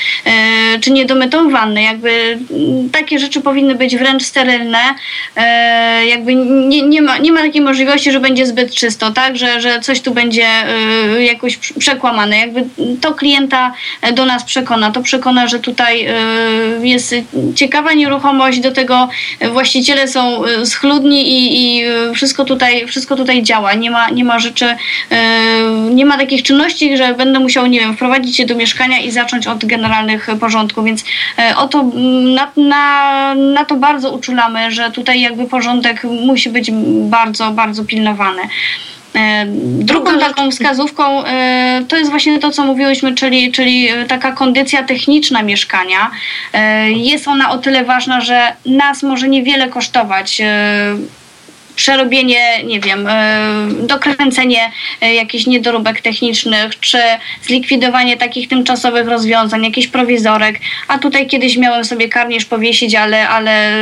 czy 0.81 0.91
niedomytą 0.91 1.51
wannę. 1.51 1.83
Jakby 1.83 2.39
takie 2.93 3.19
rzeczy 3.19 3.41
powinny 3.41 3.75
być 3.75 3.97
wręcz 3.97 4.23
sterylne. 4.23 4.79
Jakby 6.07 6.35
nie, 6.35 6.83
nie, 6.83 7.03
ma, 7.03 7.19
nie 7.19 7.33
ma 7.33 7.41
takiej 7.41 7.63
możliwości, 7.63 8.13
że 8.13 8.21
będzie 8.21 8.47
zbyt 8.47 8.75
czysto, 8.75 9.11
tak? 9.11 9.37
Że, 9.37 9.61
że 9.61 9.81
coś 9.81 10.01
tu 10.01 10.15
będzie 10.15 10.47
jakoś 11.21 11.57
przekłamane. 11.57 12.39
Jakby 12.39 12.65
to 13.01 13.15
klienta 13.15 13.73
do 14.13 14.25
nas 14.25 14.45
przekona. 14.45 14.91
To 14.91 15.03
przekona, 15.03 15.49
że 15.49 15.59
tutaj 15.59 16.07
jest 16.83 17.15
ciekawa 17.55 17.93
nieruchomość, 17.93 18.61
do 18.61 18.73
tego 18.73 19.09
właściciele 19.53 20.09
są 20.09 20.43
schludni 20.65 21.29
i, 21.29 21.79
i 21.79 21.80
Y, 21.87 22.15
wszystko 22.15 22.45
tutaj, 22.45 22.87
wszystko 22.87 23.17
tutaj 23.17 23.43
działa. 23.43 23.75
Nie 23.75 23.91
ma, 23.91 24.11
nie 24.11 24.25
ma 24.25 24.39
rzeczy, 24.39 24.67
y, 24.67 25.17
nie 25.95 26.07
ma 26.07 26.19
takich 26.19 26.43
czynności, 26.43 26.97
że 26.97 27.15
będę 27.15 27.39
musiał, 27.39 27.67
nie 27.67 27.81
wiem, 27.81 27.97
wprowadzić 27.97 28.37
się 28.37 28.47
do 28.47 28.55
mieszkania 28.55 28.99
i 28.99 29.11
zacząć 29.11 29.47
od 29.47 29.65
generalnych 29.65 30.29
porządków, 30.41 30.85
więc 30.85 31.03
y, 31.03 31.57
o 31.57 31.69
to, 31.69 31.83
na, 32.35 32.49
na, 32.57 33.35
na 33.35 33.65
to 33.65 33.77
bardzo 33.77 34.13
uczulamy, 34.13 34.71
że 34.71 34.91
tutaj 34.91 35.21
jakby 35.21 35.47
porządek 35.47 36.05
musi 36.05 36.51
być 36.51 36.71
bardzo, 37.03 37.51
bardzo 37.51 37.85
pilnowany. 37.85 38.43
Drugą 39.63 40.19
taką 40.19 40.51
wskazówką 40.51 41.23
to 41.89 41.97
jest 41.97 42.11
właśnie 42.11 42.39
to, 42.39 42.51
co 42.51 42.65
mówiłyśmy, 42.65 43.15
czyli, 43.15 43.53
czyli 43.53 43.89
taka 44.09 44.33
kondycja 44.33 44.83
techniczna 44.83 45.43
mieszkania. 45.43 46.11
Jest 46.89 47.29
ona 47.29 47.51
o 47.51 47.59
tyle 47.59 47.85
ważna, 47.85 48.21
że 48.21 48.53
nas 48.67 49.03
może 49.03 49.29
niewiele 49.29 49.69
kosztować 49.69 50.43
przerobienie, 51.81 52.65
nie 52.65 52.81
wiem, 52.81 53.07
e, 53.09 53.41
dokręcenie 53.83 54.73
e, 55.01 55.15
jakichś 55.15 55.47
niedoróbek 55.47 56.01
technicznych, 56.01 56.81
czy 56.81 56.99
zlikwidowanie 57.43 58.17
takich 58.17 58.49
tymczasowych 58.49 59.09
rozwiązań, 59.09 59.65
jakiś 59.65 59.87
prowizorek. 59.89 60.57
A 60.89 60.99
tutaj 60.99 61.27
kiedyś 61.27 61.57
miałem 61.57 61.85
sobie 61.85 62.09
karnisz 62.09 62.45
powiesić, 62.45 62.95
ale, 62.95 63.29
ale 63.29 63.73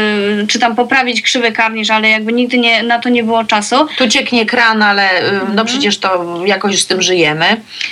czy 0.48 0.58
tam 0.58 0.76
poprawić 0.76 1.22
krzywy 1.22 1.52
karnisz, 1.52 1.90
ale 1.90 2.08
jakby 2.08 2.32
nigdy 2.32 2.58
nie, 2.58 2.82
na 2.82 2.98
to 2.98 3.08
nie 3.08 3.24
było 3.24 3.44
czasu. 3.44 3.76
Tu 3.96 4.08
cieknie 4.08 4.46
kran, 4.46 4.82
ale 4.82 5.08
no 5.32 5.40
mhm. 5.40 5.66
przecież 5.66 5.98
to 5.98 6.42
jakoś 6.46 6.82
z 6.82 6.86
tym 6.86 7.02
żyjemy. 7.02 7.46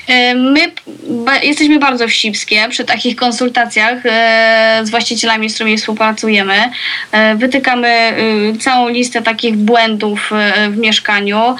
E, 0.08 0.34
my 0.34 0.60
jesteśmy 1.42 1.78
bardzo 1.78 2.08
wścibskie 2.08 2.66
przy 2.70 2.84
takich 2.84 3.16
konsultacjach 3.16 3.98
z 4.82 4.90
właścicielami, 4.90 5.50
z 5.50 5.54
którymi 5.54 5.76
współpracujemy. 5.76 6.54
Wytykamy 7.36 8.14
całą 8.60 8.88
listę 8.88 9.22
takich 9.22 9.56
błędów, 9.56 9.95
e, 10.32 10.70
w 10.70 10.76
mieszkaniu. 10.76 11.56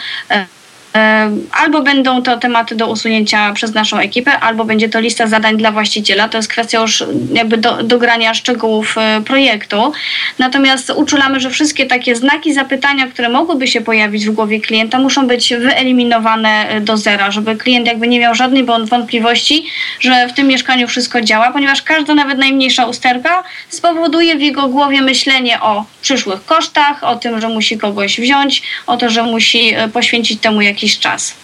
E, 0.97 1.30
albo 1.53 1.82
będą 1.82 2.22
to 2.22 2.36
tematy 2.36 2.74
do 2.74 2.86
usunięcia 2.86 3.53
przez 3.53 3.74
naszą 3.74 3.99
ekipę, 3.99 4.40
albo 4.40 4.64
będzie 4.64 4.88
to 4.88 5.01
lista 5.01 5.26
zadań 5.26 5.57
dla 5.57 5.72
właściciela. 5.72 6.28
To 6.28 6.38
jest 6.38 6.49
kwestia 6.49 6.80
już 6.80 7.05
jakby 7.32 7.57
do, 7.57 7.82
dogrania 7.82 8.34
szczegółów 8.34 8.99
e, 8.99 9.20
projektu. 9.20 9.92
Natomiast 10.38 10.92
uczulamy, 10.97 11.40
że 11.40 11.51
wszystkie 11.51 11.86
takie 11.86 12.16
znaki 12.16 12.55
zapytania, 12.55 13.07
które 13.07 13.28
mogłyby 13.28 13.66
się 13.66 13.80
pojawić 13.80 14.26
w 14.26 14.30
głowie 14.30 14.61
klienta, 14.61 14.99
muszą 14.99 15.26
być 15.26 15.55
wyeliminowane 15.55 16.68
e, 16.68 16.80
do 16.80 16.97
zera, 16.97 17.30
żeby 17.30 17.57
klient 17.57 17.86
jakby 17.86 18.09
nie 18.09 18.20
miał 18.20 18.34
żadnej 18.34 18.64
wątpliwości, 18.64 19.66
że 20.01 20.28
w 20.28 20.32
tym 20.32 20.47
mieszkaniu 20.47 20.88
wszystko 20.88 21.20
działa, 21.20 21.53
ponieważ 21.53 21.82
każda 21.82 22.14
nawet 22.14 22.38
najmniejsza 22.38 22.86
usterka 22.86 23.42
spowoduje 23.68 24.36
w 24.36 24.40
jego 24.40 24.68
głowie 24.68 25.03
myślenie 25.03 25.61
o 25.61 25.84
przyszłych 26.03 26.44
kosztach, 26.44 27.05
o 27.05 27.16
tym, 27.16 27.40
że 27.40 27.49
musi 27.49 27.78
kogoś 27.78 28.20
wziąć, 28.20 28.62
o 28.86 28.97
to, 28.97 29.11
że 29.11 29.22
musi 29.22 29.74
poświęcić 29.92 30.40
temu 30.40 30.61
jakiś 30.61 30.86
czas. 30.95 31.34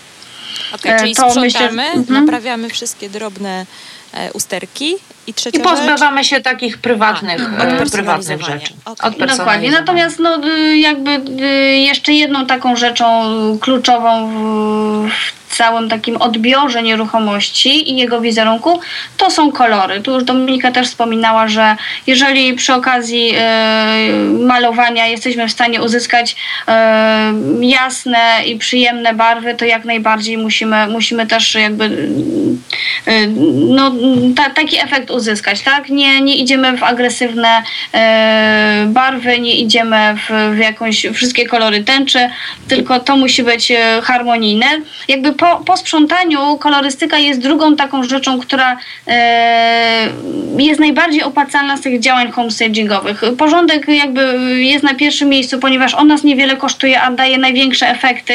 Okay, 0.73 0.99
czyli 0.99 1.15
to 1.15 1.31
sprzątamy, 1.31 1.73
myślę, 1.73 1.93
mhm. 1.93 2.25
naprawiamy 2.25 2.71
wszystkie 2.71 3.11
drobne 3.11 3.67
e, 4.13 4.33
usterki 4.33 4.97
i 5.27 5.35
I 5.53 5.61
pozbywamy 5.61 6.19
rzecz? 6.19 6.27
się 6.31 6.41
takich 6.41 6.79
prywatnych, 6.79 7.43
A, 7.59 7.63
e, 7.63 7.87
prywatnych 7.87 8.43
rzeczy. 8.43 8.73
Okay. 8.85 9.11
Od 9.11 9.37
Dokładnie. 9.37 9.71
Natomiast 9.71 10.19
no, 10.19 10.41
jakby 10.75 11.11
jeszcze 11.77 12.13
jedną 12.13 12.47
taką 12.47 12.77
rzeczą 12.77 13.23
kluczową 13.61 14.31
w 15.53 15.57
całym 15.57 15.89
takim 15.89 16.17
odbiorze 16.17 16.83
nieruchomości 16.83 17.91
i 17.91 17.97
jego 17.97 18.21
wizerunku, 18.21 18.81
to 19.17 19.31
są 19.31 19.53
kolory. 19.53 20.01
Tu 20.01 20.13
już 20.13 20.25
Dominika 20.25 20.73
też 20.73 20.89
wspominała, 20.89 21.49
że 21.49 21.77
jeżeli 22.07 22.55
przy 22.55 22.75
okazji 22.75 23.35
e, 23.37 24.15
malowania 24.47 25.07
jesteśmy 25.07 25.49
w 25.49 25.53
stanie 25.53 25.83
uzyskać 25.83 26.37
e, 26.69 27.33
jasne 27.61 28.19
i 28.47 28.59
przyjemne 28.59 29.15
barwy, 29.15 29.55
to 29.55 29.65
jak 29.65 29.85
najbardziej 29.85 30.39
musimy, 30.39 30.87
musimy 30.87 31.27
też 31.27 31.55
jakby 31.55 32.09
no, 33.69 33.93
ta, 34.37 34.51
taki 34.51 34.81
efekt 34.81 35.11
uzyskać, 35.13 35.61
tak? 35.61 35.89
Nie, 35.89 36.21
nie 36.21 36.37
idziemy 36.37 36.77
w 36.77 36.83
agresywne 36.83 37.63
e, 37.95 38.87
barwy, 38.89 39.41
nie 39.41 39.57
idziemy 39.57 39.97
w, 40.17 40.55
w 40.55 40.59
jakąś 40.59 41.07
wszystkie 41.15 41.47
kolory 41.47 41.85
tęczy, 41.85 42.19
tylko 42.69 43.01
to 43.01 43.17
musi 43.17 43.43
być 43.43 43.71
e, 43.71 44.01
harmonijne. 44.03 44.67
Jakby 45.09 45.33
po, 45.33 45.57
po 45.67 45.77
sprzątaniu 45.77 46.57
kolorystyka 46.59 47.19
jest 47.19 47.41
drugą 47.41 47.77
taką 47.77 48.05
rzeczą, 48.05 48.41
która 48.41 48.77
e, 49.09 50.09
jest 50.59 50.81
najbardziej 50.81 51.23
opłacalna 51.23 51.77
z 51.77 51.81
tych 51.81 52.01
działań 52.01 52.33
homestagingowych. 52.33 53.23
Porządek 53.39 53.89
jakby 53.89 54.23
jest 54.63 54.85
na 54.85 54.95
pierwszym 54.95 55.29
miejscu, 55.29 55.59
ponieważ 55.59 55.95
on 55.95 56.09
nas 56.09 56.25
niewiele 56.25 56.57
kosztuje, 56.57 57.01
a 57.01 57.11
daje 57.11 57.39
największe 57.39 57.89
efekty. 57.89 58.35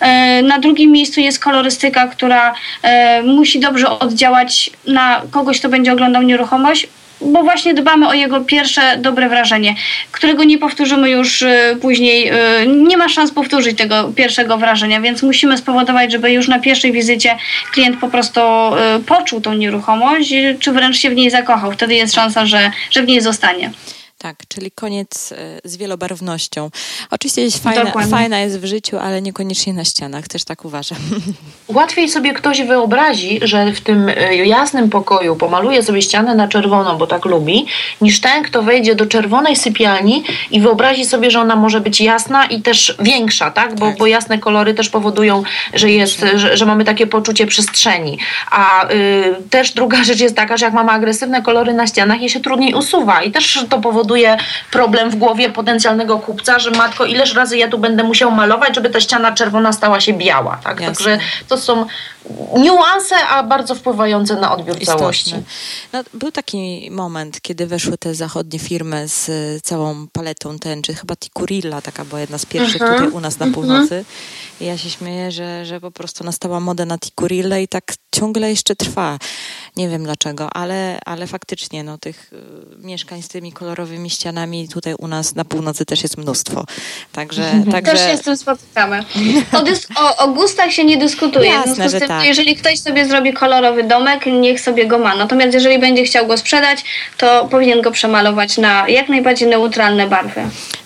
E, 0.00 0.42
na 0.42 0.58
drugim 0.58 0.92
miejscu 0.92 1.20
jest 1.20 1.38
kolorystyka, 1.38 2.06
która 2.06 2.54
e, 2.82 3.22
musi 3.22 3.60
dobrze 3.60 3.90
oddziałać 3.90 4.70
na 4.86 5.22
kogoś, 5.30 5.58
kto 5.58 5.68
będzie 5.68 5.92
oglądał 5.92 6.07
nieruchomość, 6.08 6.88
bo 7.20 7.42
właśnie 7.42 7.74
dbamy 7.74 8.08
o 8.08 8.14
jego 8.14 8.40
pierwsze 8.40 8.96
dobre 8.98 9.28
wrażenie, 9.28 9.74
którego 10.12 10.44
nie 10.44 10.58
powtórzymy 10.58 11.10
już 11.10 11.42
y, 11.42 11.78
później. 11.82 12.32
Y, 12.62 12.66
nie 12.66 12.96
ma 12.96 13.08
szans 13.08 13.30
powtórzyć 13.30 13.78
tego 13.78 14.12
pierwszego 14.16 14.58
wrażenia, 14.58 15.00
więc 15.00 15.22
musimy 15.22 15.58
spowodować, 15.58 16.12
żeby 16.12 16.32
już 16.32 16.48
na 16.48 16.58
pierwszej 16.58 16.92
wizycie 16.92 17.36
klient 17.72 18.00
po 18.00 18.08
prostu 18.08 18.40
y, 18.40 19.04
poczuł 19.04 19.40
tą 19.40 19.54
nieruchomość, 19.54 20.34
czy 20.60 20.72
wręcz 20.72 20.96
się 20.96 21.10
w 21.10 21.14
niej 21.14 21.30
zakochał. 21.30 21.72
Wtedy 21.72 21.94
jest 21.94 22.14
szansa, 22.14 22.46
że, 22.46 22.70
że 22.90 23.02
w 23.02 23.06
niej 23.06 23.20
zostanie. 23.20 23.70
Tak, 24.18 24.36
czyli 24.48 24.70
koniec 24.70 25.32
e, 25.32 25.60
z 25.64 25.76
wielobarwnością. 25.76 26.70
Oczywiście 27.10 27.42
jest 27.42 27.62
fajna, 27.62 27.92
fajna 28.10 28.38
jest 28.38 28.60
w 28.60 28.64
życiu, 28.64 28.98
ale 28.98 29.22
niekoniecznie 29.22 29.72
na 29.72 29.84
ścianach, 29.84 30.28
też 30.28 30.44
tak 30.44 30.64
uważam. 30.64 30.98
Łatwiej 31.68 32.08
sobie 32.08 32.32
ktoś 32.32 32.62
wyobrazi, 32.62 33.40
że 33.42 33.72
w 33.72 33.80
tym 33.80 34.08
e, 34.08 34.36
jasnym 34.36 34.90
pokoju 34.90 35.36
pomaluje 35.36 35.82
sobie 35.82 36.02
ścianę 36.02 36.34
na 36.34 36.48
czerwoną, 36.48 36.98
bo 36.98 37.06
tak 37.06 37.24
lubi, 37.24 37.66
niż 38.00 38.20
ten, 38.20 38.42
kto 38.42 38.62
wejdzie 38.62 38.94
do 38.94 39.06
czerwonej 39.06 39.56
sypialni 39.56 40.24
i 40.50 40.60
wyobrazi 40.60 41.04
sobie, 41.04 41.30
że 41.30 41.40
ona 41.40 41.56
może 41.56 41.80
być 41.80 42.00
jasna 42.00 42.44
i 42.44 42.62
też 42.62 42.96
większa, 43.00 43.50
tak? 43.50 43.74
Bo, 43.74 43.86
tak. 43.86 43.98
bo 43.98 44.06
jasne 44.06 44.38
kolory 44.38 44.74
też 44.74 44.88
powodują, 44.88 45.42
że, 45.74 45.90
jest, 45.90 46.24
że, 46.34 46.56
że 46.56 46.66
mamy 46.66 46.84
takie 46.84 47.06
poczucie 47.06 47.46
przestrzeni. 47.46 48.18
A 48.50 48.90
y, 48.92 49.36
też 49.50 49.72
druga 49.72 50.04
rzecz 50.04 50.20
jest 50.20 50.36
taka, 50.36 50.56
że 50.56 50.64
jak 50.64 50.74
mamy 50.74 50.90
agresywne 50.90 51.42
kolory 51.42 51.74
na 51.74 51.86
ścianach, 51.86 52.20
je 52.20 52.28
się 52.28 52.40
trudniej 52.40 52.74
usuwa 52.74 53.22
i 53.22 53.30
też 53.30 53.64
to 53.68 53.78
powoduje, 53.78 54.07
powoduje 54.08 54.36
problem 54.70 55.10
w 55.10 55.16
głowie 55.16 55.50
potencjalnego 55.50 56.18
kupca, 56.18 56.58
że 56.58 56.70
matko, 56.70 57.04
ileż 57.04 57.34
razy 57.34 57.58
ja 57.58 57.68
tu 57.68 57.78
będę 57.78 58.04
musiał 58.04 58.30
malować, 58.30 58.74
żeby 58.74 58.90
ta 58.90 59.00
ściana 59.00 59.32
czerwona 59.32 59.72
stała 59.72 60.00
się 60.00 60.12
biała. 60.12 60.56
Tak? 60.64 60.80
Także 60.80 61.18
to 61.48 61.58
są 61.58 61.86
niuanse, 62.58 63.16
a 63.16 63.42
bardzo 63.42 63.74
wpływające 63.74 64.36
na 64.36 64.52
odbiór 64.52 64.76
Istotne. 64.80 64.98
całości. 64.98 65.34
No, 65.92 66.02
był 66.14 66.32
taki 66.32 66.88
moment, 66.90 67.40
kiedy 67.40 67.66
weszły 67.66 67.98
te 67.98 68.14
zachodnie 68.14 68.58
firmy 68.58 69.08
z 69.08 69.30
całą 69.62 70.06
paletą 70.12 70.58
tęczy, 70.58 70.94
chyba 70.94 71.16
Tikurilla 71.16 71.80
taka 71.82 72.04
była 72.04 72.20
jedna 72.20 72.38
z 72.38 72.46
pierwszych 72.46 72.82
uh-huh. 72.82 72.92
tutaj 72.92 73.08
u 73.08 73.20
nas 73.20 73.38
na 73.38 73.46
mhm. 73.46 73.54
północy. 73.54 74.04
I 74.60 74.64
ja 74.64 74.78
się 74.78 74.90
śmieję, 74.90 75.32
że, 75.32 75.66
że 75.66 75.80
po 75.80 75.90
prostu 75.90 76.24
nastała 76.24 76.60
moda 76.60 76.84
na 76.84 76.98
Tikurille 76.98 77.62
i 77.62 77.68
tak 77.68 77.94
ciągle 78.14 78.50
jeszcze 78.50 78.76
trwa. 78.76 79.18
Nie 79.76 79.88
wiem 79.88 80.04
dlaczego, 80.04 80.50
ale, 80.52 80.98
ale 81.04 81.26
faktycznie 81.26 81.84
no, 81.84 81.98
tych 81.98 82.32
y, 82.32 82.86
mieszkań 82.86 83.22
z 83.22 83.28
tymi 83.28 83.52
kolorowymi 83.52 83.97
ścianami 84.06 84.68
tutaj 84.68 84.94
u 84.98 85.08
nas 85.08 85.34
na 85.34 85.44
północy 85.44 85.84
też 85.84 86.02
jest 86.02 86.18
mnóstwo. 86.18 86.64
Także, 87.12 87.64
także... 87.70 87.92
Też 87.92 88.10
się 88.10 88.16
z 88.16 88.20
tym 88.20 88.36
spotykamy. 88.36 89.04
O, 89.52 89.62
dys- 89.62 89.86
o, 89.96 90.16
o 90.16 90.28
gustach 90.28 90.72
się 90.72 90.84
nie 90.84 90.96
dyskutuje. 90.96 91.50
Jasne, 91.50 91.88
że 91.88 92.00
tak. 92.00 92.24
Jeżeli 92.24 92.56
ktoś 92.56 92.80
sobie 92.80 93.06
zrobi 93.06 93.32
kolorowy 93.32 93.84
domek, 93.84 94.26
niech 94.26 94.60
sobie 94.60 94.86
go 94.86 94.98
ma. 94.98 95.16
Natomiast 95.16 95.54
jeżeli 95.54 95.78
będzie 95.78 96.04
chciał 96.04 96.26
go 96.26 96.36
sprzedać, 96.38 96.84
to 97.16 97.48
powinien 97.50 97.82
go 97.82 97.90
przemalować 97.90 98.58
na 98.58 98.88
jak 98.88 99.08
najbardziej 99.08 99.48
neutralne 99.48 100.06
barwy. 100.06 100.40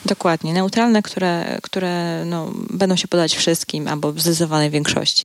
Dokładnie, 0.07 0.53
neutralne, 0.53 1.03
które, 1.03 1.59
które 1.63 2.25
no, 2.25 2.51
będą 2.71 2.97
się 2.97 3.09
podać 3.09 3.37
wszystkim 3.37 3.89
albo 3.89 4.13
w 4.13 4.21
zdecydowanej 4.21 4.71
większości. 4.71 5.23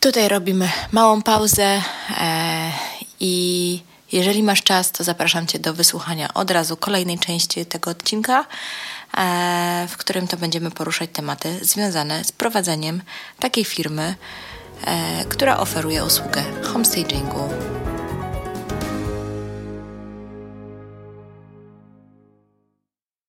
Tutaj 0.00 0.28
robimy 0.28 0.68
małą 0.92 1.22
pauzę 1.22 1.82
e, 2.20 2.70
i 3.20 3.80
jeżeli 4.12 4.42
masz 4.42 4.62
czas, 4.62 4.92
to 4.92 5.04
zapraszam 5.04 5.46
Cię 5.46 5.58
do 5.58 5.74
wysłuchania 5.74 6.34
od 6.34 6.50
razu 6.50 6.76
kolejnej 6.76 7.18
części 7.18 7.66
tego 7.66 7.90
odcinka, 7.90 8.46
e, 9.16 9.86
w 9.90 9.96
którym 9.96 10.28
to 10.28 10.36
będziemy 10.36 10.70
poruszać 10.70 11.10
tematy 11.12 11.58
związane 11.62 12.24
z 12.24 12.32
prowadzeniem 12.32 13.02
takiej 13.38 13.64
firmy, 13.64 14.14
e, 14.84 15.24
która 15.24 15.58
oferuje 15.58 16.04
usługę 16.04 16.42
homestagingu 16.62 17.48